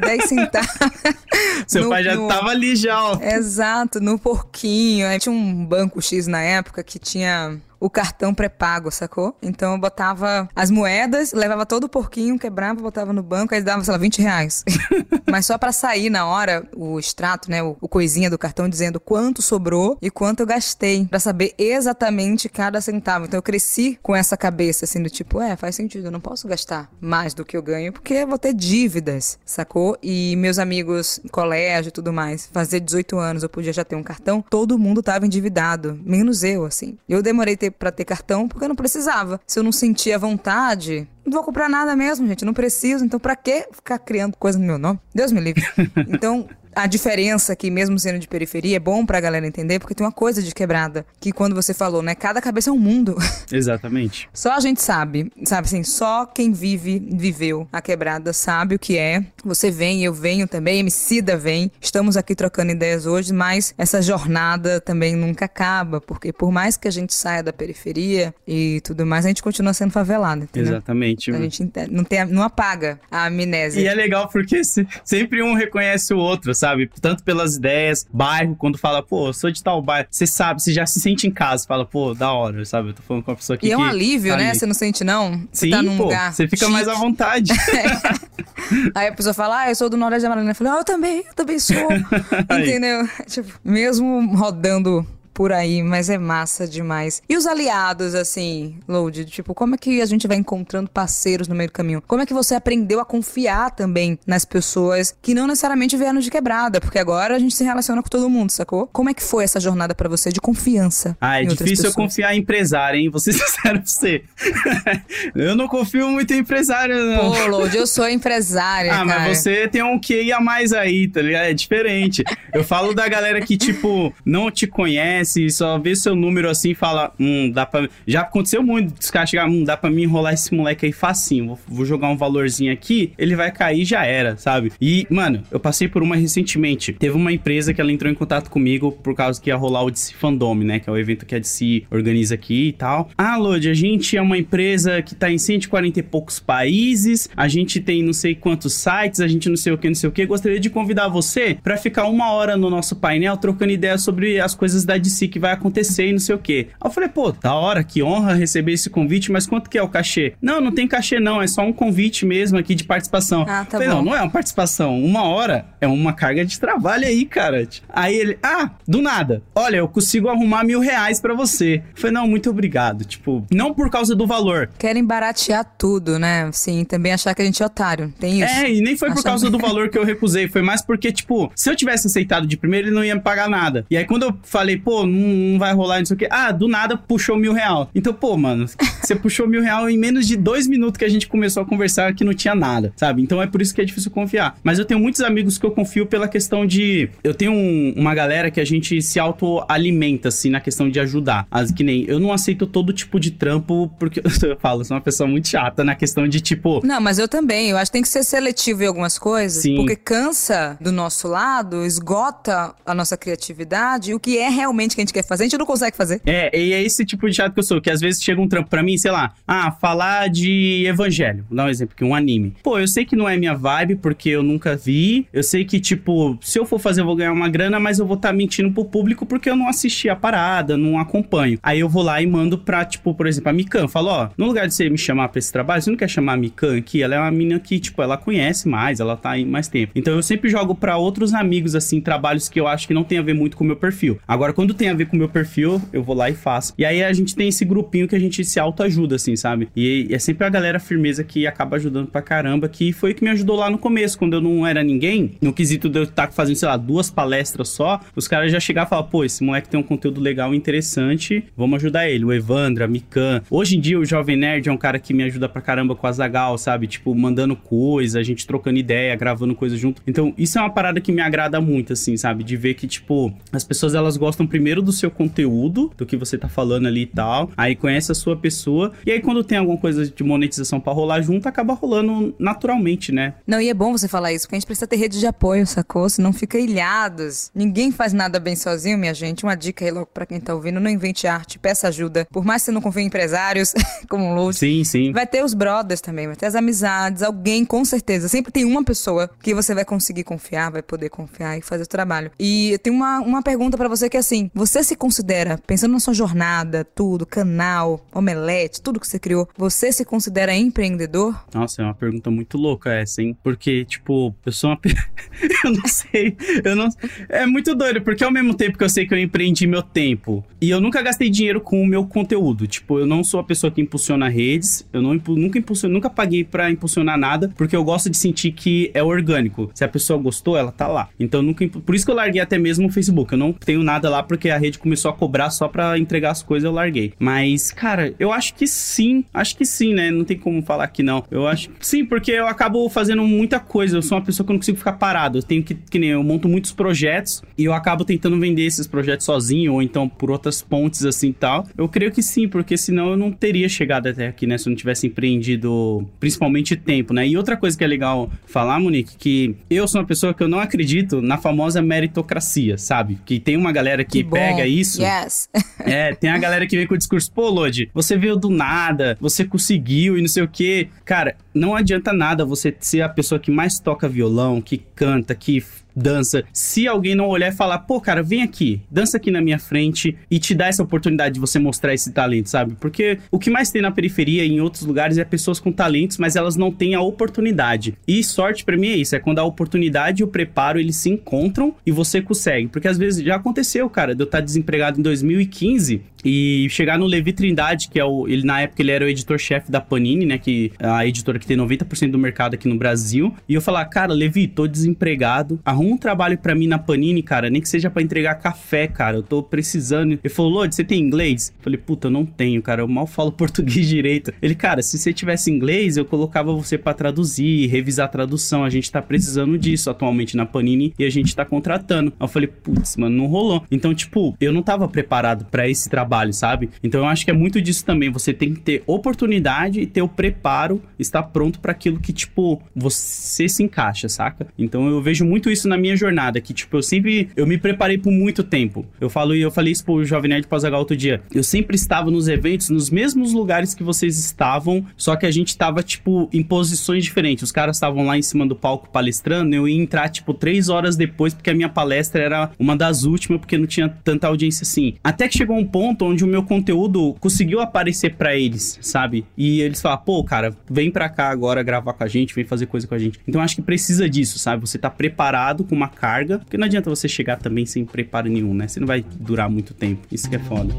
Dez 0.00 0.28
centavos. 0.28 0.68
Seu 1.66 1.84
no, 1.84 1.88
pai 1.88 2.02
já 2.02 2.14
no... 2.14 2.28
tava 2.28 2.50
ali 2.50 2.76
já, 2.76 3.02
ó. 3.02 3.18
Exato, 3.20 4.00
no 4.00 4.18
porquinho. 4.18 5.06
Aí 5.06 5.18
tinha 5.18 5.32
um 5.32 5.64
banco 5.64 6.00
X 6.00 6.26
na 6.26 6.42
época 6.42 6.82
que 6.82 6.98
tinha 6.98 7.55
o 7.80 7.90
cartão 7.90 8.34
pré-pago, 8.34 8.90
sacou? 8.90 9.36
Então 9.42 9.72
eu 9.72 9.78
botava 9.78 10.48
as 10.54 10.70
moedas, 10.70 11.32
levava 11.32 11.66
todo 11.66 11.84
o 11.84 11.88
porquinho, 11.88 12.38
quebrava, 12.38 12.80
botava 12.80 13.12
no 13.12 13.22
banco, 13.22 13.54
aí 13.54 13.62
dava, 13.62 13.84
sei 13.84 13.92
lá, 13.92 13.98
20 13.98 14.22
reais. 14.22 14.64
Mas 15.30 15.46
só 15.46 15.58
para 15.58 15.72
sair 15.72 16.08
na 16.10 16.26
hora 16.26 16.68
o 16.74 16.98
extrato, 16.98 17.50
né, 17.50 17.62
o, 17.62 17.76
o, 17.80 17.88
coisinha 17.88 18.30
do 18.30 18.38
cartão 18.38 18.68
dizendo 18.68 19.00
quanto 19.00 19.42
sobrou 19.42 19.98
e 20.00 20.10
quanto 20.10 20.40
eu 20.40 20.46
gastei, 20.46 21.04
para 21.06 21.18
saber 21.18 21.54
exatamente 21.58 22.48
cada 22.48 22.80
centavo. 22.80 23.26
Então 23.26 23.38
eu 23.38 23.42
cresci 23.42 23.98
com 24.02 24.14
essa 24.14 24.36
cabeça, 24.36 24.84
assim, 24.84 25.02
do 25.02 25.10
tipo, 25.10 25.40
é, 25.40 25.56
faz 25.56 25.74
sentido, 25.74 26.06
eu 26.06 26.10
não 26.10 26.20
posso 26.20 26.46
gastar 26.46 26.90
mais 27.00 27.34
do 27.34 27.44
que 27.44 27.56
eu 27.56 27.62
ganho, 27.62 27.92
porque 27.92 28.14
eu 28.14 28.26
vou 28.26 28.38
ter 28.38 28.54
dívidas, 28.54 29.38
sacou? 29.44 29.98
E 30.02 30.36
meus 30.36 30.58
amigos, 30.58 31.20
colégio 31.30 31.88
e 31.88 31.92
tudo 31.92 32.12
mais, 32.12 32.48
fazer 32.52 32.80
18 32.80 33.18
anos, 33.18 33.42
eu 33.42 33.48
podia 33.48 33.72
já 33.72 33.84
ter 33.84 33.96
um 33.96 34.02
cartão, 34.02 34.44
todo 34.48 34.78
mundo 34.78 35.02
tava 35.02 35.26
endividado, 35.26 35.98
menos 36.04 36.44
eu, 36.44 36.64
assim. 36.64 36.96
Eu 37.08 37.22
demorei 37.22 37.56
pra 37.70 37.90
ter 37.90 38.04
cartão 38.04 38.48
porque 38.48 38.64
eu 38.64 38.68
não 38.68 38.76
precisava. 38.76 39.40
Se 39.46 39.58
eu 39.58 39.62
não 39.62 39.72
sentia 39.72 40.18
vontade, 40.18 41.08
não 41.26 41.32
vou 41.32 41.42
comprar 41.42 41.68
nada 41.68 41.96
mesmo, 41.96 42.26
gente. 42.26 42.44
Não 42.44 42.54
preciso. 42.54 43.04
Então, 43.04 43.18
pra 43.18 43.34
que 43.34 43.66
ficar 43.72 43.98
criando 43.98 44.36
coisa 44.36 44.58
no 44.58 44.64
meu 44.64 44.78
nome? 44.78 45.00
Deus 45.14 45.32
me 45.32 45.40
livre. 45.40 45.64
Então, 46.08 46.48
a 46.76 46.86
diferença 46.86 47.54
aqui, 47.54 47.70
mesmo 47.70 47.98
sendo 47.98 48.18
de 48.18 48.28
periferia, 48.28 48.76
é 48.76 48.78
bom 48.78 49.06
pra 49.06 49.18
galera 49.18 49.46
entender, 49.46 49.78
porque 49.78 49.94
tem 49.94 50.06
uma 50.06 50.12
coisa 50.12 50.42
de 50.42 50.54
quebrada, 50.54 51.06
que 51.18 51.32
quando 51.32 51.54
você 51.54 51.72
falou, 51.72 52.02
né? 52.02 52.14
Cada 52.14 52.38
cabeça 52.38 52.68
é 52.68 52.72
um 52.72 52.78
mundo. 52.78 53.16
Exatamente. 53.50 54.28
só 54.34 54.52
a 54.52 54.60
gente 54.60 54.82
sabe, 54.82 55.32
sabe 55.46 55.66
assim, 55.66 55.82
só 55.82 56.26
quem 56.26 56.52
vive, 56.52 56.98
viveu 57.14 57.66
a 57.72 57.80
quebrada 57.80 58.32
sabe 58.34 58.74
o 58.74 58.78
que 58.78 58.98
é. 58.98 59.24
Você 59.42 59.70
vem, 59.70 60.04
eu 60.04 60.12
venho 60.12 60.46
também, 60.46 60.80
Emicida 60.80 61.34
vem. 61.34 61.72
Estamos 61.80 62.14
aqui 62.14 62.34
trocando 62.34 62.72
ideias 62.72 63.06
hoje, 63.06 63.32
mas 63.32 63.72
essa 63.78 64.02
jornada 64.02 64.78
também 64.78 65.16
nunca 65.16 65.46
acaba, 65.46 65.98
porque 65.98 66.30
por 66.30 66.52
mais 66.52 66.76
que 66.76 66.86
a 66.86 66.90
gente 66.90 67.14
saia 67.14 67.42
da 67.42 67.54
periferia 67.54 68.34
e 68.46 68.82
tudo 68.84 69.06
mais, 69.06 69.24
a 69.24 69.28
gente 69.28 69.42
continua 69.42 69.72
sendo 69.72 69.92
favelado, 69.92 70.42
entendeu? 70.42 70.72
Exatamente. 70.72 71.15
A 71.16 71.40
gente 71.40 71.70
não, 71.90 72.04
tem, 72.04 72.24
não 72.26 72.42
apaga 72.42 73.00
a 73.10 73.26
amnésia. 73.26 73.80
E 73.80 73.86
é 73.86 73.94
legal 73.94 74.28
porque 74.28 74.62
sempre 75.04 75.42
um 75.42 75.54
reconhece 75.54 76.12
o 76.14 76.18
outro, 76.18 76.54
sabe? 76.54 76.90
Tanto 77.00 77.22
pelas 77.22 77.56
ideias, 77.56 78.06
bairro, 78.12 78.56
quando 78.56 78.78
fala, 78.78 79.02
pô, 79.02 79.28
eu 79.28 79.32
sou 79.32 79.50
de 79.50 79.62
tal 79.62 79.80
bairro, 79.82 80.08
você 80.10 80.26
sabe, 80.26 80.62
você 80.62 80.72
já 80.72 80.86
se 80.86 81.00
sente 81.00 81.26
em 81.26 81.30
casa, 81.30 81.66
fala, 81.66 81.84
pô, 81.84 82.14
da 82.14 82.32
hora, 82.32 82.64
sabe? 82.64 82.90
Eu 82.90 82.94
tô 82.94 83.02
falando 83.02 83.22
com 83.22 83.30
uma 83.30 83.36
pessoa 83.36 83.56
aqui. 83.56 83.66
E 83.66 83.72
é 83.72 83.76
um 83.76 83.84
alívio, 83.84 84.32
tá 84.32 84.38
né? 84.38 84.54
Você 84.54 84.66
não 84.66 84.74
sente, 84.74 85.04
não? 85.04 85.46
Você 85.52 85.66
Sim, 85.66 85.70
tá 85.70 85.82
num 85.82 85.96
pô, 85.96 86.04
lugar. 86.04 86.32
Você 86.32 86.46
fica 86.46 86.66
chique. 86.66 86.72
mais 86.72 86.88
à 86.88 86.94
vontade. 86.94 87.52
Aí 88.94 89.08
a 89.08 89.12
pessoa 89.12 89.34
fala, 89.34 89.60
ah, 89.60 89.70
eu 89.70 89.74
sou 89.74 89.88
do 89.88 89.96
Nordeste 89.96 90.22
da 90.22 90.28
Marina. 90.28 90.50
Eu 90.50 90.54
falo, 90.54 90.70
ah, 90.70 90.78
eu 90.78 90.84
também, 90.84 91.18
eu 91.18 91.34
também 91.34 91.58
sou. 91.58 91.76
Entendeu? 92.50 93.08
Tipo, 93.26 93.52
mesmo 93.64 94.34
rodando 94.36 95.06
por 95.36 95.52
aí, 95.52 95.82
mas 95.82 96.08
é 96.08 96.16
massa 96.16 96.66
demais. 96.66 97.22
E 97.28 97.36
os 97.36 97.46
aliados, 97.46 98.14
assim, 98.14 98.78
Load? 98.88 99.26
Tipo, 99.26 99.52
como 99.52 99.74
é 99.74 99.78
que 99.78 100.00
a 100.00 100.06
gente 100.06 100.26
vai 100.26 100.38
encontrando 100.38 100.88
parceiros 100.88 101.46
no 101.46 101.54
meio 101.54 101.68
do 101.68 101.72
caminho? 101.74 102.02
Como 102.06 102.22
é 102.22 102.26
que 102.26 102.32
você 102.32 102.54
aprendeu 102.54 103.00
a 103.00 103.04
confiar 103.04 103.70
também 103.72 104.18
nas 104.26 104.46
pessoas 104.46 105.14
que 105.20 105.34
não 105.34 105.46
necessariamente 105.46 105.94
vieram 105.94 106.20
de 106.20 106.30
quebrada? 106.30 106.80
Porque 106.80 106.98
agora 106.98 107.36
a 107.36 107.38
gente 107.38 107.54
se 107.54 107.62
relaciona 107.62 108.02
com 108.02 108.08
todo 108.08 108.30
mundo, 108.30 108.50
sacou? 108.50 108.86
Como 108.86 109.10
é 109.10 109.14
que 109.14 109.22
foi 109.22 109.44
essa 109.44 109.60
jornada 109.60 109.94
para 109.94 110.08
você 110.08 110.32
de 110.32 110.40
confiança? 110.40 111.14
Ah, 111.20 111.42
é 111.42 111.44
difícil 111.44 111.84
eu 111.84 111.92
confiar 111.92 112.34
em 112.34 112.38
empresário, 112.38 112.98
hein? 112.98 113.10
Vou 113.10 113.20
ser 113.20 113.34
sincero 113.36 113.80
pra 113.80 113.86
você. 113.86 114.24
eu 115.36 115.54
não 115.54 115.68
confio 115.68 116.08
muito 116.08 116.32
em 116.32 116.38
empresário, 116.38 116.96
não. 117.04 117.30
Pô, 117.32 117.46
Load, 117.46 117.76
eu 117.76 117.86
sou 117.86 118.08
empresária, 118.08 118.90
Ah, 118.90 119.04
cara. 119.04 119.20
mas 119.20 119.38
você 119.38 119.68
tem 119.68 119.82
um 119.82 120.00
QI 120.00 120.32
a 120.32 120.40
mais 120.40 120.72
aí, 120.72 121.06
tá 121.08 121.20
ligado? 121.20 121.44
É 121.44 121.52
diferente. 121.52 122.24
Eu 122.54 122.64
falo 122.64 122.94
da 122.94 123.06
galera 123.06 123.38
que, 123.42 123.58
tipo, 123.58 124.14
não 124.24 124.50
te 124.50 124.66
conhece, 124.66 125.25
só 125.50 125.78
vê 125.78 125.94
seu 125.94 126.14
número 126.14 126.48
assim 126.48 126.70
e 126.70 126.74
fala, 126.74 127.12
hum, 127.18 127.50
dá 127.50 127.66
pra... 127.66 127.88
Já 128.06 128.22
aconteceu 128.22 128.62
muito, 128.62 128.94
os 129.00 129.10
caras 129.10 129.30
hum, 129.48 129.64
dá 129.64 129.76
pra 129.76 129.90
mim 129.90 130.02
enrolar 130.02 130.34
esse 130.34 130.54
moleque 130.54 130.86
aí 130.86 130.92
facinho, 130.92 131.46
vou, 131.46 131.58
vou 131.68 131.84
jogar 131.84 132.08
um 132.08 132.16
valorzinho 132.16 132.72
aqui, 132.72 133.12
ele 133.18 133.36
vai 133.36 133.50
cair 133.50 133.84
já 133.84 134.04
era, 134.04 134.36
sabe? 134.36 134.72
E, 134.80 135.06
mano, 135.10 135.42
eu 135.50 135.60
passei 135.60 135.88
por 135.88 136.02
uma 136.02 136.16
recentemente. 136.16 136.92
Teve 136.92 137.16
uma 137.16 137.32
empresa 137.32 137.72
que 137.72 137.80
ela 137.80 137.92
entrou 137.92 138.10
em 138.10 138.14
contato 138.14 138.50
comigo 138.50 138.92
por 138.92 139.14
causa 139.14 139.40
que 139.40 139.50
ia 139.50 139.56
rolar 139.56 139.84
o 139.84 139.90
DC 139.90 140.14
Fandom, 140.14 140.54
né? 140.56 140.78
Que 140.78 140.88
é 140.88 140.92
o 140.92 140.98
evento 140.98 141.26
que 141.26 141.34
a 141.34 141.38
DC 141.38 141.84
organiza 141.90 142.34
aqui 142.34 142.68
e 142.68 142.72
tal. 142.72 143.10
Ah, 143.16 143.36
Lodi, 143.36 143.68
a 143.68 143.74
gente 143.74 144.16
é 144.16 144.22
uma 144.22 144.38
empresa 144.38 145.02
que 145.02 145.14
tá 145.14 145.30
em 145.30 145.38
140 145.38 146.00
e 146.00 146.02
poucos 146.02 146.38
países, 146.38 147.28
a 147.36 147.48
gente 147.48 147.80
tem 147.80 148.02
não 148.02 148.12
sei 148.12 148.34
quantos 148.34 148.74
sites, 148.74 149.20
a 149.20 149.28
gente 149.28 149.48
não 149.48 149.56
sei 149.56 149.72
o 149.72 149.78
que, 149.78 149.88
não 149.88 149.94
sei 149.94 150.08
o 150.08 150.12
que. 150.12 150.26
Gostaria 150.26 150.60
de 150.60 150.70
convidar 150.70 151.08
você 151.08 151.56
para 151.62 151.76
ficar 151.76 152.06
uma 152.06 152.30
hora 152.32 152.56
no 152.56 152.70
nosso 152.70 152.96
painel 152.96 153.36
trocando 153.36 153.72
ideias 153.72 154.02
sobre 154.02 154.40
as 154.40 154.54
coisas 154.54 154.84
da 154.84 154.96
DC 154.96 155.15
que 155.28 155.38
vai 155.38 155.52
acontecer 155.52 156.08
e 156.08 156.12
não 156.12 156.18
sei 156.18 156.34
o 156.34 156.38
que. 156.38 156.68
Aí 156.80 156.88
eu 156.88 156.90
falei, 156.90 157.08
pô, 157.08 157.32
da 157.32 157.54
hora, 157.54 157.82
que 157.82 158.02
honra 158.02 158.34
receber 158.34 158.72
esse 158.72 158.90
convite, 158.90 159.30
mas 159.32 159.46
quanto 159.46 159.70
que 159.70 159.78
é 159.78 159.82
o 159.82 159.88
cachê? 159.88 160.34
Não, 160.42 160.60
não 160.60 160.72
tem 160.72 160.86
cachê 160.86 161.18
não, 161.20 161.40
é 161.40 161.46
só 161.46 161.62
um 161.62 161.72
convite 161.72 162.26
mesmo 162.26 162.58
aqui 162.58 162.74
de 162.74 162.84
participação. 162.84 163.42
Ah, 163.48 163.64
tá 163.64 163.72
falei, 163.78 163.88
bom. 163.88 163.94
não, 163.96 164.04
não 164.06 164.14
é 164.16 164.20
uma 164.22 164.30
participação, 164.30 164.98
uma 165.02 165.22
hora 165.24 165.66
é 165.80 165.86
uma 165.86 166.12
carga 166.12 166.44
de 166.44 166.58
trabalho 166.60 167.06
aí, 167.06 167.24
cara. 167.24 167.66
Aí 167.88 168.14
ele, 168.14 168.38
ah, 168.42 168.70
do 168.86 169.00
nada, 169.00 169.42
olha, 169.54 169.76
eu 169.76 169.88
consigo 169.88 170.28
arrumar 170.28 170.64
mil 170.64 170.80
reais 170.80 171.20
pra 171.20 171.34
você. 171.34 171.76
Eu 171.94 172.00
falei, 172.00 172.12
não, 172.14 172.26
muito 172.28 172.50
obrigado. 172.50 173.04
Tipo, 173.04 173.46
não 173.52 173.72
por 173.72 173.88
causa 173.90 174.14
do 174.14 174.26
valor. 174.26 174.68
Querem 174.78 175.04
baratear 175.04 175.64
tudo, 175.78 176.18
né? 176.18 176.50
Sim, 176.52 176.84
também 176.84 177.12
achar 177.12 177.34
que 177.34 177.42
a 177.42 177.44
gente 177.44 177.62
é 177.62 177.66
otário. 177.66 178.12
Tem 178.18 178.42
isso. 178.42 178.54
É, 178.54 178.70
e 178.72 178.80
nem 178.80 178.96
foi 178.96 179.08
por 179.08 179.14
Achando- 179.18 179.24
causa 179.24 179.50
do 179.50 179.58
valor 179.60 179.88
que 179.88 179.98
eu 179.98 180.04
recusei, 180.04 180.48
foi 180.48 180.62
mais 180.62 180.82
porque, 180.82 181.12
tipo, 181.12 181.50
se 181.54 181.70
eu 181.70 181.76
tivesse 181.76 182.06
aceitado 182.06 182.46
de 182.46 182.56
primeiro, 182.56 182.88
ele 182.88 182.94
não 182.94 183.04
ia 183.04 183.14
me 183.14 183.20
pagar 183.20 183.48
nada. 183.48 183.86
E 183.90 183.96
aí, 183.96 184.04
quando 184.04 184.24
eu 184.24 184.36
falei, 184.42 184.76
pô, 184.76 185.05
não, 185.06 185.52
não 185.52 185.58
vai 185.58 185.72
rolar, 185.72 185.98
não 185.98 186.06
sei 186.06 186.14
o 186.14 186.18
quê, 186.18 186.28
ah, 186.30 186.50
do 186.52 186.68
nada 186.68 186.96
puxou 186.96 187.36
mil 187.36 187.52
real. 187.52 187.90
Então, 187.94 188.12
pô, 188.12 188.36
mano, 188.36 188.66
você 189.02 189.14
puxou 189.14 189.46
mil 189.46 189.62
real 189.62 189.88
em 189.88 189.96
menos 189.98 190.26
de 190.26 190.36
dois 190.36 190.66
minutos 190.66 190.98
que 190.98 191.04
a 191.04 191.08
gente 191.08 191.28
começou 191.28 191.62
a 191.62 191.66
conversar 191.66 192.14
que 192.14 192.24
não 192.24 192.34
tinha 192.34 192.54
nada, 192.54 192.92
sabe? 192.96 193.22
Então 193.22 193.40
é 193.42 193.46
por 193.46 193.62
isso 193.62 193.74
que 193.74 193.80
é 193.80 193.84
difícil 193.84 194.10
confiar. 194.10 194.56
Mas 194.62 194.78
eu 194.78 194.84
tenho 194.84 195.00
muitos 195.00 195.20
amigos 195.20 195.58
que 195.58 195.64
eu 195.66 195.70
confio 195.70 196.06
pela 196.06 196.28
questão 196.28 196.66
de. 196.66 197.08
Eu 197.22 197.34
tenho 197.34 197.52
um- 197.52 197.94
uma 197.96 198.14
galera 198.14 198.50
que 198.50 198.60
a 198.60 198.64
gente 198.64 199.00
se 199.02 199.18
autoalimenta, 199.18 200.28
assim, 200.28 200.50
na 200.50 200.60
questão 200.60 200.90
de 200.90 200.98
ajudar. 201.00 201.46
As 201.50 201.70
que 201.70 201.82
nem. 201.84 202.04
Eu 202.04 202.18
não 202.18 202.32
aceito 202.32 202.66
todo 202.66 202.92
tipo 202.92 203.18
de 203.20 203.30
trampo, 203.30 203.90
porque 203.98 204.20
eu 204.42 204.56
falo, 204.58 204.80
eu 204.80 204.84
sou 204.84 204.96
uma 204.96 205.00
pessoa 205.00 205.28
muito 205.28 205.48
chata 205.48 205.84
na 205.84 205.94
questão 205.94 206.26
de, 206.28 206.40
tipo, 206.40 206.80
Não, 206.84 207.00
mas 207.00 207.18
eu 207.18 207.28
também. 207.28 207.70
Eu 207.70 207.76
acho 207.76 207.90
que 207.90 207.94
tem 207.94 208.02
que 208.02 208.08
ser 208.08 208.22
seletivo 208.24 208.82
em 208.82 208.86
algumas 208.86 209.18
coisas. 209.18 209.62
Sim. 209.62 209.76
Porque 209.76 209.96
cansa 209.96 210.76
do 210.80 210.90
nosso 210.92 211.28
lado, 211.28 211.84
esgota 211.84 212.74
a 212.84 212.94
nossa 212.94 213.16
criatividade. 213.16 214.10
E 214.10 214.14
o 214.14 214.20
que 214.20 214.38
é 214.38 214.48
realmente 214.48 214.95
que 214.96 215.00
a 215.02 215.04
gente 215.04 215.12
quer 215.12 215.24
fazer, 215.24 215.44
a 215.44 215.46
gente 215.46 215.58
não 215.58 215.66
consegue 215.66 215.96
fazer. 215.96 216.20
É, 216.26 216.58
e 216.58 216.72
é 216.72 216.82
esse 216.82 217.04
tipo 217.04 217.28
de 217.28 217.36
chato 217.36 217.52
que 217.52 217.60
eu 217.60 217.64
sou, 217.64 217.80
que 217.80 217.90
às 217.90 218.00
vezes 218.00 218.22
chega 218.22 218.40
um 218.40 218.48
trampo 218.48 218.68
pra 218.68 218.82
mim, 218.82 218.96
sei 218.98 219.10
lá, 219.10 219.32
ah, 219.46 219.70
falar 219.70 220.28
de 220.28 220.84
evangelho. 220.86 221.44
Vou 221.48 221.56
dar 221.56 221.66
um 221.66 221.68
exemplo 221.68 221.94
aqui, 221.94 222.04
um 222.04 222.14
anime. 222.14 222.54
Pô, 222.62 222.78
eu 222.78 222.88
sei 222.88 223.04
que 223.04 223.14
não 223.14 223.28
é 223.28 223.36
minha 223.36 223.54
vibe, 223.54 223.96
porque 223.96 224.30
eu 224.30 224.42
nunca 224.42 224.76
vi. 224.76 225.26
Eu 225.32 225.42
sei 225.42 225.64
que, 225.64 225.78
tipo, 225.78 226.38
se 226.40 226.58
eu 226.58 226.66
for 226.66 226.78
fazer, 226.78 227.02
eu 227.02 227.06
vou 227.06 227.16
ganhar 227.16 227.32
uma 227.32 227.48
grana, 227.48 227.78
mas 227.78 227.98
eu 227.98 228.06
vou 228.06 228.16
estar 228.16 228.32
mentindo 228.32 228.70
pro 228.72 228.84
público 228.84 229.26
porque 229.26 229.48
eu 229.48 229.56
não 229.56 229.68
assisti 229.68 230.08
a 230.08 230.16
parada, 230.16 230.76
não 230.76 230.98
acompanho. 230.98 231.58
Aí 231.62 231.80
eu 231.80 231.88
vou 231.88 232.02
lá 232.02 232.20
e 232.20 232.26
mando 232.26 232.58
pra, 232.58 232.84
tipo, 232.84 233.14
por 233.14 233.26
exemplo, 233.26 233.50
a 233.50 233.52
Mikan. 233.52 233.88
Falo, 233.88 234.08
ó, 234.08 234.28
no 234.36 234.46
lugar 234.46 234.66
de 234.66 234.74
você 234.74 234.88
me 234.88 234.98
chamar 234.98 235.28
pra 235.28 235.38
esse 235.38 235.52
trabalho, 235.52 235.82
você 235.82 235.90
não 235.90 235.96
quer 235.96 236.08
chamar 236.08 236.34
a 236.34 236.36
Mikan 236.36 236.76
aqui? 236.76 237.02
Ela 237.02 237.16
é 237.16 237.18
uma 237.18 237.30
menina 237.30 237.60
que, 237.60 237.78
tipo, 237.78 238.02
ela 238.02 238.16
conhece 238.16 238.68
mais, 238.68 239.00
ela 239.00 239.16
tá 239.16 239.30
aí 239.30 239.44
mais 239.44 239.68
tempo. 239.68 239.92
Então 239.94 240.14
eu 240.14 240.22
sempre 240.22 240.48
jogo 240.48 240.74
pra 240.74 240.96
outros 240.96 241.34
amigos, 241.34 241.74
assim, 241.74 242.00
trabalhos 242.00 242.48
que 242.48 242.60
eu 242.60 242.66
acho 242.66 242.86
que 242.86 242.94
não 242.94 243.04
tem 243.04 243.18
a 243.18 243.22
ver 243.22 243.34
muito 243.34 243.56
com 243.56 243.64
o 243.64 243.66
meu 243.66 243.76
perfil. 243.76 244.18
Agora, 244.26 244.52
quando 244.52 244.74
tem 244.74 244.85
a 244.88 244.94
ver 244.94 245.06
com 245.06 245.16
o 245.16 245.18
meu 245.18 245.28
perfil, 245.28 245.80
eu 245.92 246.02
vou 246.02 246.14
lá 246.14 246.30
e 246.30 246.34
faço. 246.34 246.74
E 246.78 246.84
aí 246.84 247.02
a 247.02 247.12
gente 247.12 247.34
tem 247.34 247.48
esse 247.48 247.64
grupinho 247.64 248.08
que 248.08 248.16
a 248.16 248.18
gente 248.18 248.44
se 248.44 248.58
autoajuda, 248.58 249.16
assim, 249.16 249.36
sabe? 249.36 249.68
E 249.76 250.08
é 250.10 250.18
sempre 250.18 250.46
a 250.46 250.48
galera 250.48 250.78
firmeza 250.78 251.24
que 251.24 251.46
acaba 251.46 251.76
ajudando 251.76 252.08
pra 252.08 252.22
caramba, 252.22 252.68
que 252.68 252.92
foi 252.92 253.12
o 253.12 253.14
que 253.14 253.24
me 253.24 253.30
ajudou 253.30 253.56
lá 253.56 253.70
no 253.70 253.78
começo, 253.78 254.18
quando 254.18 254.34
eu 254.34 254.40
não 254.40 254.66
era 254.66 254.82
ninguém, 254.82 255.32
no 255.40 255.52
quesito 255.52 255.88
de 255.88 255.98
eu 255.98 256.04
estar 256.04 256.30
fazendo, 256.32 256.56
sei 256.56 256.68
lá, 256.68 256.76
duas 256.76 257.10
palestras 257.10 257.68
só, 257.68 258.00
os 258.14 258.28
caras 258.28 258.50
já 258.50 258.60
chegavam 258.60 258.86
e 258.86 258.90
falavam, 258.90 259.10
pô, 259.10 259.24
esse 259.24 259.42
moleque 259.42 259.68
tem 259.68 259.78
um 259.78 259.82
conteúdo 259.82 260.20
legal 260.20 260.54
e 260.54 260.56
interessante, 260.56 261.44
vamos 261.56 261.76
ajudar 261.76 262.08
ele. 262.08 262.24
O 262.24 262.32
Evandro, 262.32 262.84
a 262.84 262.86
Mikan. 262.86 263.42
Hoje 263.50 263.76
em 263.76 263.80
dia, 263.80 263.98
o 263.98 264.04
Jovem 264.04 264.36
Nerd 264.36 264.68
é 264.68 264.72
um 264.72 264.76
cara 264.76 264.98
que 264.98 265.14
me 265.14 265.22
ajuda 265.22 265.48
pra 265.48 265.62
caramba 265.62 265.94
com 265.94 266.06
a 266.06 266.12
Zagal, 266.12 266.58
sabe? 266.58 266.86
Tipo, 266.86 267.14
mandando 267.14 267.56
coisa, 267.56 268.20
a 268.20 268.22
gente 268.22 268.46
trocando 268.46 268.78
ideia, 268.78 269.14
gravando 269.16 269.54
coisa 269.54 269.76
junto. 269.76 270.02
Então, 270.06 270.34
isso 270.36 270.58
é 270.58 270.60
uma 270.60 270.70
parada 270.70 271.00
que 271.00 271.12
me 271.12 271.20
agrada 271.20 271.60
muito, 271.60 271.92
assim, 271.92 272.16
sabe? 272.16 272.44
De 272.44 272.56
ver 272.56 272.74
que, 272.74 272.86
tipo, 272.86 273.32
as 273.52 273.64
pessoas 273.64 273.94
elas 273.94 274.16
gostam 274.16 274.46
primeiro 274.46 274.65
do 274.74 274.92
seu 274.92 275.10
conteúdo, 275.10 275.92
do 275.96 276.04
que 276.04 276.16
você 276.16 276.36
tá 276.36 276.48
falando 276.48 276.86
ali 276.86 277.02
e 277.02 277.06
tal. 277.06 277.50
Aí 277.56 277.76
conhece 277.76 278.12
a 278.12 278.14
sua 278.14 278.36
pessoa. 278.36 278.92
E 279.04 279.10
aí, 279.10 279.20
quando 279.20 279.44
tem 279.44 279.58
alguma 279.58 279.78
coisa 279.78 280.06
de 280.06 280.24
monetização 280.24 280.80
pra 280.80 280.92
rolar 280.92 281.22
junto, 281.22 281.48
acaba 281.48 281.74
rolando 281.74 282.34
naturalmente, 282.38 283.12
né? 283.12 283.34
Não, 283.46 283.60
e 283.60 283.68
é 283.68 283.74
bom 283.74 283.92
você 283.92 284.08
falar 284.08 284.32
isso, 284.32 284.46
porque 284.46 284.56
a 284.56 284.58
gente 284.58 284.66
precisa 284.66 284.86
ter 284.86 284.96
rede 284.96 285.18
de 285.18 285.26
apoio, 285.26 285.66
sacou? 285.66 286.08
Senão 286.08 286.32
fica 286.32 286.58
ilhados. 286.58 287.50
Ninguém 287.54 287.90
faz 287.90 288.12
nada 288.12 288.38
bem 288.40 288.56
sozinho, 288.56 288.98
minha 288.98 289.14
gente. 289.14 289.44
Uma 289.44 289.54
dica 289.54 289.84
aí 289.84 289.90
logo 289.90 290.06
pra 290.06 290.26
quem 290.26 290.40
tá 290.40 290.54
ouvindo: 290.54 290.80
não 290.80 290.90
invente 290.90 291.26
arte, 291.26 291.58
peça 291.58 291.88
ajuda. 291.88 292.26
Por 292.30 292.44
mais 292.44 292.62
que 292.62 292.66
você 292.66 292.72
não 292.72 292.80
confie 292.80 293.02
em 293.02 293.06
empresários, 293.06 293.72
como 294.08 294.30
o 294.30 294.34
Luz. 294.34 294.58
Sim, 294.58 294.84
sim. 294.84 295.12
Vai 295.12 295.26
ter 295.26 295.44
os 295.44 295.54
brothers 295.54 296.00
também, 296.00 296.26
vai 296.26 296.36
ter 296.36 296.46
as 296.46 296.54
amizades, 296.54 297.22
alguém 297.22 297.64
com 297.64 297.84
certeza. 297.84 298.28
Sempre 298.28 298.52
tem 298.52 298.64
uma 298.64 298.84
pessoa 298.84 299.30
que 299.42 299.54
você 299.54 299.74
vai 299.74 299.84
conseguir 299.84 300.24
confiar, 300.24 300.70
vai 300.70 300.82
poder 300.82 301.08
confiar 301.08 301.58
e 301.58 301.62
fazer 301.62 301.84
o 301.84 301.88
trabalho. 301.88 302.30
E 302.38 302.72
eu 302.72 302.78
tenho 302.78 302.96
uma, 302.96 303.20
uma 303.20 303.42
pergunta 303.42 303.76
pra 303.76 303.88
você 303.88 304.08
que 304.08 304.16
é 304.16 304.20
assim: 304.20 304.50
você 304.56 304.82
se 304.82 304.96
considera, 304.96 305.58
pensando 305.66 305.92
na 305.92 306.00
sua 306.00 306.14
jornada, 306.14 306.82
tudo, 306.82 307.26
canal, 307.26 308.00
omelete, 308.10 308.80
tudo 308.80 308.98
que 308.98 309.06
você 309.06 309.18
criou, 309.18 309.46
você 309.54 309.92
se 309.92 310.02
considera 310.02 310.56
empreendedor? 310.56 311.44
Nossa, 311.52 311.82
é 311.82 311.84
uma 311.84 311.94
pergunta 311.94 312.30
muito 312.30 312.56
louca 312.56 312.90
essa, 312.90 313.20
hein? 313.20 313.36
Porque, 313.42 313.84
tipo, 313.84 314.34
eu 314.46 314.52
sou 314.52 314.70
uma. 314.70 314.80
eu 315.64 315.72
não 315.72 315.86
sei. 315.86 316.36
Eu 316.64 316.76
não. 316.76 316.88
É 317.28 317.46
muito 317.46 317.74
doido, 317.74 318.00
porque 318.00 318.24
ao 318.24 318.30
mesmo 318.30 318.54
tempo 318.54 318.78
que 318.78 318.84
eu 318.84 318.88
sei 318.88 319.06
que 319.06 319.14
eu 319.14 319.18
empreendi 319.18 319.66
meu 319.66 319.82
tempo 319.82 320.44
e 320.60 320.70
eu 320.70 320.80
nunca 320.80 321.02
gastei 321.02 321.28
dinheiro 321.28 321.60
com 321.60 321.82
o 321.82 321.86
meu 321.86 322.06
conteúdo. 322.06 322.66
Tipo, 322.66 322.98
eu 322.98 323.06
não 323.06 323.22
sou 323.22 323.40
a 323.40 323.44
pessoa 323.44 323.70
que 323.70 323.80
impulsiona 323.80 324.28
redes, 324.28 324.86
eu 324.92 325.02
não 325.02 325.14
nunca 325.14 325.58
impulsiono, 325.58 325.94
nunca 325.94 326.08
paguei 326.08 326.44
pra 326.44 326.70
impulsionar 326.70 327.18
nada, 327.18 327.52
porque 327.56 327.76
eu 327.76 327.84
gosto 327.84 328.08
de 328.08 328.16
sentir 328.16 328.52
que 328.52 328.90
é 328.94 329.02
orgânico. 329.02 329.70
Se 329.74 329.84
a 329.84 329.88
pessoa 329.88 330.18
gostou, 330.18 330.56
ela 330.56 330.72
tá 330.72 330.86
lá. 330.86 331.08
Então, 331.18 331.42
nunca. 331.42 331.66
Por 331.68 331.94
isso 331.94 332.04
que 332.04 332.10
eu 332.10 332.16
larguei 332.16 332.40
até 332.40 332.58
mesmo 332.58 332.88
o 332.88 332.92
Facebook. 332.92 333.32
Eu 333.32 333.38
não 333.38 333.52
tenho 333.52 333.82
nada 333.82 334.08
lá 334.08 334.22
porque 334.22 334.45
a 334.50 334.58
rede 334.58 334.78
começou 334.78 335.10
a 335.10 335.14
cobrar 335.14 335.50
só 335.50 335.68
pra 335.68 335.98
entregar 335.98 336.30
as 336.30 336.42
coisas, 336.42 336.64
eu 336.64 336.72
larguei. 336.72 337.12
Mas, 337.18 337.70
cara, 337.70 338.14
eu 338.18 338.32
acho 338.32 338.54
que 338.54 338.66
sim. 338.66 339.24
Acho 339.32 339.56
que 339.56 339.64
sim, 339.64 339.94
né? 339.94 340.10
Não 340.10 340.24
tem 340.24 340.38
como 340.38 340.62
falar 340.62 340.86
que 340.88 341.02
não. 341.02 341.24
Eu 341.30 341.46
acho 341.46 341.70
que 341.70 341.86
sim, 341.86 342.04
porque 342.04 342.30
eu 342.30 342.46
acabo 342.46 342.88
fazendo 342.88 343.22
muita 343.22 343.58
coisa. 343.58 343.96
Eu 343.96 344.02
sou 344.02 344.18
uma 344.18 344.24
pessoa 344.24 344.44
que 344.44 344.50
eu 344.50 344.54
não 344.54 344.60
consigo 344.60 344.78
ficar 344.78 344.94
parado. 344.94 345.38
Eu 345.38 345.42
tenho 345.42 345.62
que, 345.62 345.74
que 345.74 345.98
nem 345.98 346.10
eu 346.10 346.22
monto 346.22 346.48
muitos 346.48 346.72
projetos 346.72 347.42
e 347.56 347.64
eu 347.64 347.72
acabo 347.72 348.04
tentando 348.04 348.38
vender 348.38 348.62
esses 348.62 348.86
projetos 348.86 349.26
sozinho 349.26 349.74
ou 349.74 349.82
então 349.82 350.08
por 350.08 350.30
outras 350.30 350.62
pontes 350.62 351.04
assim 351.04 351.28
e 351.28 351.32
tal. 351.32 351.66
Eu 351.76 351.88
creio 351.88 352.12
que 352.12 352.22
sim, 352.22 352.48
porque 352.48 352.76
senão 352.76 353.10
eu 353.10 353.16
não 353.16 353.30
teria 353.32 353.68
chegado 353.68 354.08
até 354.08 354.28
aqui, 354.28 354.46
né? 354.46 354.58
Se 354.58 354.68
eu 354.68 354.70
não 354.70 354.76
tivesse 354.76 355.06
empreendido 355.06 356.06
principalmente 356.20 356.76
tempo, 356.76 357.12
né? 357.12 357.26
E 357.26 357.36
outra 357.36 357.56
coisa 357.56 357.76
que 357.76 357.84
é 357.84 357.86
legal 357.86 358.30
falar, 358.46 358.78
Monique, 358.80 359.16
que 359.16 359.56
eu 359.68 359.86
sou 359.88 360.00
uma 360.00 360.06
pessoa 360.06 360.32
que 360.32 360.42
eu 360.42 360.48
não 360.48 360.60
acredito 360.60 361.20
na 361.20 361.36
famosa 361.38 361.82
meritocracia, 361.82 362.78
sabe? 362.78 363.18
Que 363.24 363.38
tem 363.38 363.56
uma 363.56 363.72
galera 363.72 364.04
que, 364.04 364.22
bom. 364.22 364.35
Pega 364.38 364.66
isso. 364.66 365.02
Yes. 365.02 365.48
É, 365.86 366.12
tem 366.16 366.30
a 366.30 366.38
galera 366.38 366.66
que 366.66 366.76
vem 366.76 366.84
com 366.84 366.94
o 366.94 366.98
discurso, 366.98 367.30
pô, 367.30 367.48
Lodi, 367.48 367.88
você 367.94 368.16
veio 368.16 368.34
do 368.34 368.50
nada, 368.50 369.16
você 369.20 369.44
conseguiu 369.44 370.18
e 370.18 370.20
não 370.20 370.26
sei 370.26 370.42
o 370.42 370.48
quê. 370.48 370.88
Cara, 371.04 371.36
não 371.54 371.76
adianta 371.76 372.12
nada 372.12 372.44
você 372.44 372.74
ser 372.80 373.02
a 373.02 373.08
pessoa 373.08 373.38
que 373.38 373.52
mais 373.52 373.78
toca 373.78 374.08
violão, 374.08 374.60
que 374.60 374.78
canta, 374.96 375.32
que 375.32 375.62
dança. 375.96 376.44
Se 376.52 376.86
alguém 376.86 377.14
não 377.14 377.26
olhar 377.28 377.48
e 377.48 377.56
falar, 377.56 377.78
pô, 377.80 378.00
cara, 378.00 378.22
vem 378.22 378.42
aqui, 378.42 378.82
dança 378.90 379.16
aqui 379.16 379.30
na 379.30 379.40
minha 379.40 379.58
frente 379.58 380.16
e 380.30 380.38
te 380.38 380.54
dá 380.54 380.66
essa 380.66 380.82
oportunidade 380.82 381.34
de 381.34 381.40
você 381.40 381.58
mostrar 381.58 381.94
esse 381.94 382.12
talento, 382.12 382.50
sabe? 382.50 382.76
Porque 382.78 383.18
o 383.30 383.38
que 383.38 383.50
mais 383.50 383.70
tem 383.70 383.80
na 383.80 383.90
periferia 383.90 384.44
e 384.44 384.52
em 384.52 384.60
outros 384.60 384.82
lugares 384.84 385.16
é 385.18 385.24
pessoas 385.24 385.58
com 385.58 385.72
talentos, 385.72 386.18
mas 386.18 386.36
elas 386.36 386.56
não 386.56 386.70
têm 386.70 386.94
a 386.94 387.00
oportunidade. 387.00 387.94
E 388.06 388.22
sorte 388.22 388.64
para 388.64 388.76
mim 388.76 388.88
é 388.88 388.96
isso, 388.96 389.16
é 389.16 389.18
quando 389.18 389.38
a 389.38 389.44
oportunidade 389.44 390.22
e 390.22 390.24
o 390.24 390.28
preparo 390.28 390.78
eles 390.78 390.96
se 390.96 391.08
encontram 391.08 391.74
e 391.84 391.90
você 391.90 392.20
consegue. 392.20 392.68
Porque 392.68 392.88
às 392.88 392.98
vezes 392.98 393.24
já 393.24 393.36
aconteceu, 393.36 393.88
cara, 393.88 394.14
de 394.14 394.22
eu 394.22 394.26
estar 394.26 394.40
desempregado 394.40 395.00
em 395.00 395.02
2015 395.02 396.02
e 396.24 396.66
chegar 396.70 396.98
no 396.98 397.06
Levi 397.06 397.32
Trindade, 397.32 397.88
que 397.88 398.00
é 398.00 398.04
o. 398.04 398.26
Ele, 398.26 398.44
na 398.44 398.60
época, 398.60 398.82
ele 398.82 398.90
era 398.90 399.04
o 399.04 399.08
editor-chefe 399.08 399.70
da 399.70 399.80
Panini, 399.80 400.26
né? 400.26 400.38
Que 400.38 400.72
é 400.78 400.88
a 400.88 401.06
editora 401.06 401.38
que 401.38 401.46
tem 401.46 401.56
90% 401.56 402.10
do 402.10 402.18
mercado 402.18 402.54
aqui 402.54 402.66
no 402.68 402.76
Brasil. 402.76 403.32
E 403.48 403.54
eu 403.54 403.60
falar, 403.60 403.84
cara, 403.84 404.12
Levi, 404.12 404.48
tô 404.48 404.66
desempregado. 404.66 405.60
Arruma 405.64 405.85
um 405.92 405.96
trabalho 405.96 406.38
para 406.38 406.54
mim 406.54 406.66
na 406.66 406.78
Panini, 406.78 407.22
cara. 407.22 407.50
Nem 407.50 407.60
que 407.60 407.68
seja 407.68 407.90
para 407.90 408.02
entregar 408.02 408.36
café, 408.36 408.86
cara. 408.86 409.18
Eu 409.18 409.22
tô 409.22 409.42
precisando. 409.42 410.12
Ele 410.22 410.28
falou, 410.28 410.52
Lodi, 410.52 410.74
você 410.74 410.84
tem 410.84 411.00
inglês? 411.00 411.52
Eu 411.58 411.64
falei, 411.64 411.78
puta, 411.78 412.08
eu 412.08 412.10
não 412.10 412.24
tenho, 412.24 412.60
cara. 412.62 412.82
Eu 412.82 412.88
mal 412.88 413.06
falo 413.06 413.30
português 413.32 413.86
direito. 413.86 414.32
Ele, 414.40 414.54
cara, 414.54 414.82
se 414.82 414.98
você 414.98 415.12
tivesse 415.12 415.50
inglês, 415.50 415.96
eu 415.96 416.04
colocava 416.04 416.52
você 416.52 416.76
para 416.76 416.94
traduzir, 416.94 417.68
revisar 417.68 418.06
a 418.06 418.08
tradução. 418.08 418.64
A 418.64 418.70
gente 418.70 418.90
tá 418.90 419.00
precisando 419.02 419.58
disso 419.58 419.90
atualmente 419.90 420.36
na 420.36 420.46
Panini 420.46 420.94
e 420.98 421.04
a 421.04 421.10
gente 421.10 421.34
tá 421.34 421.44
contratando. 421.44 422.12
Eu 422.18 422.28
falei, 422.28 422.48
putz, 422.48 422.96
mano, 422.96 423.16
não 423.16 423.26
rolou. 423.26 423.64
Então, 423.70 423.94
tipo, 423.94 424.36
eu 424.40 424.52
não 424.52 424.62
tava 424.62 424.88
preparado 424.88 425.44
para 425.46 425.68
esse 425.68 425.88
trabalho 425.88 426.06
trabalho, 426.06 426.32
sabe? 426.32 426.70
Então 426.82 427.00
eu 427.00 427.06
acho 427.06 427.24
que 427.24 427.30
é 427.30 427.34
muito 427.34 427.60
disso 427.60 427.84
também. 427.84 428.10
Você 428.10 428.32
tem 428.32 428.54
que 428.54 428.60
ter 428.60 428.82
oportunidade 428.86 429.80
e 429.80 429.86
ter 429.86 430.02
o 430.02 430.08
preparo, 430.08 430.80
estar 430.98 431.22
pronto 431.24 431.58
para 431.60 431.72
aquilo 431.72 432.00
que, 432.00 432.12
tipo, 432.12 432.62
você 432.74 433.48
se 433.48 433.62
encaixa, 433.62 434.08
saca? 434.08 434.46
Então 434.58 434.88
eu 434.88 435.02
vejo 435.02 435.24
muito 435.24 435.50
isso 435.50 435.68
na 435.68 435.75
minha 435.76 435.96
jornada, 435.96 436.40
que, 436.40 436.52
tipo, 436.52 436.76
eu 436.76 436.82
sempre. 436.82 437.28
Eu 437.36 437.46
me 437.46 437.58
preparei 437.58 437.98
por 437.98 438.12
muito 438.12 438.42
tempo. 438.42 438.86
Eu 439.00 439.08
falo 439.08 439.34
e 439.34 439.40
eu 439.40 439.50
falei 439.50 439.72
isso 439.72 439.84
pro 439.84 440.04
Jovem 440.04 440.30
Nerd 440.30 440.46
pós 440.46 440.64
outro 440.64 440.96
dia. 440.96 441.22
Eu 441.32 441.42
sempre 441.42 441.76
estava 441.76 442.10
nos 442.10 442.28
eventos, 442.28 442.70
nos 442.70 442.90
mesmos 442.90 443.32
lugares 443.32 443.74
que 443.74 443.82
vocês 443.82 444.18
estavam, 444.18 444.84
só 444.96 445.16
que 445.16 445.26
a 445.26 445.30
gente 445.30 445.56
tava, 445.56 445.82
tipo, 445.82 446.28
em 446.32 446.42
posições 446.42 447.04
diferentes. 447.04 447.44
Os 447.44 447.52
caras 447.52 447.76
estavam 447.76 448.04
lá 448.04 448.18
em 448.18 448.22
cima 448.22 448.46
do 448.46 448.56
palco 448.56 448.88
palestrando, 448.90 449.54
eu 449.54 449.68
ia 449.68 449.80
entrar, 449.80 450.08
tipo, 450.08 450.34
três 450.34 450.68
horas 450.68 450.96
depois, 450.96 451.34
porque 451.34 451.50
a 451.50 451.54
minha 451.54 451.68
palestra 451.68 452.22
era 452.22 452.50
uma 452.58 452.76
das 452.76 453.04
últimas, 453.04 453.40
porque 453.40 453.58
não 453.58 453.66
tinha 453.66 453.88
tanta 453.88 454.26
audiência 454.26 454.62
assim. 454.62 454.94
Até 455.02 455.28
que 455.28 455.36
chegou 455.36 455.56
um 455.56 455.64
ponto 455.64 456.04
onde 456.04 456.24
o 456.24 456.26
meu 456.26 456.42
conteúdo 456.42 457.14
conseguiu 457.20 457.60
aparecer 457.60 458.14
para 458.14 458.36
eles, 458.36 458.78
sabe? 458.80 459.24
E 459.36 459.60
eles 459.60 459.80
falam, 459.80 459.98
pô, 459.98 460.24
cara, 460.24 460.56
vem 460.70 460.90
pra 460.90 461.08
cá 461.08 461.28
agora 461.28 461.62
gravar 461.62 461.92
com 461.92 462.04
a 462.04 462.08
gente, 462.08 462.34
vem 462.34 462.44
fazer 462.44 462.66
coisa 462.66 462.86
com 462.86 462.94
a 462.94 462.98
gente. 462.98 463.18
Então 463.26 463.40
acho 463.40 463.56
que 463.56 463.62
precisa 463.62 464.08
disso, 464.08 464.38
sabe? 464.38 464.60
Você 464.60 464.78
tá 464.78 464.90
preparado 464.90 465.64
com 465.66 465.74
uma 465.74 465.88
carga, 465.88 466.38
porque 466.38 466.56
não 466.56 466.64
adianta 466.64 466.88
você 466.88 467.08
chegar 467.08 467.36
também 467.36 467.66
sem 467.66 467.84
preparo 467.84 468.28
nenhum, 468.28 468.54
né? 468.54 468.68
Você 468.68 468.80
não 468.80 468.86
vai 468.86 469.04
durar 469.20 469.48
muito 469.50 469.74
tempo. 469.74 470.06
Isso 470.10 470.28
que 470.28 470.36
é 470.36 470.40
foda. 470.40 470.74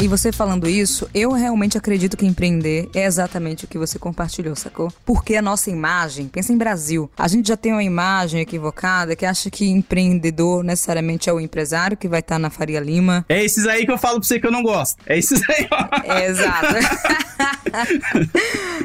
E 0.00 0.06
você 0.06 0.30
falando 0.30 0.68
isso, 0.68 1.10
eu 1.12 1.32
realmente 1.32 1.76
acredito 1.76 2.16
que 2.16 2.24
empreender 2.24 2.88
é 2.94 3.04
exatamente 3.04 3.64
o 3.64 3.68
que 3.68 3.76
você 3.76 3.98
compartilhou, 3.98 4.54
sacou? 4.54 4.92
Porque 5.04 5.34
a 5.34 5.42
nossa 5.42 5.70
imagem, 5.70 6.28
pensa 6.28 6.52
em 6.52 6.56
Brasil, 6.56 7.10
a 7.18 7.26
gente 7.26 7.48
já 7.48 7.56
tem 7.56 7.72
uma 7.72 7.82
imagem 7.82 8.40
equivocada 8.40 9.16
que 9.16 9.26
acha 9.26 9.50
que 9.50 9.68
empreendedor 9.68 10.62
necessariamente 10.62 11.28
é 11.28 11.32
o 11.32 11.40
empresário 11.40 11.96
que 11.96 12.06
vai 12.06 12.20
estar 12.20 12.36
tá 12.36 12.38
na 12.38 12.48
Faria 12.48 12.78
Lima. 12.78 13.26
É 13.28 13.44
esses 13.44 13.66
aí 13.66 13.84
que 13.84 13.90
eu 13.90 13.98
falo 13.98 14.20
pra 14.20 14.28
você 14.28 14.38
que 14.38 14.46
eu 14.46 14.52
não 14.52 14.62
gosto. 14.62 15.02
É 15.04 15.18
esses 15.18 15.42
aí. 15.50 15.68
É, 16.04 16.26
exato. 16.26 16.68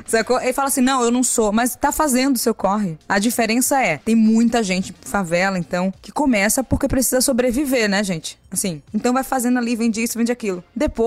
sacou? 0.06 0.40
Ele 0.42 0.54
fala 0.54 0.68
assim: 0.68 0.82
não, 0.82 1.04
eu 1.04 1.12
não 1.12 1.24
sou, 1.24 1.52
mas 1.52 1.76
tá 1.76 1.92
fazendo 1.92 2.36
o 2.36 2.40
seu 2.40 2.54
corre. 2.54 2.98
A 3.08 3.20
diferença 3.20 3.82
é, 3.82 3.98
tem 3.98 4.16
muita 4.16 4.64
gente 4.64 4.94
favela, 5.02 5.58
então, 5.58 5.94
que 6.02 6.12
começa 6.12 6.64
porque 6.64 6.88
precisa 6.88 7.22
sobreviver, 7.22 7.90
né, 7.90 8.04
gente? 8.04 8.38
Assim, 8.52 8.82
então 8.94 9.14
vai 9.14 9.24
fazendo 9.24 9.58
ali, 9.58 9.76
vende 9.76 10.02
isso, 10.02 10.18
vende 10.18 10.32
aquilo. 10.32 10.64
Depois, 10.76 11.03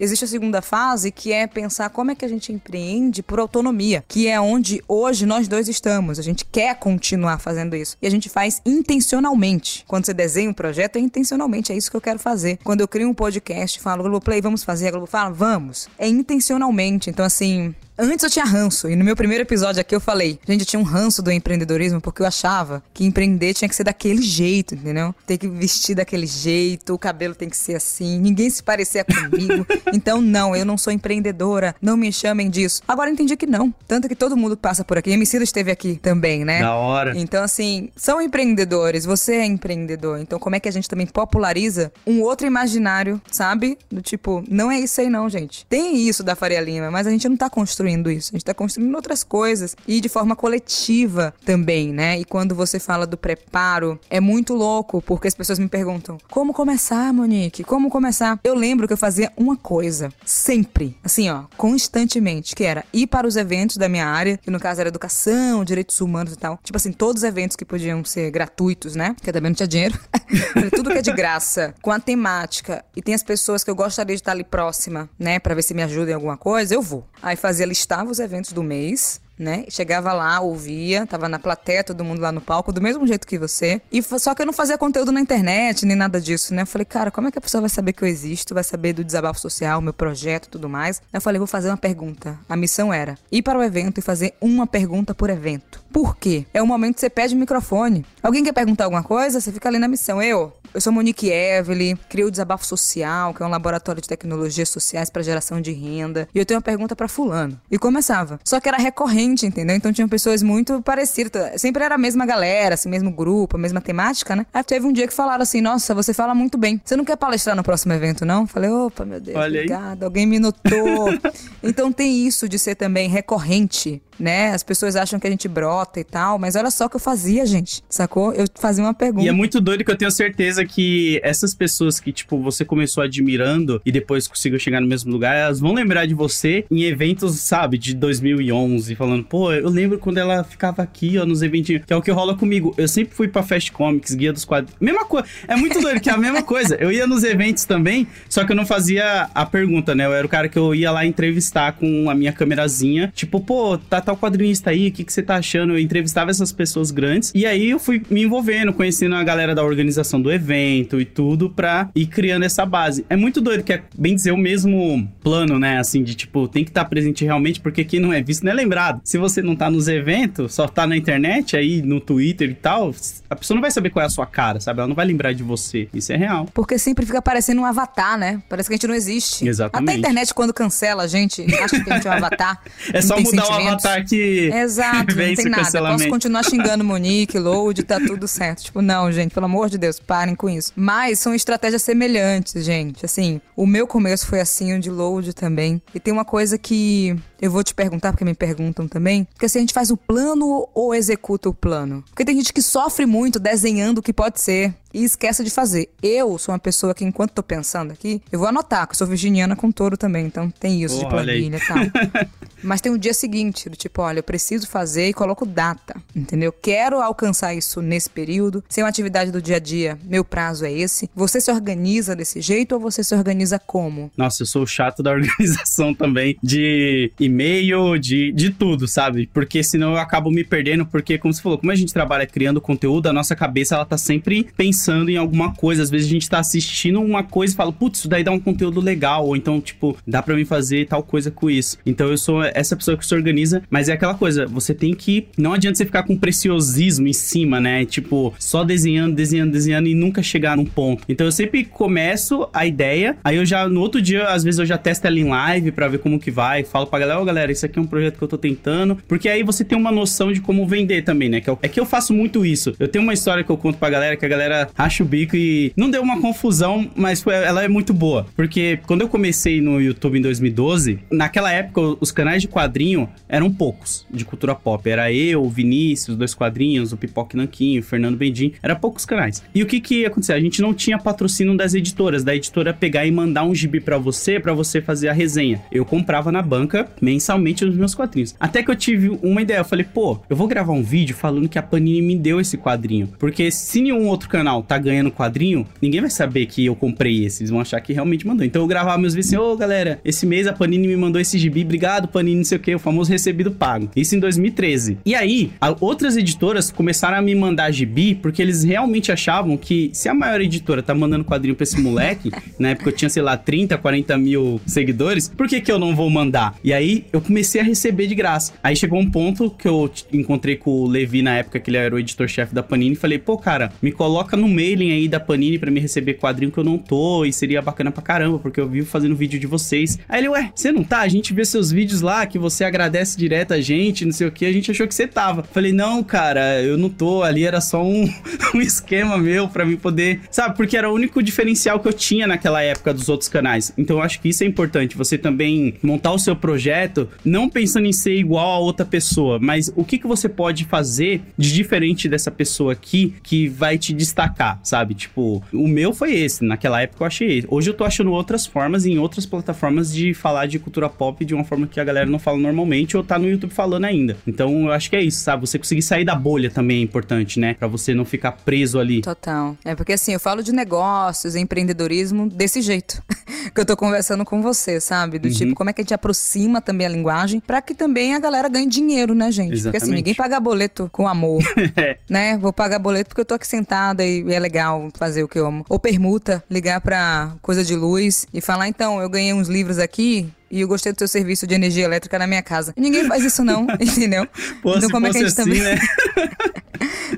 existe 0.00 0.24
a 0.24 0.28
segunda 0.28 0.62
fase, 0.62 1.10
que 1.10 1.32
é 1.32 1.46
pensar 1.46 1.90
como 1.90 2.10
é 2.10 2.14
que 2.14 2.24
a 2.24 2.28
gente 2.28 2.52
empreende 2.52 3.22
por 3.22 3.38
autonomia, 3.38 4.04
que 4.08 4.28
é 4.28 4.40
onde 4.40 4.82
hoje 4.88 5.26
nós 5.26 5.48
dois 5.48 5.68
estamos. 5.68 6.18
A 6.18 6.22
gente 6.22 6.44
quer 6.44 6.74
continuar 6.78 7.38
fazendo 7.38 7.76
isso. 7.76 7.96
E 8.00 8.06
a 8.06 8.10
gente 8.10 8.28
faz 8.28 8.60
intencionalmente. 8.64 9.84
Quando 9.86 10.06
você 10.06 10.14
desenha 10.14 10.50
um 10.50 10.54
projeto, 10.54 10.96
é 10.96 11.00
intencionalmente, 11.00 11.72
é 11.72 11.76
isso 11.76 11.90
que 11.90 11.96
eu 11.96 12.00
quero 12.00 12.18
fazer. 12.18 12.58
Quando 12.64 12.80
eu 12.80 12.88
crio 12.88 13.08
um 13.08 13.14
podcast, 13.14 13.80
falo, 13.80 14.02
Globoplay, 14.02 14.40
vamos 14.40 14.64
fazer, 14.64 14.88
a 14.88 14.90
Globo 14.92 15.06
fala, 15.06 15.30
vamos. 15.30 15.88
É 15.98 16.08
intencionalmente. 16.08 17.10
Então, 17.10 17.24
assim, 17.24 17.74
Antes 17.96 18.24
eu 18.24 18.30
tinha 18.30 18.44
ranço, 18.44 18.90
e 18.90 18.96
no 18.96 19.04
meu 19.04 19.14
primeiro 19.14 19.44
episódio 19.44 19.80
aqui 19.80 19.94
eu 19.94 20.00
falei, 20.00 20.40
gente, 20.48 20.62
eu 20.62 20.66
tinha 20.66 20.80
um 20.80 20.84
ranço 20.84 21.22
do 21.22 21.30
empreendedorismo 21.30 22.00
porque 22.00 22.22
eu 22.22 22.26
achava 22.26 22.82
que 22.92 23.04
empreender 23.04 23.54
tinha 23.54 23.68
que 23.68 23.74
ser 23.74 23.84
daquele 23.84 24.20
jeito, 24.20 24.74
entendeu? 24.74 25.14
Tem 25.24 25.38
que 25.38 25.46
vestir 25.46 25.94
daquele 25.94 26.26
jeito, 26.26 26.92
o 26.92 26.98
cabelo 26.98 27.36
tem 27.36 27.48
que 27.48 27.56
ser 27.56 27.76
assim, 27.76 28.18
ninguém 28.18 28.50
se 28.50 28.64
parecia 28.64 29.04
comigo. 29.04 29.64
então, 29.94 30.20
não, 30.20 30.56
eu 30.56 30.64
não 30.64 30.76
sou 30.76 30.92
empreendedora, 30.92 31.76
não 31.80 31.96
me 31.96 32.12
chamem 32.12 32.50
disso. 32.50 32.82
Agora 32.88 33.08
eu 33.08 33.14
entendi 33.14 33.36
que 33.36 33.46
não. 33.46 33.72
Tanto 33.86 34.08
que 34.08 34.16
todo 34.16 34.36
mundo 34.36 34.56
que 34.56 34.62
passa 34.62 34.84
por 34.84 34.98
aqui, 34.98 35.10
Emicida 35.10 35.44
esteve 35.44 35.70
aqui 35.70 35.94
também, 35.94 36.44
né? 36.44 36.62
Da 36.62 36.74
hora. 36.74 37.12
Então, 37.16 37.44
assim, 37.44 37.90
são 37.94 38.20
empreendedores, 38.20 39.04
você 39.04 39.34
é 39.36 39.46
empreendedor. 39.46 40.18
Então, 40.18 40.40
como 40.40 40.56
é 40.56 40.58
que 40.58 40.68
a 40.68 40.72
gente 40.72 40.88
também 40.88 41.06
populariza 41.06 41.92
um 42.04 42.22
outro 42.22 42.44
imaginário, 42.44 43.22
sabe? 43.30 43.78
Do 43.88 44.02
tipo, 44.02 44.42
não 44.48 44.68
é 44.68 44.80
isso 44.80 45.00
aí 45.00 45.08
não, 45.08 45.28
gente. 45.28 45.64
Tem 45.66 45.96
isso 45.96 46.24
da 46.24 46.34
Faria 46.34 46.60
Lima, 46.60 46.90
mas 46.90 47.06
a 47.06 47.10
gente 47.10 47.28
não 47.28 47.36
tá 47.36 47.48
construindo 47.48 47.83
construindo 47.84 48.10
isso, 48.10 48.30
a 48.30 48.34
gente 48.34 48.42
está 48.42 48.54
construindo 48.54 48.94
outras 48.94 49.22
coisas 49.22 49.76
e 49.86 50.00
de 50.00 50.08
forma 50.08 50.34
coletiva 50.34 51.34
também, 51.44 51.92
né? 51.92 52.18
E 52.18 52.24
quando 52.24 52.54
você 52.54 52.78
fala 52.78 53.06
do 53.06 53.16
preparo, 53.16 54.00
é 54.08 54.20
muito 54.20 54.54
louco, 54.54 55.02
porque 55.02 55.28
as 55.28 55.34
pessoas 55.34 55.58
me 55.58 55.68
perguntam: 55.68 56.16
como 56.30 56.54
começar, 56.54 57.12
Monique? 57.12 57.62
Como 57.62 57.90
começar? 57.90 58.40
Eu 58.42 58.54
lembro 58.54 58.86
que 58.86 58.92
eu 58.94 58.96
fazia 58.96 59.30
uma 59.36 59.56
coisa, 59.56 60.08
sempre, 60.24 60.96
assim, 61.04 61.28
ó, 61.28 61.44
constantemente, 61.56 62.54
que 62.54 62.64
era 62.64 62.84
ir 62.92 63.06
para 63.06 63.26
os 63.26 63.36
eventos 63.36 63.76
da 63.76 63.88
minha 63.88 64.06
área, 64.06 64.38
que 64.38 64.50
no 64.50 64.58
caso 64.58 64.80
era 64.80 64.88
educação, 64.88 65.64
direitos 65.64 66.00
humanos 66.00 66.32
e 66.32 66.36
tal. 66.36 66.58
Tipo 66.62 66.76
assim, 66.76 66.92
todos 66.92 67.22
os 67.22 67.28
eventos 67.28 67.56
que 67.56 67.64
podiam 67.64 68.02
ser 68.04 68.30
gratuitos, 68.30 68.96
né? 68.96 69.12
Porque 69.14 69.32
também 69.32 69.50
não 69.50 69.56
tinha 69.56 69.68
dinheiro. 69.68 69.98
Tudo 70.74 70.90
que 70.90 70.98
é 70.98 71.02
de 71.02 71.12
graça, 71.12 71.74
com 71.82 71.90
a 71.90 72.00
temática, 72.00 72.84
e 72.96 73.02
tem 73.02 73.14
as 73.14 73.22
pessoas 73.22 73.62
que 73.62 73.70
eu 73.70 73.74
gostaria 73.74 74.14
de 74.14 74.22
estar 74.22 74.32
ali 74.32 74.44
próxima, 74.44 75.08
né? 75.18 75.38
Para 75.38 75.54
ver 75.54 75.62
se 75.62 75.74
me 75.74 75.82
ajudam 75.82 76.10
em 76.10 76.14
alguma 76.14 76.36
coisa, 76.36 76.74
eu 76.74 76.80
vou. 76.80 77.06
Aí 77.22 77.36
fazia 77.36 77.66
listava 77.74 78.08
os 78.08 78.20
eventos 78.20 78.52
do 78.52 78.62
mês, 78.62 79.20
né? 79.36 79.64
Chegava 79.68 80.12
lá, 80.12 80.40
ouvia, 80.40 81.04
tava 81.06 81.28
na 81.28 81.40
plateia, 81.40 81.82
todo 81.82 82.04
mundo 82.04 82.20
lá 82.20 82.30
no 82.30 82.40
palco, 82.40 82.72
do 82.72 82.80
mesmo 82.80 83.04
jeito 83.04 83.26
que 83.26 83.36
você. 83.36 83.82
E 83.90 84.00
só 84.00 84.32
que 84.32 84.42
eu 84.42 84.46
não 84.46 84.52
fazia 84.52 84.78
conteúdo 84.78 85.10
na 85.10 85.20
internet, 85.20 85.84
nem 85.84 85.96
nada 85.96 86.20
disso, 86.20 86.54
né? 86.54 86.62
Eu 86.62 86.66
falei, 86.66 86.84
cara, 86.84 87.10
como 87.10 87.26
é 87.26 87.32
que 87.32 87.38
a 87.38 87.40
pessoa 87.40 87.60
vai 87.60 87.70
saber 87.70 87.92
que 87.92 88.04
eu 88.04 88.08
existo, 88.08 88.54
vai 88.54 88.62
saber 88.62 88.92
do 88.92 89.02
desabafo 89.02 89.40
social, 89.40 89.80
meu 89.80 89.92
projeto 89.92 90.48
tudo 90.48 90.68
mais? 90.68 91.02
Eu 91.12 91.20
falei, 91.20 91.38
vou 91.38 91.48
fazer 91.48 91.68
uma 91.68 91.76
pergunta. 91.76 92.38
A 92.48 92.56
missão 92.56 92.92
era 92.92 93.18
ir 93.30 93.42
para 93.42 93.58
o 93.58 93.62
evento 93.62 93.98
e 93.98 94.02
fazer 94.02 94.34
uma 94.40 94.68
pergunta 94.68 95.12
por 95.12 95.28
evento. 95.28 95.83
Por 95.94 96.16
quê? 96.16 96.44
É 96.52 96.60
o 96.60 96.66
momento 96.66 96.96
que 96.96 97.00
você 97.00 97.08
pede 97.08 97.36
o 97.36 97.38
microfone. 97.38 98.04
Alguém 98.20 98.42
quer 98.42 98.52
perguntar 98.52 98.82
alguma 98.82 99.04
coisa? 99.04 99.40
Você 99.40 99.52
fica 99.52 99.68
ali 99.68 99.78
na 99.78 99.86
missão. 99.86 100.20
Eu, 100.20 100.52
eu 100.74 100.80
sou 100.80 100.92
Monique 100.92 101.30
Evelyn, 101.30 101.94
criei 102.08 102.26
o 102.26 102.32
Desabafo 102.32 102.66
Social, 102.66 103.32
que 103.32 103.40
é 103.40 103.46
um 103.46 103.48
laboratório 103.48 104.02
de 104.02 104.08
tecnologias 104.08 104.68
sociais 104.68 105.08
para 105.08 105.22
geração 105.22 105.60
de 105.60 105.70
renda. 105.70 106.28
E 106.34 106.38
eu 106.40 106.44
tenho 106.44 106.58
uma 106.58 106.64
pergunta 106.64 106.96
para 106.96 107.06
fulano. 107.06 107.60
E 107.70 107.78
começava. 107.78 108.40
Só 108.42 108.58
que 108.58 108.66
era 108.66 108.76
recorrente, 108.76 109.46
entendeu? 109.46 109.76
Então 109.76 109.92
tinham 109.92 110.08
pessoas 110.08 110.42
muito 110.42 110.82
parecidas. 110.82 111.60
Sempre 111.60 111.84
era 111.84 111.94
a 111.94 111.98
mesma 111.98 112.26
galera, 112.26 112.74
assim, 112.74 112.88
mesmo 112.88 113.12
grupo, 113.12 113.56
a 113.56 113.60
mesma 113.60 113.80
temática, 113.80 114.34
né? 114.34 114.46
Aí 114.52 114.64
teve 114.64 114.84
um 114.88 114.92
dia 114.92 115.06
que 115.06 115.14
falaram 115.14 115.44
assim: 115.44 115.60
Nossa, 115.60 115.94
você 115.94 116.12
fala 116.12 116.34
muito 116.34 116.58
bem. 116.58 116.82
Você 116.84 116.96
não 116.96 117.04
quer 117.04 117.16
palestrar 117.16 117.54
no 117.54 117.62
próximo 117.62 117.92
evento, 117.92 118.24
não? 118.24 118.48
Falei, 118.48 118.68
opa, 118.68 119.04
meu 119.04 119.20
Deus, 119.20 119.36
Olha 119.36 119.60
obrigada. 119.60 120.06
Alguém 120.06 120.26
me 120.26 120.40
notou. 120.40 121.14
então 121.62 121.92
tem 121.92 122.26
isso 122.26 122.48
de 122.48 122.58
ser 122.58 122.74
também 122.74 123.08
recorrente 123.08 124.02
né? 124.18 124.52
As 124.52 124.62
pessoas 124.62 124.96
acham 124.96 125.18
que 125.18 125.26
a 125.26 125.30
gente 125.30 125.48
brota 125.48 125.83
e 126.00 126.04
tal, 126.04 126.38
mas 126.38 126.56
olha 126.56 126.70
só 126.70 126.86
o 126.86 126.90
que 126.90 126.96
eu 126.96 127.00
fazia, 127.00 127.44
gente, 127.46 127.82
sacou? 127.88 128.32
Eu 128.32 128.46
fazia 128.54 128.84
uma 128.84 128.94
pergunta. 128.94 129.24
E 129.24 129.28
é 129.28 129.32
muito 129.32 129.60
doido 129.60 129.84
que 129.84 129.90
eu 129.90 129.96
tenho 129.96 130.10
certeza 130.10 130.64
que 130.64 131.20
essas 131.22 131.54
pessoas 131.54 132.00
que, 132.00 132.12
tipo, 132.12 132.38
você 132.38 132.64
começou 132.64 133.02
admirando 133.02 133.80
e 133.84 133.92
depois 133.92 134.26
conseguiu 134.26 134.58
chegar 134.58 134.80
no 134.80 134.86
mesmo 134.86 135.10
lugar, 135.10 135.34
elas 135.36 135.60
vão 135.60 135.72
lembrar 135.72 136.06
de 136.06 136.14
você 136.14 136.64
em 136.70 136.82
eventos, 136.82 137.38
sabe, 137.40 137.78
de 137.78 137.94
2011, 137.94 138.94
falando, 138.94 139.24
pô, 139.24 139.52
eu 139.52 139.68
lembro 139.68 139.98
quando 139.98 140.18
ela 140.18 140.44
ficava 140.44 140.82
aqui, 140.82 141.18
ó, 141.18 141.24
nos 141.24 141.42
eventos, 141.42 141.84
que 141.84 141.92
é 141.92 141.96
o 141.96 142.02
que 142.02 142.10
rola 142.10 142.36
comigo. 142.36 142.74
Eu 142.76 142.88
sempre 142.88 143.14
fui 143.14 143.28
pra 143.28 143.42
Fast 143.42 143.72
Comics, 143.72 144.14
Guia 144.14 144.32
dos 144.32 144.44
Quadrinhos, 144.44 144.76
mesma 144.80 145.04
coisa, 145.04 145.26
é 145.46 145.56
muito 145.56 145.80
doido 145.80 146.00
que 146.00 146.10
é 146.10 146.12
a 146.12 146.16
mesma 146.16 146.42
coisa. 146.44 146.76
Eu 146.76 146.90
ia 146.92 147.06
nos 147.06 147.24
eventos 147.24 147.64
também, 147.64 148.06
só 148.28 148.44
que 148.44 148.52
eu 148.52 148.56
não 148.56 148.66
fazia 148.66 149.28
a 149.34 149.46
pergunta, 149.46 149.94
né? 149.94 150.06
Eu 150.06 150.12
era 150.12 150.26
o 150.26 150.30
cara 150.30 150.48
que 150.48 150.58
eu 150.58 150.74
ia 150.74 150.90
lá 150.90 151.04
entrevistar 151.04 151.72
com 151.72 152.10
a 152.10 152.14
minha 152.14 152.32
câmerazinha, 152.32 153.12
tipo, 153.14 153.40
pô, 153.40 153.78
tá 153.78 154.00
tal 154.00 154.16
quadrinista 154.16 154.70
aí, 154.70 154.88
o 154.88 154.92
que, 154.92 155.04
que 155.04 155.12
você 155.12 155.22
tá 155.22 155.36
achando? 155.36 155.73
Eu 155.74 155.80
entrevistava 155.80 156.30
essas 156.30 156.52
pessoas 156.52 156.90
grandes. 156.90 157.32
E 157.34 157.46
aí 157.46 157.70
eu 157.70 157.78
fui 157.78 158.02
me 158.10 158.22
envolvendo, 158.22 158.72
conhecendo 158.72 159.14
a 159.14 159.24
galera 159.24 159.54
da 159.54 159.62
organização 159.62 160.20
do 160.20 160.30
evento 160.30 161.00
e 161.00 161.04
tudo 161.04 161.50
pra 161.50 161.90
ir 161.94 162.06
criando 162.06 162.44
essa 162.44 162.64
base. 162.64 163.04
É 163.08 163.16
muito 163.16 163.40
doido 163.40 163.62
que 163.62 163.72
é, 163.72 163.82
bem 163.96 164.14
dizer, 164.14 164.32
o 164.32 164.36
mesmo 164.36 165.08
plano, 165.22 165.58
né? 165.58 165.78
Assim, 165.78 166.02
de 166.02 166.14
tipo, 166.14 166.48
tem 166.48 166.64
que 166.64 166.70
estar 166.70 166.84
tá 166.84 166.88
presente 166.88 167.24
realmente, 167.24 167.60
porque 167.60 167.84
quem 167.84 168.00
não 168.00 168.12
é 168.12 168.22
visto 168.22 168.44
não 168.44 168.52
é 168.52 168.54
lembrado. 168.54 169.00
Se 169.04 169.18
você 169.18 169.42
não 169.42 169.56
tá 169.56 169.70
nos 169.70 169.88
eventos, 169.88 170.54
só 170.54 170.66
tá 170.66 170.86
na 170.86 170.96
internet, 170.96 171.56
aí 171.56 171.82
no 171.82 172.00
Twitter 172.00 172.50
e 172.50 172.54
tal, 172.54 172.94
a 173.28 173.36
pessoa 173.36 173.54
não 173.54 173.62
vai 173.62 173.70
saber 173.70 173.90
qual 173.90 174.02
é 174.02 174.06
a 174.06 174.10
sua 174.10 174.26
cara, 174.26 174.60
sabe? 174.60 174.80
Ela 174.80 174.88
não 174.88 174.94
vai 174.94 175.06
lembrar 175.06 175.32
de 175.32 175.42
você. 175.42 175.88
Isso 175.92 176.12
é 176.12 176.16
real. 176.16 176.46
Porque 176.52 176.78
sempre 176.78 177.06
fica 177.06 177.20
parecendo 177.20 177.60
um 177.60 177.64
avatar, 177.64 178.18
né? 178.18 178.42
Parece 178.48 178.68
que 178.68 178.74
a 178.74 178.76
gente 178.76 178.86
não 178.86 178.94
existe. 178.94 179.46
Exatamente. 179.46 179.88
Até 179.88 179.96
a 179.96 179.98
internet, 179.98 180.34
quando 180.34 180.52
cancela 180.52 181.04
a 181.04 181.06
gente, 181.06 181.42
acha 181.56 181.82
que 181.82 181.90
a 181.90 181.94
gente 181.96 182.06
é 182.06 182.10
um 182.10 182.14
avatar. 182.24 182.60
é 182.92 183.00
só 183.02 183.18
mudar 183.20 183.48
o 183.48 183.52
avatar 183.52 184.06
que. 184.06 184.50
Exato, 184.52 185.14
não 185.16 185.34
tem 185.34 185.44
nada. 185.46 185.63
Posso 185.72 186.08
continuar 186.08 186.44
xingando 186.44 186.82
Monique, 186.84 187.38
Load, 187.38 187.82
tá 187.82 187.98
tudo 188.00 188.26
certo. 188.26 188.62
Tipo, 188.64 188.82
não, 188.82 189.10
gente, 189.10 189.32
pelo 189.32 189.46
amor 189.46 189.68
de 189.68 189.78
Deus, 189.78 189.98
parem 189.98 190.34
com 190.34 190.48
isso. 190.48 190.72
Mas 190.76 191.18
são 191.18 191.34
estratégias 191.34 191.82
semelhantes, 191.82 192.64
gente. 192.64 193.04
Assim, 193.04 193.40
o 193.56 193.66
meu 193.66 193.86
começo 193.86 194.26
foi 194.26 194.40
assim, 194.40 194.74
o 194.74 194.80
de 194.80 194.90
Load 194.90 195.32
também. 195.32 195.80
E 195.94 196.00
tem 196.00 196.12
uma 196.12 196.24
coisa 196.24 196.58
que 196.58 197.16
eu 197.40 197.50
vou 197.50 197.62
te 197.62 197.74
perguntar, 197.74 198.12
porque 198.12 198.24
me 198.24 198.34
perguntam 198.34 198.88
também, 198.88 199.24
porque 199.24 199.46
assim, 199.46 199.58
a 199.58 199.62
gente 199.62 199.74
faz 199.74 199.90
o 199.90 199.96
plano 199.96 200.68
ou 200.74 200.94
executa 200.94 201.48
o 201.48 201.54
plano? 201.54 202.02
Porque 202.08 202.24
tem 202.24 202.36
gente 202.36 202.52
que 202.52 202.62
sofre 202.62 203.04
muito 203.04 203.38
desenhando 203.38 203.98
o 203.98 204.02
que 204.02 204.12
pode 204.12 204.40
ser 204.40 204.74
e 204.94 205.04
esquece 205.04 205.44
de 205.44 205.50
fazer. 205.50 205.90
Eu 206.02 206.38
sou 206.38 206.52
uma 206.52 206.58
pessoa 206.58 206.94
que, 206.94 207.04
enquanto 207.04 207.32
tô 207.32 207.42
pensando 207.42 207.92
aqui, 207.92 208.22
eu 208.32 208.38
vou 208.38 208.48
anotar, 208.48 208.86
que 208.86 208.92
eu 208.92 208.96
sou 208.96 209.06
virginiana 209.06 209.54
com 209.54 209.70
touro 209.70 209.96
também, 209.96 210.24
então 210.26 210.48
tem 210.50 210.82
isso 210.82 210.96
oh, 210.96 211.00
de 211.00 211.08
planilha 211.08 211.56
e 211.56 211.66
tal. 211.66 211.78
Mas 212.64 212.80
tem 212.80 212.90
o 212.90 212.98
dia 212.98 213.12
seguinte, 213.12 213.68
do 213.68 213.76
tipo, 213.76 214.02
olha, 214.02 214.18
eu 214.20 214.22
preciso 214.22 214.66
fazer 214.66 215.08
e 215.08 215.12
coloco 215.12 215.44
data, 215.44 215.96
entendeu? 216.16 216.52
Quero 216.52 217.00
alcançar 217.00 217.54
isso 217.54 217.82
nesse 217.82 218.08
período. 218.08 218.64
Se 218.68 218.80
é 218.80 218.84
uma 218.84 218.88
atividade 218.88 219.30
do 219.30 219.42
dia 219.42 219.56
a 219.56 219.58
dia, 219.58 219.98
meu 220.04 220.24
prazo 220.24 220.64
é 220.64 220.72
esse. 220.72 221.10
Você 221.14 221.40
se 221.40 221.50
organiza 221.50 222.16
desse 222.16 222.40
jeito 222.40 222.72
ou 222.74 222.80
você 222.80 223.04
se 223.04 223.14
organiza 223.14 223.58
como? 223.58 224.10
Nossa, 224.16 224.42
eu 224.42 224.46
sou 224.46 224.66
chato 224.66 225.02
da 225.02 225.10
organização 225.12 225.94
também, 225.94 226.36
de 226.42 227.12
e-mail, 227.20 227.98
de, 227.98 228.32
de 228.32 228.50
tudo, 228.50 228.88
sabe? 228.88 229.28
Porque 229.32 229.62
senão 229.62 229.92
eu 229.92 229.98
acabo 229.98 230.30
me 230.30 230.44
perdendo, 230.44 230.86
porque, 230.86 231.18
como 231.18 231.32
você 231.32 231.42
falou, 231.42 231.58
como 231.58 231.70
a 231.70 231.76
gente 231.76 231.92
trabalha 231.92 232.26
criando 232.26 232.60
conteúdo, 232.60 233.08
a 233.08 233.12
nossa 233.12 233.36
cabeça, 233.36 233.74
ela 233.74 233.84
tá 233.84 233.98
sempre 233.98 234.48
pensando 234.56 235.10
em 235.10 235.16
alguma 235.16 235.54
coisa. 235.54 235.82
Às 235.82 235.90
vezes 235.90 236.06
a 236.06 236.10
gente 236.10 236.28
tá 236.28 236.38
assistindo 236.38 237.00
uma 237.00 237.22
coisa 237.22 237.52
e 237.52 237.56
fala, 237.56 237.72
putz, 237.72 237.98
isso 237.98 238.08
daí 238.08 238.24
dá 238.24 238.30
um 238.30 238.40
conteúdo 238.40 238.80
legal, 238.80 239.26
ou 239.26 239.36
então, 239.36 239.60
tipo, 239.60 239.96
dá 240.06 240.22
para 240.22 240.34
mim 240.34 240.44
fazer 240.44 240.86
tal 240.86 241.02
coisa 241.02 241.30
com 241.30 241.50
isso. 241.50 241.78
Então 241.84 242.08
eu 242.08 242.16
sou 242.16 242.42
essa 242.54 242.76
pessoa 242.76 242.96
que 242.96 243.06
se 243.06 243.14
organiza, 243.14 243.62
mas 243.68 243.88
é 243.88 243.92
aquela 243.92 244.14
coisa, 244.14 244.46
você 244.46 244.74
tem 244.74 244.94
que. 244.94 245.28
Não 245.36 245.52
adianta 245.52 245.76
você 245.76 245.84
ficar 245.84 246.04
com 246.04 246.16
preciosismo 246.16 247.06
em 247.06 247.12
cima, 247.12 247.60
né? 247.60 247.84
Tipo, 247.84 248.32
só 248.38 248.64
desenhando, 248.64 249.14
desenhando, 249.14 249.52
desenhando 249.52 249.88
e 249.88 249.94
nunca 249.94 250.22
chegar 250.22 250.56
num 250.56 250.64
ponto. 250.64 251.04
Então 251.08 251.26
eu 251.26 251.32
sempre 251.32 251.64
começo 251.64 252.48
a 252.52 252.66
ideia, 252.66 253.16
aí 253.24 253.36
eu 253.36 253.44
já, 253.44 253.68
no 253.68 253.80
outro 253.80 254.00
dia, 254.00 254.28
às 254.28 254.44
vezes 254.44 254.58
eu 254.58 254.66
já 254.66 254.78
testo 254.78 255.06
ela 255.06 255.18
em 255.18 255.24
live 255.24 255.72
para 255.72 255.88
ver 255.88 255.98
como 255.98 256.18
que 256.18 256.30
vai, 256.30 256.64
falo 256.64 256.86
pra 256.86 256.98
galera, 256.98 257.18
ó, 257.18 257.22
oh, 257.22 257.24
galera, 257.24 257.52
isso 257.52 257.66
aqui 257.66 257.78
é 257.78 257.82
um 257.82 257.86
projeto 257.86 258.16
que 258.16 258.24
eu 258.24 258.28
tô 258.28 258.38
tentando, 258.38 258.96
porque 259.08 259.28
aí 259.28 259.42
você 259.42 259.64
tem 259.64 259.76
uma 259.76 259.92
noção 259.92 260.32
de 260.32 260.40
como 260.40 260.66
vender 260.66 261.02
também, 261.02 261.28
né? 261.28 261.40
Que 261.40 261.50
é, 261.50 261.68
que 261.68 261.80
eu 261.80 261.86
faço 261.86 262.12
muito 262.12 262.44
isso. 262.44 262.74
Eu 262.78 262.88
tenho 262.88 263.02
uma 263.02 263.12
história 263.12 263.42
que 263.42 263.50
eu 263.50 263.56
conto 263.56 263.78
pra 263.78 263.90
galera 263.90 264.16
que 264.16 264.24
a 264.24 264.28
galera 264.28 264.68
racha 264.74 265.02
o 265.02 265.06
bico 265.06 265.36
e 265.36 265.72
não 265.76 265.90
deu 265.90 266.02
uma 266.02 266.20
confusão, 266.20 266.90
mas 266.94 267.22
foi, 267.22 267.34
ela 267.34 267.62
é 267.62 267.68
muito 267.68 267.92
boa. 267.92 268.26
Porque 268.36 268.78
quando 268.86 269.02
eu 269.02 269.08
comecei 269.08 269.60
no 269.60 269.80
YouTube 269.80 270.18
em 270.18 270.22
2012, 270.22 270.98
naquela 271.10 271.50
época 271.52 271.80
os 272.00 272.12
canais 272.12 272.43
de 272.44 272.48
quadrinho 272.48 273.08
eram 273.28 273.52
poucos 273.52 274.06
de 274.10 274.24
cultura 274.24 274.54
pop. 274.54 274.88
Era 274.88 275.12
eu, 275.12 275.42
o 275.42 275.50
Vinícius, 275.50 276.16
dois 276.16 276.34
quadrinhos, 276.34 276.92
o 276.92 276.96
Pipoque 276.96 277.36
Nanquinho, 277.36 277.80
o 277.80 277.84
Fernando 277.84 278.16
Bendim. 278.16 278.52
Era 278.62 278.76
poucos 278.76 279.04
canais. 279.04 279.42
E 279.54 279.62
o 279.62 279.66
que 279.66 279.80
que 279.80 280.00
ia 280.00 280.08
acontecer? 280.08 280.34
A 280.34 280.40
gente 280.40 280.60
não 280.60 280.74
tinha 280.74 280.98
patrocínio 280.98 281.56
das 281.56 281.74
editoras, 281.74 282.22
da 282.22 282.34
editora 282.34 282.72
pegar 282.72 283.06
e 283.06 283.10
mandar 283.10 283.44
um 283.44 283.54
gibi 283.54 283.80
para 283.80 283.98
você, 283.98 284.38
para 284.38 284.52
você 284.52 284.80
fazer 284.80 285.08
a 285.08 285.12
resenha. 285.12 285.62
Eu 285.72 285.84
comprava 285.84 286.30
na 286.30 286.42
banca 286.42 286.88
mensalmente 287.00 287.64
os 287.64 287.74
meus 287.74 287.94
quadrinhos. 287.94 288.34
Até 288.38 288.62
que 288.62 288.70
eu 288.70 288.76
tive 288.76 289.18
uma 289.22 289.42
ideia, 289.42 289.58
eu 289.58 289.64
falei, 289.64 289.84
pô, 289.84 290.18
eu 290.28 290.36
vou 290.36 290.46
gravar 290.46 290.72
um 290.72 290.82
vídeo 290.82 291.14
falando 291.14 291.48
que 291.48 291.58
a 291.58 291.62
Panini 291.62 292.02
me 292.02 292.16
deu 292.16 292.40
esse 292.40 292.56
quadrinho. 292.56 293.08
Porque 293.18 293.50
se 293.50 293.80
nenhum 293.80 294.06
outro 294.06 294.28
canal 294.28 294.62
tá 294.62 294.78
ganhando 294.78 295.10
quadrinho, 295.10 295.66
ninguém 295.80 296.00
vai 296.00 296.10
saber 296.10 296.46
que 296.46 296.64
eu 296.66 296.76
comprei 296.76 297.24
esse. 297.24 297.42
Eles 297.42 297.50
vão 297.50 297.60
achar 297.60 297.80
que 297.80 297.92
realmente 297.92 298.26
mandou. 298.26 298.44
Então 298.44 298.62
eu 298.62 298.68
gravava 298.68 298.98
meus 298.98 299.14
vídeos 299.14 299.28
assim, 299.28 299.36
ô 299.36 299.52
oh, 299.52 299.56
galera, 299.56 300.00
esse 300.04 300.26
mês 300.26 300.46
a 300.46 300.52
Panini 300.52 300.86
me 300.86 300.96
mandou 300.96 301.20
esse 301.20 301.38
gibi, 301.38 301.62
obrigado 301.62 302.08
Panini, 302.08 302.33
não 302.34 302.44
sei 302.44 302.58
o 302.58 302.60
que, 302.60 302.74
o 302.74 302.78
famoso 302.78 303.10
recebido 303.10 303.50
pago. 303.50 303.90
Isso 303.94 304.14
em 304.14 304.20
2013. 304.20 304.98
E 305.04 305.14
aí, 305.14 305.52
outras 305.80 306.16
editoras 306.16 306.70
começaram 306.70 307.18
a 307.18 307.22
me 307.22 307.34
mandar 307.34 307.70
gibi 307.70 308.14
porque 308.14 308.42
eles 308.42 308.64
realmente 308.64 309.12
achavam 309.12 309.56
que 309.56 309.90
se 309.92 310.08
a 310.08 310.14
maior 310.14 310.40
editora 310.40 310.82
tá 310.82 310.94
mandando 310.94 311.24
quadrinho 311.24 311.54
pra 311.54 311.64
esse 311.64 311.80
moleque, 311.80 312.30
na 312.58 312.70
época 312.70 312.90
eu 312.90 312.94
tinha, 312.94 313.08
sei 313.08 313.22
lá, 313.22 313.36
30, 313.36 313.76
40 313.78 314.18
mil 314.18 314.60
seguidores, 314.66 315.28
por 315.28 315.48
que 315.48 315.60
que 315.60 315.70
eu 315.70 315.78
não 315.78 315.94
vou 315.94 316.08
mandar? 316.10 316.54
E 316.62 316.72
aí 316.72 317.04
eu 317.12 317.20
comecei 317.20 317.60
a 317.60 317.64
receber 317.64 318.06
de 318.06 318.14
graça. 318.14 318.52
Aí 318.62 318.76
chegou 318.76 318.98
um 318.98 319.10
ponto 319.10 319.50
que 319.50 319.68
eu 319.68 319.90
encontrei 320.12 320.56
com 320.56 320.70
o 320.70 320.86
Levi 320.86 321.22
na 321.22 321.36
época 321.36 321.60
que 321.60 321.70
ele 321.70 321.76
era 321.76 321.94
o 321.94 321.98
editor-chefe 321.98 322.54
da 322.54 322.62
Panini 322.62 322.94
e 322.94 322.96
falei, 322.96 323.18
pô, 323.18 323.36
cara, 323.36 323.72
me 323.82 323.92
coloca 323.92 324.36
no 324.36 324.48
mailing 324.48 324.92
aí 324.92 325.08
da 325.08 325.20
Panini 325.20 325.58
para 325.58 325.70
me 325.70 325.80
receber 325.80 326.14
quadrinho 326.14 326.50
que 326.50 326.58
eu 326.58 326.64
não 326.64 326.78
tô 326.78 327.24
e 327.24 327.32
seria 327.32 327.62
bacana 327.62 327.90
pra 327.90 328.02
caramba, 328.02 328.38
porque 328.38 328.60
eu 328.60 328.68
vivo 328.68 328.86
fazendo 328.86 329.14
vídeo 329.14 329.38
de 329.38 329.46
vocês. 329.46 329.98
Aí 330.08 330.20
ele, 330.20 330.28
ué, 330.28 330.52
você 330.54 330.72
não 330.72 330.84
tá? 330.84 331.00
A 331.00 331.08
gente 331.08 331.32
vê 331.32 331.44
seus 331.44 331.70
vídeos 331.70 332.00
lá 332.00 332.13
que 332.26 332.38
você 332.38 332.64
agradece 332.64 333.18
direto 333.18 333.52
a 333.52 333.60
gente, 333.60 334.04
não 334.04 334.12
sei 334.12 334.26
o 334.26 334.32
que, 334.32 334.46
a 334.46 334.52
gente 334.52 334.70
achou 334.70 334.86
que 334.86 334.94
você 334.94 335.06
tava. 335.06 335.42
Falei, 335.42 335.72
não, 335.72 336.02
cara, 336.02 336.62
eu 336.62 336.78
não 336.78 336.88
tô, 336.88 337.22
ali 337.22 337.44
era 337.44 337.60
só 337.60 337.82
um, 337.82 338.08
um 338.54 338.60
esquema 338.60 339.18
meu 339.18 339.48
para 339.48 339.64
mim 339.64 339.76
poder, 339.76 340.20
sabe? 340.30 340.56
Porque 340.56 340.76
era 340.76 340.90
o 340.90 340.94
único 340.94 341.22
diferencial 341.22 341.80
que 341.80 341.88
eu 341.88 341.92
tinha 341.92 342.26
naquela 342.26 342.62
época 342.62 342.94
dos 342.94 343.08
outros 343.08 343.28
canais. 343.28 343.72
Então 343.76 343.96
eu 343.96 344.02
acho 344.02 344.20
que 344.20 344.28
isso 344.28 344.44
é 344.44 344.46
importante, 344.46 344.96
você 344.96 345.18
também 345.18 345.74
montar 345.82 346.12
o 346.12 346.18
seu 346.18 346.36
projeto, 346.36 347.08
não 347.24 347.48
pensando 347.48 347.86
em 347.86 347.92
ser 347.92 348.14
igual 348.14 348.52
a 348.52 348.58
outra 348.58 348.86
pessoa, 348.86 349.38
mas 349.40 349.72
o 349.74 349.84
que, 349.84 349.98
que 349.98 350.06
você 350.06 350.28
pode 350.28 350.64
fazer 350.64 351.22
de 351.36 351.52
diferente 351.52 352.08
dessa 352.08 352.30
pessoa 352.30 352.72
aqui 352.72 353.14
que 353.22 353.48
vai 353.48 353.76
te 353.78 353.92
destacar, 353.92 354.60
sabe? 354.62 354.94
Tipo, 354.94 355.42
o 355.52 355.66
meu 355.66 355.92
foi 355.92 356.14
esse, 356.14 356.44
naquela 356.44 356.80
época 356.80 357.02
eu 357.02 357.06
achei 357.06 357.38
esse. 357.38 357.46
Hoje 357.50 357.70
eu 357.70 357.74
tô 357.74 357.84
achando 357.84 358.12
outras 358.12 358.46
formas 358.46 358.86
em 358.86 358.98
outras 358.98 359.26
plataformas 359.26 359.92
de 359.92 360.14
falar 360.14 360.46
de 360.46 360.58
cultura 360.58 360.88
pop 360.88 361.24
de 361.24 361.34
uma 361.34 361.44
forma 361.44 361.66
que 361.66 361.80
a 361.80 361.84
galera 361.84 362.03
não 362.10 362.18
fala 362.18 362.38
normalmente 362.38 362.96
ou 362.96 363.04
tá 363.04 363.18
no 363.18 363.28
YouTube 363.28 363.52
falando 363.52 363.84
ainda. 363.84 364.16
Então 364.26 364.66
eu 364.66 364.72
acho 364.72 364.90
que 364.90 364.96
é 364.96 365.02
isso, 365.02 365.22
sabe? 365.22 365.46
Você 365.46 365.58
conseguir 365.58 365.82
sair 365.82 366.04
da 366.04 366.14
bolha 366.14 366.50
também 366.50 366.78
é 366.78 366.82
importante, 366.82 367.38
né? 367.38 367.54
Pra 367.54 367.68
você 367.68 367.94
não 367.94 368.04
ficar 368.04 368.32
preso 368.32 368.78
ali. 368.78 369.00
Total. 369.00 369.56
É 369.64 369.74
porque 369.74 369.92
assim, 369.92 370.12
eu 370.12 370.20
falo 370.20 370.42
de 370.42 370.52
negócios, 370.52 371.36
empreendedorismo 371.36 372.28
desse 372.28 372.62
jeito 372.62 373.02
que 373.54 373.60
eu 373.60 373.64
tô 373.64 373.76
conversando 373.76 374.24
com 374.24 374.42
você, 374.42 374.80
sabe? 374.80 375.18
Do 375.18 375.28
uhum. 375.28 375.34
tipo, 375.34 375.54
como 375.54 375.70
é 375.70 375.72
que 375.72 375.80
a 375.80 375.84
gente 375.84 375.94
aproxima 375.94 376.60
também 376.60 376.86
a 376.86 376.90
linguagem 376.90 377.40
para 377.40 377.60
que 377.60 377.74
também 377.74 378.14
a 378.14 378.18
galera 378.18 378.48
ganhe 378.48 378.68
dinheiro, 378.68 379.14
né, 379.14 379.30
gente? 379.30 379.52
Exatamente. 379.52 379.64
Porque 379.64 379.76
assim, 379.76 379.94
ninguém 379.94 380.14
paga 380.14 380.40
boleto 380.40 380.88
com 380.92 381.06
amor, 381.06 381.42
é. 381.76 381.98
né? 382.08 382.36
Vou 382.38 382.52
pagar 382.52 382.78
boleto 382.78 383.08
porque 383.08 383.20
eu 383.20 383.24
tô 383.24 383.34
aqui 383.34 383.46
sentada 383.46 384.04
e 384.04 384.24
é 384.32 384.38
legal 384.38 384.88
fazer 384.94 385.22
o 385.22 385.28
que 385.28 385.38
eu 385.38 385.46
amo. 385.46 385.64
Ou 385.68 385.78
permuta, 385.78 386.42
ligar 386.50 386.80
pra 386.80 387.32
coisa 387.42 387.64
de 387.64 387.74
luz 387.74 388.26
e 388.32 388.40
falar, 388.40 388.68
então, 388.68 389.00
eu 389.00 389.08
ganhei 389.08 389.32
uns 389.32 389.48
livros 389.48 389.78
aqui, 389.78 390.28
e 390.54 390.60
eu 390.60 390.68
gostei 390.68 390.92
do 390.92 390.98
seu 390.98 391.08
serviço 391.08 391.48
de 391.48 391.54
energia 391.56 391.84
elétrica 391.84 392.16
na 392.16 392.28
minha 392.28 392.42
casa. 392.42 392.72
Ninguém 392.76 393.04
faz 393.06 393.24
isso 393.24 393.42
não, 393.42 393.66
entendeu? 393.80 394.24
Pô, 394.62 394.76
então 394.76 394.88
como 394.88 395.08
é 395.08 395.10
que 395.10 395.18
a 395.18 395.20
gente 395.20 395.32
assim, 395.32 395.42
também 395.42 395.60
né? 395.60 395.76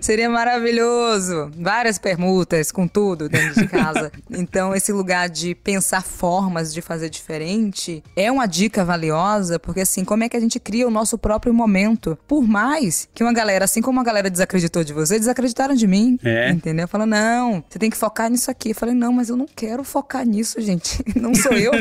Seria 0.01 0.29
maravilhoso. 0.29 1.51
Várias 1.59 1.99
permutas 1.99 2.71
com 2.71 2.87
tudo 2.87 3.29
dentro 3.29 3.61
de 3.61 3.69
casa. 3.69 4.13
então, 4.31 4.75
esse 4.75 4.93
lugar 4.93 5.29
de 5.29 5.55
pensar 5.55 6.03
formas 6.03 6.73
de 6.73 6.81
fazer 6.81 7.09
diferente 7.09 8.03
é 8.15 8.31
uma 8.31 8.47
dica 8.47 8.85
valiosa, 8.85 9.59
porque 9.59 9.81
assim, 9.81 10.05
como 10.05 10.25
é 10.25 10.29
que 10.29 10.37
a 10.37 10.41
gente 10.41 10.59
cria 10.61 10.87
o 10.87 10.91
nosso 10.91 11.19
próprio 11.19 11.53
momento? 11.53 12.19
Por 12.27 12.47
mais 12.47 13.09
que 13.15 13.23
uma 13.23 13.33
galera, 13.33 13.65
assim 13.65 13.83
como 13.83 14.01
a 14.01 14.05
galera 14.05 14.31
desacreditou 14.31 14.85
de 14.85 14.93
você, 14.93 15.19
desacreditaram 15.19 15.75
de 15.75 15.87
mim. 15.87 16.19
É. 16.25 16.51
Entendeu? 16.51 16.87
Falou, 16.89 17.07
não, 17.07 17.65
você 17.69 17.79
tem 17.79 17.91
que 17.91 17.97
focar 17.97 18.31
nisso 18.31 18.51
aqui. 18.51 18.71
Eu 18.71 18.75
falei, 18.75 18.95
não, 18.95 19.13
mas 19.13 19.29
eu 19.29 19.37
não 19.37 19.47
quero 19.47 19.83
focar 19.85 20.25
nisso, 20.25 20.61
gente. 20.61 21.05
Não 21.17 21.35
sou 21.35 21.53
eu. 21.53 21.73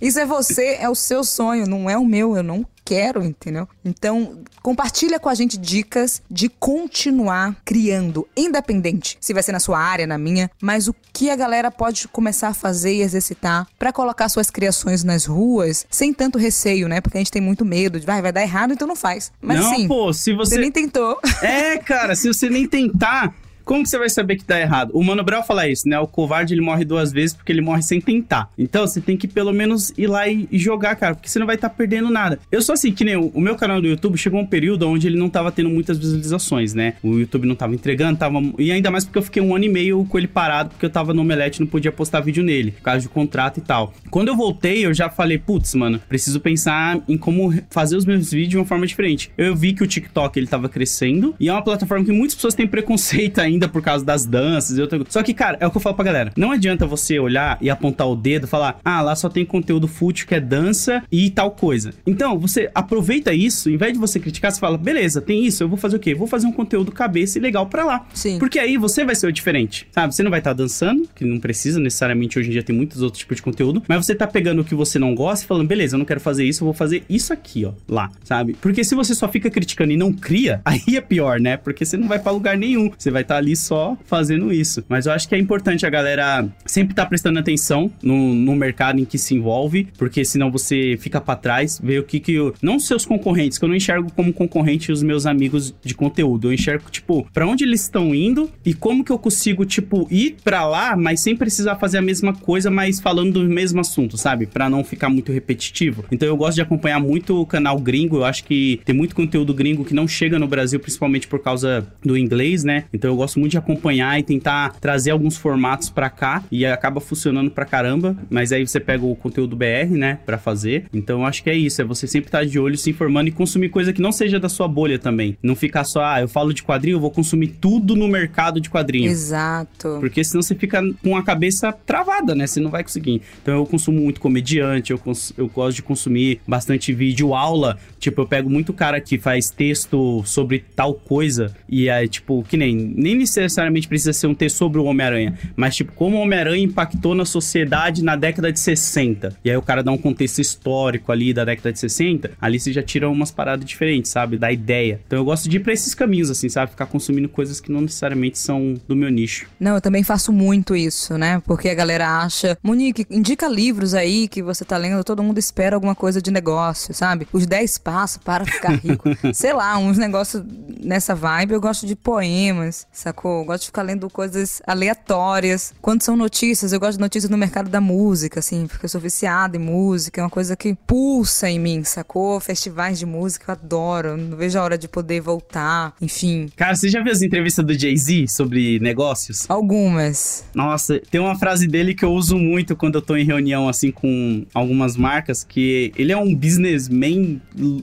Isso 0.00 0.18
é 0.18 0.24
você, 0.24 0.47
é 0.56 0.88
o 0.88 0.94
seu 0.94 1.24
sonho, 1.24 1.66
não 1.66 1.90
é 1.90 1.98
o 1.98 2.04
meu. 2.04 2.36
Eu 2.36 2.42
não 2.42 2.66
quero, 2.88 3.22
entendeu? 3.22 3.68
Então, 3.84 4.38
compartilha 4.62 5.20
com 5.20 5.28
a 5.28 5.34
gente 5.34 5.58
dicas 5.58 6.22
de 6.30 6.48
continuar 6.48 7.54
criando, 7.62 8.26
independente 8.34 9.18
se 9.20 9.34
vai 9.34 9.42
ser 9.42 9.52
na 9.52 9.60
sua 9.60 9.78
área, 9.78 10.06
na 10.06 10.16
minha, 10.16 10.50
mas 10.62 10.88
o 10.88 10.94
que 11.12 11.28
a 11.28 11.36
galera 11.36 11.70
pode 11.70 12.08
começar 12.08 12.48
a 12.48 12.54
fazer 12.54 12.94
e 12.94 13.02
exercitar 13.02 13.66
para 13.78 13.92
colocar 13.92 14.30
suas 14.30 14.50
criações 14.50 15.04
nas 15.04 15.26
ruas 15.26 15.86
sem 15.90 16.14
tanto 16.14 16.38
receio, 16.38 16.88
né? 16.88 17.02
Porque 17.02 17.18
a 17.18 17.20
gente 17.20 17.30
tem 17.30 17.42
muito 17.42 17.62
medo 17.62 18.00
de 18.00 18.06
vai, 18.06 18.22
vai 18.22 18.32
dar 18.32 18.42
errado, 18.42 18.72
então 18.72 18.88
não 18.88 18.96
faz. 18.96 19.30
Mas 19.38 19.60
não, 19.60 19.74
sim. 19.74 19.86
Pô, 19.86 20.10
se 20.14 20.32
você... 20.32 20.54
você 20.54 20.60
nem 20.60 20.72
tentou. 20.72 21.20
É, 21.42 21.76
cara, 21.76 22.16
se 22.16 22.26
você 22.26 22.48
nem 22.48 22.66
tentar, 22.66 23.34
como 23.68 23.82
que 23.82 23.90
você 23.90 23.98
vai 23.98 24.08
saber 24.08 24.36
que 24.36 24.44
tá 24.44 24.58
errado? 24.58 24.92
O 24.94 25.04
Mano 25.04 25.22
Brown 25.22 25.42
fala 25.42 25.68
isso, 25.68 25.86
né? 25.86 26.00
O 26.00 26.06
covarde 26.06 26.54
ele 26.54 26.62
morre 26.62 26.86
duas 26.86 27.12
vezes 27.12 27.36
porque 27.36 27.52
ele 27.52 27.60
morre 27.60 27.82
sem 27.82 28.00
tentar. 28.00 28.48
Então 28.56 28.86
você 28.86 28.98
tem 28.98 29.14
que 29.14 29.28
pelo 29.28 29.52
menos 29.52 29.92
ir 29.98 30.06
lá 30.06 30.26
e, 30.26 30.48
jogar, 30.52 30.96
cara, 30.96 31.14
porque 31.14 31.28
você 31.28 31.38
não 31.38 31.44
vai 31.44 31.56
estar 31.56 31.68
tá 31.68 31.74
perdendo 31.74 32.08
nada. 32.08 32.40
Eu 32.50 32.62
sou 32.62 32.72
assim, 32.72 32.90
que 32.90 33.04
nem 33.04 33.16
o, 33.16 33.26
o, 33.26 33.40
meu 33.42 33.56
canal 33.56 33.78
do 33.78 33.86
YouTube 33.86 34.16
chegou 34.16 34.40
um 34.40 34.46
período 34.46 34.88
onde 34.88 35.06
ele 35.06 35.18
não 35.18 35.28
tava 35.28 35.52
tendo 35.52 35.68
muitas 35.68 35.98
visualizações, 35.98 36.72
né? 36.72 36.94
O 37.02 37.18
YouTube 37.18 37.46
não 37.46 37.54
tava 37.54 37.74
entregando, 37.74 38.18
tava. 38.18 38.38
E 38.58 38.72
ainda 38.72 38.90
mais 38.90 39.04
porque 39.04 39.18
eu 39.18 39.22
fiquei 39.22 39.42
um 39.42 39.54
ano 39.54 39.66
e 39.66 39.68
meio 39.68 40.02
com 40.06 40.16
ele 40.16 40.28
parado, 40.28 40.70
porque 40.70 40.86
eu 40.86 40.90
tava 40.90 41.12
no 41.12 41.20
Omelete 41.20 41.58
e 41.58 41.60
não 41.60 41.66
podia 41.66 41.92
postar 41.92 42.20
vídeo 42.20 42.42
nele, 42.42 42.70
por 42.70 42.80
causa 42.80 43.02
de 43.02 43.08
contrato 43.10 43.58
e 43.58 43.60
tal. 43.60 43.92
Quando 44.10 44.28
eu 44.28 44.36
voltei, 44.36 44.86
eu 44.86 44.94
já 44.94 45.10
falei, 45.10 45.36
putz, 45.36 45.74
mano, 45.74 46.00
preciso 46.08 46.40
pensar 46.40 46.98
em 47.06 47.18
como 47.18 47.52
fazer 47.68 47.96
os 47.96 48.06
meus 48.06 48.30
vídeos 48.30 48.48
de 48.48 48.56
uma 48.56 48.64
forma 48.64 48.86
diferente. 48.86 49.30
Eu 49.36 49.54
vi 49.54 49.74
que 49.74 49.84
o 49.84 49.86
TikTok 49.86 50.38
ele 50.38 50.46
tava 50.46 50.70
crescendo 50.70 51.34
e 51.38 51.50
é 51.50 51.52
uma 51.52 51.62
plataforma 51.62 52.02
que 52.02 52.12
muitas 52.12 52.34
pessoas 52.34 52.54
têm 52.54 52.66
preconceito 52.66 53.40
ainda 53.57 53.57
por 53.66 53.82
causa 53.82 54.04
das 54.04 54.26
danças 54.26 54.76
e 54.76 54.80
outra 54.80 55.00
Só 55.08 55.22
que, 55.22 55.32
cara, 55.32 55.56
é 55.60 55.66
o 55.66 55.70
que 55.70 55.76
eu 55.76 55.80
falo 55.80 55.96
pra 55.96 56.04
galera. 56.04 56.32
Não 56.36 56.52
adianta 56.52 56.86
você 56.86 57.18
olhar 57.18 57.56
e 57.60 57.70
apontar 57.70 58.08
o 58.08 58.14
dedo 58.14 58.44
e 58.44 58.46
falar, 58.46 58.78
ah, 58.84 59.00
lá 59.00 59.16
só 59.16 59.28
tem 59.28 59.44
conteúdo 59.44 59.88
fútil 59.88 60.26
que 60.26 60.34
é 60.34 60.40
dança 60.40 61.02
e 61.10 61.30
tal 61.30 61.50
coisa. 61.50 61.92
Então, 62.06 62.38
você 62.38 62.70
aproveita 62.74 63.32
isso, 63.32 63.70
em 63.70 63.76
vez 63.76 63.94
de 63.94 63.98
você 63.98 64.20
criticar, 64.20 64.52
você 64.52 64.60
fala, 64.60 64.76
beleza, 64.76 65.20
tem 65.20 65.44
isso, 65.44 65.62
eu 65.62 65.68
vou 65.68 65.78
fazer 65.78 65.96
o 65.96 66.00
quê? 66.00 66.14
Vou 66.14 66.26
fazer 66.26 66.46
um 66.46 66.52
conteúdo 66.52 66.92
cabeça 66.92 67.38
e 67.38 67.40
legal 67.40 67.66
para 67.66 67.84
lá. 67.84 68.06
Sim. 68.12 68.38
Porque 68.38 68.58
aí 68.58 68.76
você 68.76 69.04
vai 69.04 69.14
ser 69.14 69.26
o 69.26 69.32
diferente, 69.32 69.88
sabe? 69.90 70.14
Você 70.14 70.22
não 70.22 70.30
vai 70.30 70.40
estar 70.40 70.50
tá 70.50 70.54
dançando, 70.54 71.08
que 71.14 71.24
não 71.24 71.38
precisa 71.38 71.80
necessariamente, 71.80 72.38
hoje 72.38 72.48
em 72.48 72.52
dia 72.52 72.62
tem 72.62 72.76
muitos 72.76 73.02
outros 73.02 73.20
tipos 73.20 73.36
de 73.36 73.42
conteúdo, 73.42 73.82
mas 73.88 74.04
você 74.04 74.14
tá 74.14 74.26
pegando 74.26 74.60
o 74.62 74.64
que 74.64 74.74
você 74.74 74.98
não 74.98 75.14
gosta 75.14 75.44
e 75.44 75.48
falando, 75.48 75.66
beleza, 75.66 75.94
eu 75.94 75.98
não 75.98 76.04
quero 76.04 76.20
fazer 76.20 76.44
isso, 76.44 76.62
eu 76.62 76.66
vou 76.66 76.74
fazer 76.74 77.04
isso 77.08 77.32
aqui, 77.32 77.64
ó, 77.64 77.72
lá, 77.88 78.10
sabe? 78.24 78.56
Porque 78.60 78.84
se 78.84 78.94
você 78.94 79.14
só 79.14 79.28
fica 79.28 79.50
criticando 79.50 79.92
e 79.92 79.96
não 79.96 80.12
cria, 80.12 80.60
aí 80.64 80.96
é 80.96 81.00
pior, 81.00 81.40
né? 81.40 81.56
Porque 81.56 81.84
você 81.84 81.96
não 81.96 82.08
vai 82.08 82.18
para 82.18 82.32
lugar 82.32 82.56
nenhum, 82.56 82.90
você 82.96 83.10
vai 83.10 83.22
estar 83.22 83.34
tá 83.34 83.38
ali 83.38 83.47
só 83.56 83.96
fazendo 84.04 84.52
isso. 84.52 84.84
Mas 84.88 85.06
eu 85.06 85.12
acho 85.12 85.28
que 85.28 85.34
é 85.34 85.38
importante 85.38 85.86
a 85.86 85.90
galera 85.90 86.48
sempre 86.66 86.92
estar 86.92 87.04
tá 87.04 87.08
prestando 87.08 87.38
atenção 87.38 87.90
no, 88.02 88.34
no 88.34 88.54
mercado 88.54 89.00
em 89.00 89.04
que 89.04 89.18
se 89.18 89.34
envolve, 89.34 89.88
porque 89.96 90.24
senão 90.24 90.50
você 90.50 90.96
fica 91.00 91.20
para 91.20 91.36
trás, 91.36 91.80
ver 91.82 92.00
o 92.00 92.04
que 92.04 92.20
que... 92.20 92.34
Eu, 92.34 92.54
não 92.62 92.78
seus 92.78 93.04
concorrentes, 93.04 93.58
que 93.58 93.64
eu 93.64 93.68
não 93.68 93.76
enxergo 93.76 94.12
como 94.12 94.32
concorrente 94.32 94.92
os 94.92 95.02
meus 95.02 95.26
amigos 95.26 95.74
de 95.82 95.94
conteúdo, 95.94 96.48
eu 96.48 96.52
enxergo, 96.52 96.90
tipo, 96.90 97.26
para 97.32 97.46
onde 97.46 97.64
eles 97.64 97.82
estão 97.82 98.14
indo 98.14 98.50
e 98.64 98.74
como 98.74 99.04
que 99.04 99.12
eu 99.12 99.18
consigo, 99.18 99.64
tipo, 99.64 100.06
ir 100.10 100.36
para 100.42 100.66
lá, 100.66 100.96
mas 100.96 101.20
sem 101.20 101.36
precisar 101.36 101.76
fazer 101.76 101.98
a 101.98 102.02
mesma 102.02 102.32
coisa, 102.32 102.70
mas 102.70 103.00
falando 103.00 103.32
do 103.32 103.44
mesmo 103.44 103.80
assunto, 103.80 104.16
sabe? 104.16 104.46
Para 104.46 104.68
não 104.68 104.84
ficar 104.84 105.08
muito 105.08 105.32
repetitivo. 105.32 106.04
Então 106.10 106.28
eu 106.28 106.36
gosto 106.36 106.56
de 106.56 106.62
acompanhar 106.62 107.00
muito 107.00 107.40
o 107.40 107.46
canal 107.46 107.78
gringo, 107.78 108.16
eu 108.16 108.24
acho 108.24 108.44
que 108.44 108.80
tem 108.84 108.94
muito 108.94 109.14
conteúdo 109.14 109.54
gringo 109.54 109.84
que 109.84 109.94
não 109.94 110.06
chega 110.06 110.38
no 110.38 110.46
Brasil, 110.46 110.78
principalmente 110.80 111.26
por 111.26 111.40
causa 111.40 111.86
do 112.02 112.16
inglês, 112.16 112.64
né? 112.64 112.84
Então 112.92 113.10
eu 113.10 113.16
gosto 113.16 113.37
muito 113.38 113.52
de 113.52 113.58
acompanhar 113.58 114.18
e 114.18 114.22
tentar 114.22 114.74
trazer 114.80 115.10
alguns 115.10 115.36
formatos 115.36 115.88
para 115.88 116.10
cá 116.10 116.42
e 116.50 116.66
acaba 116.66 117.00
funcionando 117.00 117.50
pra 117.50 117.64
caramba, 117.64 118.16
mas 118.28 118.52
aí 118.52 118.66
você 118.66 118.80
pega 118.80 119.04
o 119.04 119.14
conteúdo 119.14 119.56
BR, 119.56 119.90
né, 119.90 120.18
para 120.26 120.38
fazer. 120.38 120.86
Então 120.92 121.20
eu 121.20 121.26
acho 121.26 121.42
que 121.42 121.50
é 121.50 121.54
isso, 121.54 121.80
é 121.80 121.84
você 121.84 122.06
sempre 122.06 122.28
estar 122.28 122.40
tá 122.40 122.44
de 122.44 122.58
olho, 122.58 122.76
se 122.76 122.90
informando 122.90 123.28
e 123.28 123.32
consumir 123.32 123.68
coisa 123.68 123.92
que 123.92 124.02
não 124.02 124.12
seja 124.12 124.38
da 124.38 124.48
sua 124.48 124.68
bolha 124.68 124.98
também. 124.98 125.36
Não 125.42 125.54
ficar 125.54 125.84
só, 125.84 126.04
ah, 126.04 126.20
eu 126.20 126.28
falo 126.28 126.52
de 126.52 126.62
quadrinho, 126.62 126.96
eu 126.96 127.00
vou 127.00 127.10
consumir 127.10 127.48
tudo 127.60 127.94
no 127.94 128.08
mercado 128.08 128.60
de 128.60 128.68
quadrinho. 128.68 129.10
Exato. 129.10 129.98
Porque 130.00 130.22
senão 130.24 130.42
você 130.42 130.54
fica 130.54 130.82
com 131.02 131.16
a 131.16 131.22
cabeça 131.22 131.72
travada, 131.72 132.34
né? 132.34 132.46
Você 132.46 132.60
não 132.60 132.70
vai 132.70 132.82
conseguir. 132.82 133.22
Então 133.42 133.54
eu 133.54 133.66
consumo 133.66 134.00
muito 134.00 134.20
comediante, 134.20 134.92
eu, 134.92 135.00
eu 135.36 135.48
gosto 135.48 135.76
de 135.76 135.82
consumir 135.82 136.40
bastante 136.46 136.92
vídeo 136.92 137.34
aula. 137.34 137.78
Tipo, 137.98 138.22
eu 138.22 138.26
pego 138.26 138.50
muito 138.50 138.72
cara 138.72 139.00
que 139.00 139.18
faz 139.18 139.50
texto 139.50 140.22
sobre 140.24 140.64
tal 140.74 140.94
coisa 140.94 141.54
e 141.68 141.88
é 141.88 142.06
tipo, 142.06 142.44
que 142.48 142.56
nem, 142.56 142.74
nem 142.74 143.14
necessariamente 143.36 143.88
precisa 143.88 144.12
ser 144.12 144.26
um 144.26 144.34
texto 144.34 144.56
sobre 144.56 144.78
o 144.78 144.84
Homem-Aranha, 144.84 145.38
mas 145.56 145.76
tipo, 145.76 145.92
como 145.92 146.16
o 146.16 146.20
Homem-Aranha 146.20 146.64
impactou 146.64 147.14
na 147.14 147.24
sociedade 147.24 148.02
na 148.02 148.16
década 148.16 148.52
de 148.52 148.60
60. 148.60 149.36
E 149.44 149.50
aí 149.50 149.56
o 149.56 149.62
cara 149.62 149.82
dá 149.82 149.92
um 149.92 149.98
contexto 149.98 150.40
histórico 150.40 151.12
ali 151.12 151.32
da 151.32 151.44
década 151.44 151.72
de 151.72 151.78
60, 151.78 152.32
ali 152.40 152.58
você 152.58 152.72
já 152.72 152.82
tira 152.82 153.08
umas 153.08 153.30
paradas 153.30 153.64
diferentes, 153.64 154.10
sabe? 154.10 154.38
Da 154.38 154.50
ideia. 154.50 155.00
Então 155.06 155.18
eu 155.18 155.24
gosto 155.24 155.48
de 155.48 155.56
ir 155.56 155.60
pra 155.60 155.72
esses 155.72 155.94
caminhos, 155.94 156.30
assim, 156.30 156.48
sabe? 156.48 156.70
Ficar 156.70 156.86
consumindo 156.86 157.28
coisas 157.28 157.60
que 157.60 157.70
não 157.70 157.80
necessariamente 157.80 158.38
são 158.38 158.74
do 158.86 158.96
meu 158.96 159.10
nicho. 159.10 159.46
Não, 159.58 159.74
eu 159.74 159.80
também 159.80 160.02
faço 160.02 160.32
muito 160.32 160.74
isso, 160.74 161.16
né? 161.18 161.42
Porque 161.44 161.68
a 161.68 161.74
galera 161.74 162.18
acha, 162.18 162.56
Monique, 162.62 163.06
indica 163.10 163.48
livros 163.48 163.94
aí 163.94 164.28
que 164.28 164.42
você 164.42 164.64
tá 164.64 164.76
lendo, 164.76 165.02
todo 165.04 165.22
mundo 165.22 165.38
espera 165.38 165.76
alguma 165.76 165.94
coisa 165.94 166.20
de 166.20 166.30
negócio, 166.30 166.94
sabe? 166.94 167.26
Os 167.32 167.46
10 167.46 167.78
passos 167.78 168.18
para 168.18 168.44
ficar 168.44 168.72
rico. 168.72 169.08
Sei 169.32 169.52
lá, 169.52 169.76
uns 169.78 169.98
negócios 169.98 170.42
nessa 170.80 171.14
vibe. 171.14 171.52
Eu 171.52 171.60
gosto 171.60 171.86
de 171.86 171.96
poemas, 171.96 172.86
sacou? 173.08 173.40
Eu 173.40 173.44
gosto 173.44 173.60
de 173.62 173.66
ficar 173.66 173.82
lendo 173.82 174.08
coisas 174.10 174.60
aleatórias. 174.66 175.74
Quando 175.80 176.02
são 176.02 176.16
notícias, 176.16 176.72
eu 176.72 176.80
gosto 176.80 176.94
de 176.94 177.00
notícias 177.00 177.30
no 177.30 177.38
mercado 177.38 177.70
da 177.70 177.80
música, 177.80 178.40
assim, 178.40 178.66
porque 178.66 178.84
eu 178.84 178.88
sou 178.88 179.00
viciada 179.00 179.56
em 179.56 179.60
música, 179.60 180.20
é 180.20 180.24
uma 180.24 180.30
coisa 180.30 180.56
que 180.56 180.74
pulsa 180.86 181.48
em 181.48 181.58
mim, 181.58 181.82
sacou? 181.84 182.38
Festivais 182.40 182.98
de 182.98 183.06
música, 183.06 183.50
eu 183.50 183.52
adoro. 183.54 184.16
Não 184.16 184.36
vejo 184.36 184.58
a 184.58 184.62
hora 184.62 184.78
de 184.78 184.88
poder 184.88 185.20
voltar, 185.20 185.94
enfim. 186.00 186.48
Cara, 186.56 186.74
você 186.74 186.88
já 186.88 187.02
viu 187.02 187.12
as 187.12 187.22
entrevistas 187.22 187.64
do 187.64 187.78
Jay-Z 187.78 188.26
sobre 188.28 188.78
negócios? 188.80 189.48
Algumas. 189.48 190.44
Nossa, 190.54 191.00
tem 191.10 191.20
uma 191.20 191.38
frase 191.38 191.66
dele 191.66 191.94
que 191.94 192.04
eu 192.04 192.12
uso 192.12 192.36
muito 192.36 192.76
quando 192.76 192.96
eu 192.96 193.02
tô 193.02 193.16
em 193.16 193.24
reunião, 193.24 193.68
assim, 193.68 193.90
com 193.90 194.44
algumas 194.52 194.96
marcas, 194.96 195.42
que 195.44 195.92
ele 195.96 196.12
é 196.12 196.16
um 196.16 196.34
businessman 196.34 197.40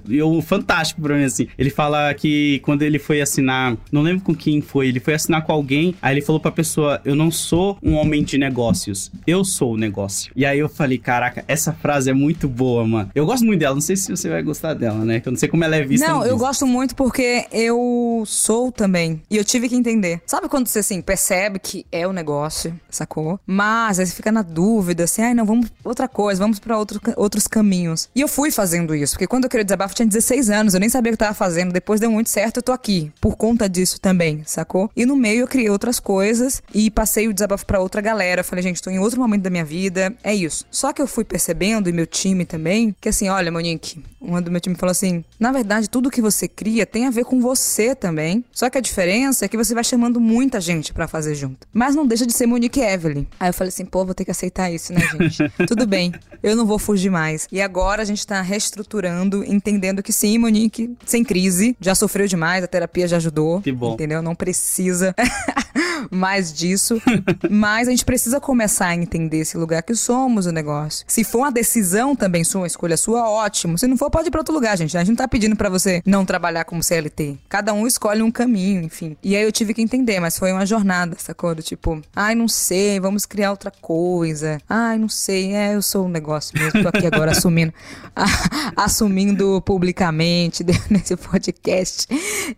eu, 0.10 0.42
fantástico 0.42 1.02
pra 1.02 1.16
mim, 1.16 1.24
assim. 1.24 1.48
Ele 1.58 1.70
fala 1.70 2.14
que 2.14 2.60
quando 2.64 2.84
ele 2.84 3.00
foi 3.00 3.22
assinar, 3.22 3.76
não 3.92 4.02
lembro 4.02 4.24
com 4.24 4.36
quem 4.36 4.62
foi, 4.62 4.88
ele 4.88 5.00
foi 5.00 5.15
assinar 5.16 5.44
com 5.46 5.52
alguém, 5.52 5.96
aí 6.02 6.16
ele 6.16 6.22
falou 6.22 6.40
pra 6.40 6.52
pessoa: 6.52 7.02
Eu 7.06 7.16
não 7.16 7.32
sou 7.32 7.78
um 7.82 7.96
homem 7.96 8.24
de 8.24 8.38
negócios, 8.38 9.12
eu 9.26 9.44
sou 9.44 9.74
o 9.74 9.78
negócio. 9.78 10.32
E 10.36 10.46
aí 10.46 10.60
eu 10.60 10.70
falei: 10.70 10.98
Caraca, 10.98 11.44
essa 11.48 11.74
frase 11.74 12.10
é 12.10 12.14
muito 12.14 12.48
boa, 12.48 12.86
mano. 12.86 13.12
Eu 13.16 13.26
gosto 13.26 13.46
muito 13.46 13.60
dela, 13.60 13.76
não 13.76 13.82
sei 13.82 13.96
se 13.96 14.10
você 14.10 14.30
vai 14.30 14.42
gostar 14.42 14.74
dela, 14.74 15.04
né? 15.04 15.20
Que 15.20 15.28
eu 15.28 15.32
não 15.32 15.40
sei 15.40 15.50
como 15.50 15.64
ela 15.64 15.76
é 15.76 15.84
vista. 15.84 16.08
Não, 16.08 16.26
eu 16.26 16.38
gosto 16.38 16.66
muito 16.66 16.96
porque 16.96 17.46
eu 17.52 18.24
sou 18.26 18.72
também. 18.72 19.22
E 19.30 19.38
eu 19.38 19.44
tive 19.44 19.70
que 19.70 19.76
entender. 19.76 20.22
Sabe 20.26 20.48
quando 20.50 20.68
você, 20.68 20.80
assim, 20.80 21.02
percebe 21.02 21.60
que 21.60 21.86
é 21.92 22.08
o 22.08 22.14
negócio, 22.14 22.78
sacou? 22.90 23.40
Mas 23.46 24.00
aí 24.00 24.06
você 24.06 24.14
fica 24.14 24.32
na 24.32 24.42
dúvida, 24.42 25.04
assim, 25.04 25.22
ai, 25.22 25.34
não, 25.34 25.46
vamos 25.46 25.72
outra 25.84 26.08
coisa, 26.08 26.42
vamos 26.42 26.60
pra 26.60 26.78
outro, 26.78 27.00
outros 27.16 27.48
caminhos. 27.48 28.10
E 28.16 28.22
eu 28.22 28.28
fui 28.28 28.52
fazendo 28.52 28.96
isso, 28.96 29.14
porque 29.14 29.28
quando 29.28 29.46
eu 29.46 29.50
queria 29.50 29.64
desabafo, 29.64 29.94
eu 29.94 29.98
tinha 29.98 30.08
16 30.08 30.50
anos, 30.50 30.74
eu 30.74 30.80
nem 30.80 30.90
sabia 30.90 31.12
o 31.12 31.18
que 31.18 31.24
eu 31.24 31.28
tava 31.28 31.36
fazendo. 31.36 31.72
Depois 31.72 32.00
deu 32.00 32.12
muito 32.12 32.30
certo, 32.30 32.58
eu 32.58 32.64
tô 32.64 32.72
aqui. 32.72 33.12
Por 33.20 33.36
conta 33.36 33.68
disso 33.70 34.00
também, 34.00 34.44
sacou? 34.46 34.90
E 34.96 35.05
no 35.06 35.16
meio 35.16 35.42
eu 35.42 35.48
criei 35.48 35.70
outras 35.70 36.00
coisas 36.00 36.62
e 36.74 36.90
passei 36.90 37.28
o 37.28 37.34
desabafo 37.34 37.66
para 37.66 37.80
outra 37.80 38.02
galera. 38.02 38.44
falei, 38.44 38.64
gente, 38.64 38.82
tô 38.82 38.90
em 38.90 39.00
outro 39.00 39.20
momento 39.20 39.44
da 39.44 39.50
minha 39.50 39.66
vida. 39.66 40.14
É 40.24 40.34
isso. 40.34 40.66
Só 40.70 40.94
que 40.94 41.02
eu 41.02 41.08
fui 41.08 41.24
percebendo, 41.24 41.90
e 41.90 41.94
meu 41.94 42.06
time 42.06 42.46
também, 42.46 42.96
que 43.00 43.10
assim, 43.10 43.30
olha, 43.30 43.52
Monique, 43.52 44.04
uma 44.26 44.42
do 44.42 44.52
meu 44.52 44.60
time 44.60 44.76
falou 44.76 44.92
assim: 44.92 45.24
na 45.40 45.52
verdade, 45.52 45.90
tudo 45.90 46.10
que 46.10 46.22
você 46.22 46.48
cria 46.48 46.86
tem 46.86 47.06
a 47.06 47.12
ver 47.12 47.26
com 47.26 47.40
você 47.40 47.96
também. 47.96 48.44
Só 48.52 48.70
que 48.70 48.78
a 48.78 48.82
diferença 48.82 49.46
é 49.46 49.48
que 49.48 49.58
você 49.58 49.74
vai 49.74 49.84
chamando 49.84 50.20
muita 50.20 50.60
gente 50.60 50.94
para 50.94 51.08
fazer 51.08 51.36
junto. 51.36 51.68
Mas 51.72 51.96
não 51.96 52.08
deixa 52.08 52.26
de 52.26 52.34
ser 52.34 52.46
Monique 52.46 52.80
Evelyn. 52.80 53.26
Aí 53.40 53.50
eu 53.50 53.54
falei 53.54 53.70
assim, 53.70 53.86
pô, 53.86 54.04
vou 54.04 54.16
ter 54.16 54.26
que 54.26 54.32
aceitar 54.32 54.72
isso, 54.72 54.94
né, 54.94 55.02
gente? 55.02 55.38
Tudo 55.68 55.86
bem, 55.86 56.14
eu 56.42 56.56
não 56.56 56.66
vou 56.66 56.80
fugir 56.80 57.10
mais. 57.10 57.48
E 57.52 57.62
agora 57.62 58.02
a 58.02 58.06
gente 58.06 58.26
tá 58.26 58.42
reestruturando, 58.42 59.44
entendendo 59.44 60.02
que 60.02 60.12
sim, 60.12 60.38
Monique, 60.38 60.96
sem 61.06 61.24
crise, 61.24 61.76
já 61.80 61.94
sofreu 61.94 62.28
demais, 62.28 62.64
a 62.64 62.68
terapia 62.68 63.08
já 63.08 63.18
ajudou. 63.18 63.62
Que 63.62 63.72
bom. 63.72 63.94
Entendeu? 63.94 64.22
Não 64.22 64.36
precisa 64.36 64.95
mais 66.12 66.54
disso. 66.54 67.02
Mas 67.50 67.88
a 67.88 67.92
gente 67.92 68.06
precisa 68.06 68.40
começar 68.40 68.88
a 68.88 68.96
entender 68.96 69.40
esse 69.40 69.58
lugar 69.58 69.84
que 69.84 69.96
somos 69.96 70.46
o 70.46 70.52
negócio. 70.52 71.06
Se 71.08 71.24
for 71.24 71.40
uma 71.40 71.52
decisão 71.52 72.16
também 72.16 72.44
sua, 72.44 72.62
uma 72.62 72.68
escolha 72.68 72.98
sua, 72.98 73.30
ótimo. 73.30 73.78
Se 73.78 73.88
não 73.88 73.98
for, 73.98 74.10
pode 74.10 74.28
ir 74.28 74.32
pra 74.32 74.42
outro 74.42 74.54
lugar, 74.54 74.78
gente. 74.78 74.96
A 74.98 75.02
gente 75.02 75.10
não 75.10 75.16
tá 75.16 75.28
pedindo 75.28 75.56
para 75.56 75.70
você 75.70 76.02
não 76.06 76.26
trabalhar 76.26 76.66
como 76.66 76.84
CLT. 76.84 77.38
Cada 77.50 77.74
um 77.74 77.88
escolhe 77.88 78.22
um 78.22 78.32
caminho, 78.32 78.82
enfim. 78.82 79.16
E 79.24 79.36
aí 79.36 79.44
eu 79.44 79.52
tive 79.52 79.74
que 79.74 79.82
entender, 79.82 80.20
mas 80.20 80.38
foi 80.38 80.52
uma 80.52 80.66
jornada, 80.66 81.16
sacou? 81.20 81.54
Do 81.56 81.62
tipo, 81.62 82.02
ai, 82.16 82.36
não 82.36 82.48
sei, 82.48 83.00
vamos 83.00 83.26
criar 83.26 83.52
outra 83.52 83.72
coisa. 83.72 84.60
Ai, 84.70 84.98
não 84.98 85.10
sei, 85.10 85.54
é, 85.54 85.76
eu 85.76 85.82
sou 85.82 86.06
um 86.06 86.10
negócio 86.10 86.58
mesmo. 86.58 86.82
Tô 86.82 86.90
aqui 86.90 87.08
agora 87.08 87.32
assumindo, 87.32 87.74
assumindo 88.76 89.62
publicamente 89.62 90.66
nesse 90.90 91.16
podcast. 91.16 92.08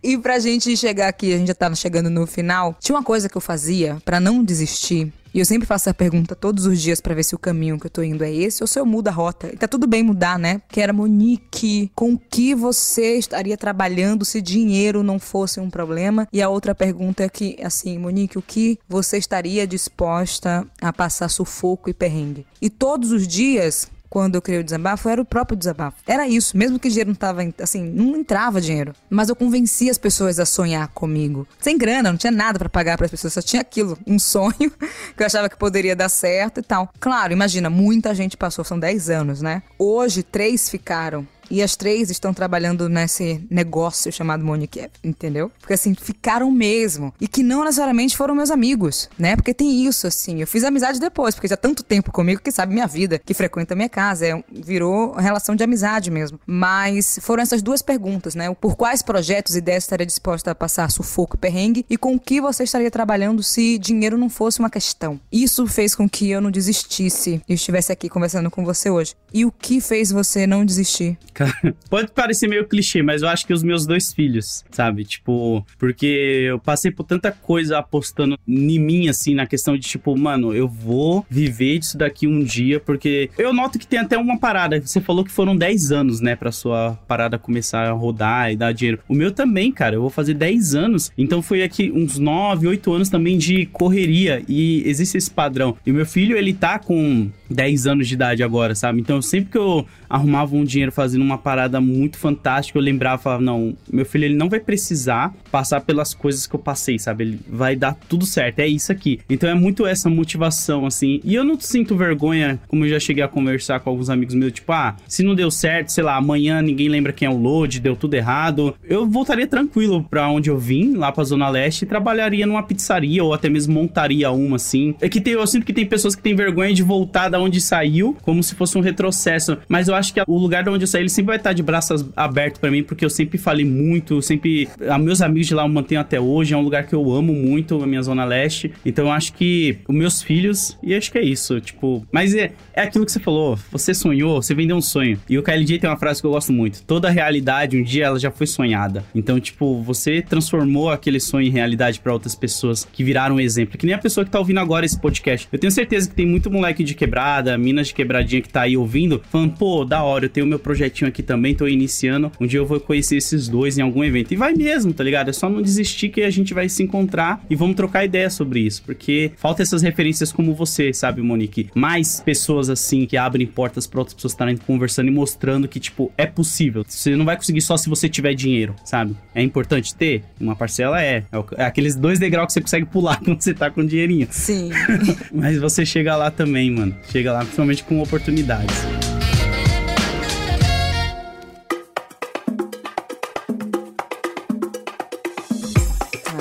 E 0.02 0.16
pra 0.18 0.38
gente 0.38 0.76
chegar 0.76 1.08
aqui, 1.08 1.32
a 1.32 1.38
gente 1.38 1.48
já 1.48 1.54
tá 1.54 1.72
chegando 1.74 2.10
no 2.10 2.26
final. 2.28 2.76
Tinha 2.80 2.96
uma 2.96 3.04
coisa 3.04 3.28
que 3.28 3.36
eu 3.36 3.40
fazia 3.40 3.98
para 4.04 4.20
não 4.20 4.44
desistir 4.44 5.12
e 5.32 5.40
eu 5.40 5.44
sempre 5.44 5.66
faço 5.66 5.90
a 5.90 5.94
pergunta 5.94 6.34
todos 6.34 6.66
os 6.66 6.80
dias 6.80 7.00
para 7.00 7.14
ver 7.14 7.22
se 7.22 7.34
o 7.34 7.38
caminho 7.38 7.78
que 7.78 7.86
eu 7.86 7.90
tô 7.90 8.02
indo 8.02 8.24
é 8.24 8.32
esse 8.32 8.62
ou 8.62 8.66
se 8.66 8.78
eu 8.78 8.86
mudo 8.86 9.08
a 9.08 9.12
rota. 9.12 9.48
E 9.52 9.56
tá 9.56 9.68
tudo 9.68 9.86
bem 9.86 10.02
mudar, 10.02 10.38
né? 10.38 10.62
Que 10.68 10.80
era 10.80 10.92
Monique, 10.92 11.90
com 11.94 12.16
que 12.16 12.54
você 12.54 13.18
estaria 13.18 13.56
trabalhando 13.56 14.24
se 14.24 14.40
dinheiro 14.40 15.02
não 15.02 15.18
fosse 15.18 15.60
um 15.60 15.70
problema? 15.70 16.26
E 16.32 16.40
a 16.40 16.48
outra 16.48 16.74
pergunta 16.74 17.22
é 17.22 17.28
que, 17.28 17.56
assim, 17.62 17.98
Monique, 17.98 18.38
o 18.38 18.42
que 18.42 18.78
você 18.88 19.18
estaria 19.18 19.66
disposta 19.66 20.66
a 20.80 20.92
passar 20.92 21.28
sufoco 21.28 21.90
e 21.90 21.94
perrengue? 21.94 22.46
E 22.60 22.70
todos 22.70 23.12
os 23.12 23.28
dias 23.28 23.88
quando 24.08 24.34
eu 24.34 24.42
criei 24.42 24.60
o 24.60 24.64
desabafo 24.64 25.08
era 25.08 25.20
o 25.20 25.24
próprio 25.24 25.56
desabafo. 25.56 25.96
Era 26.06 26.26
isso, 26.26 26.56
mesmo 26.56 26.78
que 26.78 26.88
dinheiro 26.88 27.10
não 27.10 27.14
tava, 27.14 27.42
assim, 27.60 27.82
não 27.82 28.16
entrava 28.16 28.60
dinheiro. 28.60 28.94
Mas 29.08 29.28
eu 29.28 29.36
convenci 29.36 29.90
as 29.90 29.98
pessoas 29.98 30.38
a 30.38 30.46
sonhar 30.46 30.88
comigo. 30.88 31.46
Sem 31.60 31.76
grana, 31.76 32.10
não 32.10 32.18
tinha 32.18 32.30
nada 32.30 32.58
para 32.58 32.68
pagar 32.68 32.96
para 32.96 33.06
as 33.06 33.10
pessoas, 33.10 33.32
só 33.32 33.42
tinha 33.42 33.62
aquilo, 33.62 33.98
um 34.06 34.18
sonho 34.18 34.70
que 35.16 35.22
eu 35.22 35.26
achava 35.26 35.48
que 35.48 35.56
poderia 35.56 35.94
dar 35.94 36.08
certo 36.08 36.60
e 36.60 36.62
tal. 36.62 36.90
Claro, 36.98 37.32
imagina, 37.32 37.70
muita 37.70 38.14
gente 38.14 38.36
passou, 38.36 38.64
são 38.64 38.78
10 38.78 39.10
anos, 39.10 39.42
né? 39.42 39.62
Hoje, 39.78 40.22
três 40.22 40.68
ficaram 40.68 41.26
e 41.50 41.62
as 41.62 41.76
três 41.76 42.10
estão 42.10 42.34
trabalhando 42.34 42.88
nesse 42.88 43.44
negócio 43.50 44.12
chamado 44.12 44.44
Monique, 44.44 44.88
entendeu? 45.02 45.50
Porque 45.60 45.74
assim, 45.74 45.94
ficaram 45.94 46.50
mesmo. 46.50 47.12
E 47.20 47.28
que 47.28 47.42
não 47.42 47.64
necessariamente 47.64 48.16
foram 48.16 48.34
meus 48.34 48.50
amigos, 48.50 49.08
né? 49.18 49.36
Porque 49.36 49.54
tem 49.54 49.86
isso, 49.86 50.06
assim. 50.06 50.40
Eu 50.40 50.46
fiz 50.46 50.64
amizade 50.64 51.00
depois, 51.00 51.34
porque 51.34 51.48
já 51.48 51.56
tanto 51.56 51.82
tempo 51.82 52.12
comigo 52.12 52.40
que 52.40 52.50
sabe 52.50 52.74
minha 52.74 52.86
vida, 52.86 53.18
que 53.18 53.34
frequenta 53.34 53.74
minha 53.74 53.88
casa. 53.88 54.26
É, 54.26 54.44
virou 54.52 55.12
relação 55.12 55.54
de 55.54 55.64
amizade 55.64 56.10
mesmo. 56.10 56.38
Mas 56.46 57.18
foram 57.22 57.42
essas 57.42 57.62
duas 57.62 57.82
perguntas, 57.82 58.34
né? 58.34 58.52
Por 58.54 58.76
quais 58.76 59.02
projetos 59.02 59.54
e 59.54 59.58
ideias 59.58 59.84
estaria 59.84 60.06
disposta 60.06 60.50
a 60.50 60.54
passar 60.54 60.90
sufoco 60.90 61.36
e 61.36 61.38
perrengue 61.38 61.86
e 61.88 61.96
com 61.96 62.14
o 62.14 62.20
que 62.20 62.40
você 62.40 62.64
estaria 62.64 62.90
trabalhando 62.90 63.42
se 63.42 63.78
dinheiro 63.78 64.18
não 64.18 64.28
fosse 64.28 64.58
uma 64.58 64.70
questão. 64.70 65.20
Isso 65.30 65.66
fez 65.66 65.94
com 65.94 66.08
que 66.08 66.30
eu 66.30 66.40
não 66.40 66.50
desistisse 66.50 67.42
e 67.48 67.54
estivesse 67.54 67.92
aqui 67.92 68.08
conversando 68.08 68.50
com 68.50 68.64
você 68.64 68.90
hoje. 68.90 69.14
E 69.32 69.44
o 69.44 69.52
que 69.52 69.80
fez 69.80 70.10
você 70.10 70.46
não 70.46 70.64
desistir? 70.64 71.18
Pode 71.88 72.10
parecer 72.12 72.48
meio 72.48 72.66
clichê, 72.66 73.02
mas 73.02 73.22
eu 73.22 73.28
acho 73.28 73.46
que 73.46 73.52
os 73.52 73.62
meus 73.62 73.86
dois 73.86 74.12
filhos, 74.12 74.64
sabe? 74.70 75.04
Tipo, 75.04 75.64
porque 75.78 76.46
eu 76.48 76.58
passei 76.58 76.90
por 76.90 77.04
tanta 77.04 77.32
coisa 77.32 77.78
apostando 77.78 78.38
em 78.46 78.78
mim, 78.78 79.08
assim, 79.08 79.34
na 79.34 79.46
questão 79.46 79.76
de, 79.76 79.86
tipo, 79.86 80.16
mano, 80.16 80.54
eu 80.54 80.68
vou 80.68 81.24
viver 81.28 81.78
disso 81.78 81.96
daqui 81.96 82.26
um 82.26 82.42
dia, 82.42 82.80
porque 82.80 83.30
eu 83.38 83.52
noto 83.52 83.78
que 83.78 83.86
tem 83.86 83.98
até 83.98 84.16
uma 84.16 84.38
parada. 84.38 84.80
Você 84.80 85.00
falou 85.00 85.24
que 85.24 85.30
foram 85.30 85.56
10 85.56 85.92
anos, 85.92 86.20
né, 86.20 86.36
pra 86.36 86.52
sua 86.52 86.98
parada 87.06 87.38
começar 87.38 87.88
a 87.88 87.92
rodar 87.92 88.52
e 88.52 88.56
dar 88.56 88.72
dinheiro. 88.72 89.00
O 89.08 89.14
meu 89.14 89.30
também, 89.30 89.72
cara, 89.72 89.94
eu 89.94 90.00
vou 90.00 90.10
fazer 90.10 90.34
10 90.34 90.74
anos. 90.74 91.12
Então 91.16 91.42
foi 91.42 91.62
aqui 91.62 91.90
uns 91.90 92.18
9, 92.18 92.66
8 92.66 92.92
anos 92.92 93.08
também 93.08 93.36
de 93.38 93.66
correria. 93.66 94.42
E 94.48 94.82
existe 94.86 95.16
esse 95.16 95.30
padrão. 95.30 95.76
E 95.86 95.92
meu 95.92 96.06
filho, 96.06 96.36
ele 96.36 96.52
tá 96.52 96.78
com 96.78 97.30
10 97.50 97.86
anos 97.86 98.08
de 98.08 98.14
idade 98.14 98.42
agora, 98.42 98.74
sabe? 98.74 99.00
Então 99.00 99.20
sempre 99.22 99.50
que 99.50 99.58
eu 99.58 99.86
arrumava 100.08 100.56
um 100.56 100.64
dinheiro 100.64 100.92
fazendo 100.92 101.22
uma 101.28 101.38
parada 101.38 101.80
muito 101.80 102.18
fantástica, 102.18 102.78
eu 102.78 102.82
lembrava, 102.82 103.22
falava, 103.22 103.42
não, 103.42 103.76
meu 103.92 104.04
filho 104.04 104.24
ele 104.24 104.34
não 104.34 104.48
vai 104.48 104.60
precisar 104.60 105.34
passar 105.50 105.80
pelas 105.80 106.14
coisas 106.14 106.46
que 106.46 106.54
eu 106.54 106.60
passei, 106.60 106.98
sabe? 106.98 107.24
Ele 107.24 107.40
vai 107.48 107.76
dar 107.76 107.96
tudo 108.08 108.24
certo, 108.24 108.60
é 108.60 108.66
isso 108.66 108.92
aqui. 108.92 109.20
Então 109.28 109.48
é 109.48 109.54
muito 109.54 109.86
essa 109.86 110.08
motivação, 110.08 110.86
assim. 110.86 111.20
E 111.24 111.34
eu 111.34 111.44
não 111.44 111.58
sinto 111.58 111.96
vergonha, 111.96 112.58
como 112.68 112.84
eu 112.84 112.90
já 112.90 113.00
cheguei 113.00 113.22
a 113.22 113.28
conversar 113.28 113.80
com 113.80 113.90
alguns 113.90 114.10
amigos 114.10 114.34
meus, 114.34 114.52
tipo, 114.52 114.72
ah, 114.72 114.96
se 115.06 115.22
não 115.22 115.34
deu 115.34 115.50
certo, 115.50 115.90
sei 115.90 116.04
lá, 116.04 116.16
amanhã 116.16 116.62
ninguém 116.62 116.88
lembra 116.88 117.12
quem 117.12 117.26
é 117.26 117.30
o 117.30 117.36
load, 117.36 117.80
deu 117.80 117.96
tudo 117.96 118.14
errado, 118.14 118.74
eu 118.84 119.06
voltaria 119.06 119.46
tranquilo 119.46 120.04
para 120.04 120.28
onde 120.28 120.50
eu 120.50 120.58
vim, 120.58 120.94
lá 120.94 121.10
pra 121.10 121.24
Zona 121.24 121.48
Leste, 121.48 121.84
e 121.84 121.88
trabalharia 121.88 122.46
numa 122.46 122.62
pizzaria 122.62 123.22
ou 123.22 123.32
até 123.32 123.48
mesmo 123.48 123.74
montaria 123.74 124.30
uma, 124.30 124.56
assim. 124.56 124.94
É 125.00 125.08
que 125.08 125.20
tem, 125.20 125.34
eu 125.34 125.46
sinto 125.46 125.64
que 125.64 125.72
tem 125.72 125.86
pessoas 125.86 126.14
que 126.14 126.22
têm 126.22 126.34
vergonha 126.34 126.72
de 126.72 126.82
voltar 126.82 127.28
da 127.28 127.38
onde 127.38 127.60
saiu, 127.60 128.16
como 128.22 128.42
se 128.42 128.54
fosse 128.54 128.76
um 128.76 128.80
retrocesso. 128.80 129.58
Mas 129.68 129.88
eu 129.88 129.94
acho 129.94 130.12
que 130.12 130.20
o 130.26 130.38
lugar 130.38 130.62
de 130.64 130.70
onde 130.70 130.84
eu 130.84 130.88
saí, 130.88 131.02
ele 131.02 131.08
sempre 131.08 131.28
vai 131.28 131.36
estar 131.36 131.52
de 131.52 131.62
braços 131.62 132.04
abertos 132.16 132.60
para 132.60 132.70
mim, 132.70 132.82
porque 132.82 133.04
eu 133.04 133.10
sempre 133.10 133.38
falei 133.38 133.64
muito, 133.64 134.20
sempre. 134.22 134.68
A 134.88 134.98
meus 134.98 135.22
amigos 135.22 135.37
de 135.46 135.54
lá 135.54 135.64
eu 135.64 135.68
mantenho 135.68 136.00
até 136.00 136.20
hoje, 136.20 136.54
é 136.54 136.56
um 136.56 136.62
lugar 136.62 136.86
que 136.86 136.94
eu 136.94 137.12
amo 137.12 137.32
muito, 137.32 137.82
a 137.82 137.86
minha 137.86 138.02
Zona 138.02 138.24
Leste. 138.24 138.72
Então 138.84 139.06
eu 139.06 139.12
acho 139.12 139.32
que 139.32 139.78
os 139.88 139.94
meus 139.94 140.22
filhos, 140.22 140.78
e 140.82 140.94
acho 140.94 141.10
que 141.10 141.18
é 141.18 141.24
isso, 141.24 141.60
tipo. 141.60 142.06
Mas 142.10 142.34
é, 142.34 142.52
é 142.74 142.82
aquilo 142.82 143.04
que 143.04 143.12
você 143.12 143.20
falou, 143.20 143.58
você 143.70 143.94
sonhou, 143.94 144.42
você 144.42 144.54
vendeu 144.54 144.76
um 144.76 144.82
sonho. 144.82 145.18
E 145.28 145.38
o 145.38 145.42
KLJ 145.42 145.78
tem 145.78 145.90
uma 145.90 145.96
frase 145.96 146.20
que 146.20 146.26
eu 146.26 146.30
gosto 146.30 146.52
muito: 146.52 146.82
toda 146.82 147.10
realidade, 147.10 147.76
um 147.76 147.82
dia 147.82 148.06
ela 148.06 148.18
já 148.18 148.30
foi 148.30 148.46
sonhada. 148.46 149.04
Então, 149.14 149.38
tipo, 149.40 149.82
você 149.82 150.22
transformou 150.22 150.90
aquele 150.90 151.20
sonho 151.20 151.46
em 151.46 151.50
realidade 151.50 152.00
para 152.00 152.12
outras 152.12 152.34
pessoas 152.34 152.86
que 152.90 153.04
viraram 153.04 153.36
um 153.36 153.40
exemplo. 153.40 153.78
Que 153.78 153.86
nem 153.86 153.94
a 153.94 153.98
pessoa 153.98 154.24
que 154.24 154.30
tá 154.30 154.38
ouvindo 154.38 154.60
agora 154.60 154.84
esse 154.86 154.98
podcast. 154.98 155.48
Eu 155.52 155.58
tenho 155.58 155.70
certeza 155.70 156.08
que 156.08 156.14
tem 156.14 156.26
muito 156.26 156.50
moleque 156.50 156.82
de 156.84 156.94
quebrada, 156.94 157.56
Minas 157.58 157.88
de 157.88 157.94
Quebradinha 157.94 158.42
que 158.42 158.48
tá 158.48 158.62
aí 158.62 158.76
ouvindo, 158.76 159.22
falando, 159.30 159.56
pô, 159.56 159.84
da 159.84 160.02
hora, 160.02 160.26
eu 160.26 160.28
tenho 160.28 160.46
meu 160.46 160.58
projetinho 160.58 161.08
aqui 161.08 161.22
também, 161.22 161.54
tô 161.54 161.66
iniciando. 161.66 162.30
Um 162.40 162.46
dia 162.46 162.60
eu 162.60 162.66
vou 162.66 162.80
conhecer 162.80 163.16
esses 163.16 163.48
dois 163.48 163.78
em 163.78 163.82
algum 163.82 164.04
evento. 164.04 164.32
E 164.32 164.36
vai 164.36 164.54
mesmo, 164.54 164.92
tá 164.92 165.04
ligado? 165.04 165.27
É 165.30 165.32
só 165.32 165.48
não 165.48 165.62
desistir 165.62 166.08
que 166.08 166.22
a 166.22 166.30
gente 166.30 166.54
vai 166.54 166.68
se 166.68 166.82
encontrar 166.82 167.44
e 167.48 167.54
vamos 167.54 167.76
trocar 167.76 168.04
ideia 168.04 168.30
sobre 168.30 168.60
isso. 168.60 168.82
Porque 168.82 169.32
falta 169.36 169.62
essas 169.62 169.82
referências 169.82 170.32
como 170.32 170.54
você, 170.54 170.92
sabe, 170.92 171.22
Monique? 171.22 171.68
Mais 171.74 172.20
pessoas 172.20 172.70
assim 172.70 173.06
que 173.06 173.16
abrem 173.16 173.46
portas 173.46 173.86
para 173.86 174.00
outras 174.00 174.14
pessoas 174.14 174.32
estarem 174.32 174.56
conversando 174.56 175.08
e 175.08 175.10
mostrando 175.10 175.68
que, 175.68 175.80
tipo, 175.80 176.12
é 176.16 176.26
possível. 176.26 176.84
Você 176.86 177.16
não 177.16 177.24
vai 177.24 177.36
conseguir 177.36 177.60
só 177.60 177.76
se 177.76 177.88
você 177.88 178.08
tiver 178.08 178.34
dinheiro, 178.34 178.74
sabe? 178.84 179.16
É 179.34 179.42
importante 179.42 179.94
ter? 179.94 180.22
Uma 180.40 180.56
parcela 180.56 181.02
é. 181.02 181.24
É, 181.32 181.62
é 181.62 181.64
aqueles 181.64 181.94
dois 181.94 182.18
degraus 182.18 182.46
que 182.48 182.52
você 182.54 182.60
consegue 182.60 182.86
pular 182.86 183.20
quando 183.24 183.40
você 183.40 183.54
tá 183.54 183.70
com 183.70 183.84
dinheirinho. 183.84 184.28
Sim. 184.30 184.70
Mas 185.32 185.58
você 185.58 185.84
chega 185.84 186.16
lá 186.16 186.30
também, 186.30 186.70
mano. 186.70 186.94
Chega 187.10 187.32
lá 187.32 187.40
principalmente 187.40 187.84
com 187.84 188.00
oportunidades. 188.00 189.07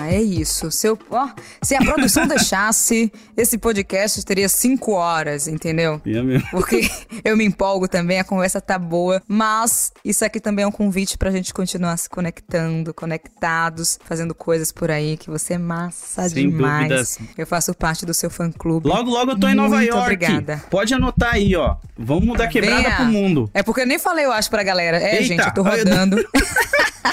É 0.05 0.21
isso. 0.21 0.69
Se, 0.71 0.87
eu, 0.87 0.97
ó, 1.09 1.29
se 1.61 1.75
a 1.75 1.79
produção 1.79 2.25
deixasse, 2.27 3.11
esse 3.35 3.57
podcast 3.57 4.23
teria 4.25 4.49
cinco 4.49 4.91
horas, 4.93 5.47
entendeu? 5.47 6.01
É 6.05 6.21
mesmo. 6.21 6.47
Porque 6.51 6.89
eu 7.23 7.35
me 7.37 7.45
empolgo 7.45 7.87
também, 7.87 8.19
a 8.19 8.23
conversa 8.23 8.59
tá 8.61 8.77
boa. 8.77 9.21
Mas 9.27 9.91
isso 10.03 10.23
aqui 10.25 10.39
também 10.39 10.63
é 10.63 10.67
um 10.67 10.71
convite 10.71 11.17
pra 11.17 11.31
gente 11.31 11.53
continuar 11.53 11.97
se 11.97 12.09
conectando, 12.09 12.93
conectados, 12.93 13.99
fazendo 14.05 14.33
coisas 14.35 14.71
por 14.71 14.89
aí, 14.91 15.17
que 15.17 15.29
você 15.29 15.53
é 15.53 15.57
massa 15.57 16.27
Sem 16.29 16.49
demais. 16.49 16.87
Dúvidas. 16.89 17.19
Eu 17.37 17.47
faço 17.47 17.73
parte 17.73 18.05
do 18.05 18.13
seu 18.13 18.29
fã-clube. 18.29 18.87
Logo, 18.87 19.09
logo 19.09 19.31
eu 19.31 19.39
tô 19.39 19.47
em 19.47 19.55
Nova 19.55 19.75
Muito 19.77 19.89
York. 19.89 20.01
obrigada. 20.03 20.63
Pode 20.69 20.93
anotar 20.93 21.33
aí, 21.35 21.55
ó. 21.55 21.75
Vamos 21.97 22.25
mudar 22.25 22.47
quebrada 22.47 22.81
Venha. 22.81 22.95
pro 22.95 23.05
mundo. 23.05 23.49
É 23.53 23.63
porque 23.63 23.81
eu 23.81 23.87
nem 23.87 23.99
falei, 23.99 24.25
eu 24.25 24.31
acho, 24.31 24.49
pra 24.49 24.63
galera. 24.63 24.97
É, 24.97 25.13
Eita, 25.13 25.23
gente, 25.23 25.45
eu 25.45 25.53
tô 25.53 25.61
eu- 25.61 25.77
rodando. 25.77 26.17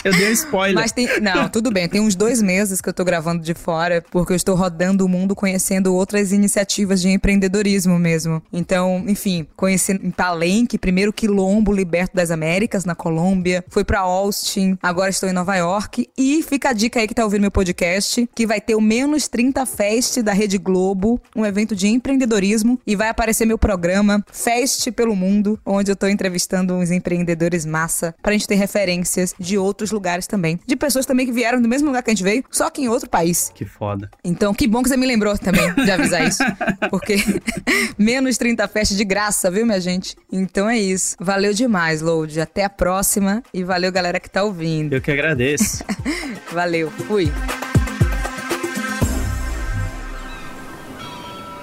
Eu 0.02 0.12
dei 0.12 0.28
um 0.28 0.32
spoiler. 0.32 0.74
Mas 0.74 0.92
tem. 0.92 1.08
Não, 1.20 1.48
tudo 1.48 1.70
bem. 1.70 1.88
Tem 1.88 1.98
uns 1.98 2.14
dois 2.14 2.42
meses 2.42 2.73
que 2.82 2.88
eu 2.88 2.94
tô 2.94 3.04
gravando 3.04 3.42
de 3.42 3.54
fora, 3.54 4.04
porque 4.10 4.32
eu 4.32 4.36
estou 4.36 4.54
rodando 4.54 5.04
o 5.04 5.08
mundo 5.08 5.34
conhecendo 5.34 5.94
outras 5.94 6.32
iniciativas 6.32 7.00
de 7.00 7.08
empreendedorismo 7.08 7.98
mesmo. 7.98 8.42
Então, 8.52 9.04
enfim, 9.06 9.46
conheci 9.56 9.92
em 9.92 10.10
Palenque, 10.10 10.78
primeiro 10.78 11.12
Quilombo 11.12 11.72
Liberto 11.72 12.16
das 12.16 12.30
Américas, 12.30 12.84
na 12.84 12.94
Colômbia. 12.94 13.64
Fui 13.68 13.84
pra 13.84 14.00
Austin, 14.00 14.78
agora 14.82 15.10
estou 15.10 15.28
em 15.28 15.32
Nova 15.32 15.56
York. 15.56 16.08
E 16.16 16.42
fica 16.42 16.70
a 16.70 16.72
dica 16.72 17.00
aí 17.00 17.08
que 17.08 17.14
tá 17.14 17.24
ouvindo 17.24 17.42
meu 17.42 17.50
podcast, 17.50 18.28
que 18.34 18.46
vai 18.46 18.60
ter 18.60 18.74
o 18.74 18.80
Menos 18.80 19.28
30 19.28 19.64
Fest 19.66 20.22
da 20.22 20.32
Rede 20.32 20.58
Globo, 20.58 21.20
um 21.34 21.44
evento 21.44 21.74
de 21.74 21.88
empreendedorismo. 21.88 22.78
E 22.86 22.96
vai 22.96 23.08
aparecer 23.08 23.46
meu 23.46 23.58
programa 23.58 24.24
Fest 24.32 24.90
pelo 24.92 25.16
Mundo, 25.16 25.58
onde 25.64 25.90
eu 25.90 25.96
tô 25.96 26.06
entrevistando 26.06 26.74
uns 26.74 26.90
empreendedores 26.90 27.64
massa, 27.64 28.14
pra 28.22 28.32
gente 28.32 28.46
ter 28.46 28.54
referências 28.54 29.34
de 29.38 29.58
outros 29.58 29.90
lugares 29.90 30.26
também. 30.26 30.58
De 30.66 30.76
pessoas 30.76 31.06
também 31.06 31.26
que 31.26 31.32
vieram 31.32 31.60
do 31.60 31.68
mesmo 31.68 31.88
lugar 31.88 32.02
que 32.02 32.10
a 32.10 32.14
gente 32.14 32.22
veio, 32.22 32.44
só 32.54 32.70
que 32.70 32.82
em 32.82 32.88
outro 32.88 33.10
país. 33.10 33.50
Que 33.54 33.64
foda. 33.64 34.08
Então, 34.24 34.54
que 34.54 34.66
bom 34.66 34.82
que 34.82 34.88
você 34.88 34.96
me 34.96 35.06
lembrou 35.06 35.36
também 35.36 35.72
de 35.74 35.90
avisar 35.90 36.26
isso. 36.26 36.42
Porque 36.88 37.16
menos 37.98 38.38
30 38.38 38.66
festas 38.68 38.96
de 38.96 39.04
graça, 39.04 39.50
viu, 39.50 39.66
minha 39.66 39.80
gente? 39.80 40.16
Então 40.30 40.70
é 40.70 40.78
isso. 40.78 41.16
Valeu 41.18 41.52
demais, 41.52 42.00
Load. 42.00 42.40
Até 42.40 42.64
a 42.64 42.70
próxima. 42.70 43.42
E 43.52 43.64
valeu, 43.64 43.90
galera 43.90 44.20
que 44.20 44.30
tá 44.30 44.44
ouvindo. 44.44 44.94
Eu 44.94 45.00
que 45.00 45.10
agradeço. 45.10 45.84
Valeu. 46.52 46.90
Fui. 46.90 47.32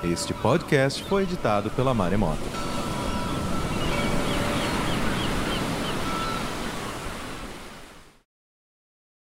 Este 0.03 0.33
podcast 0.33 1.03
foi 1.05 1.23
editado 1.23 1.69
pela 1.69 1.93
Maremoto. 1.93 2.70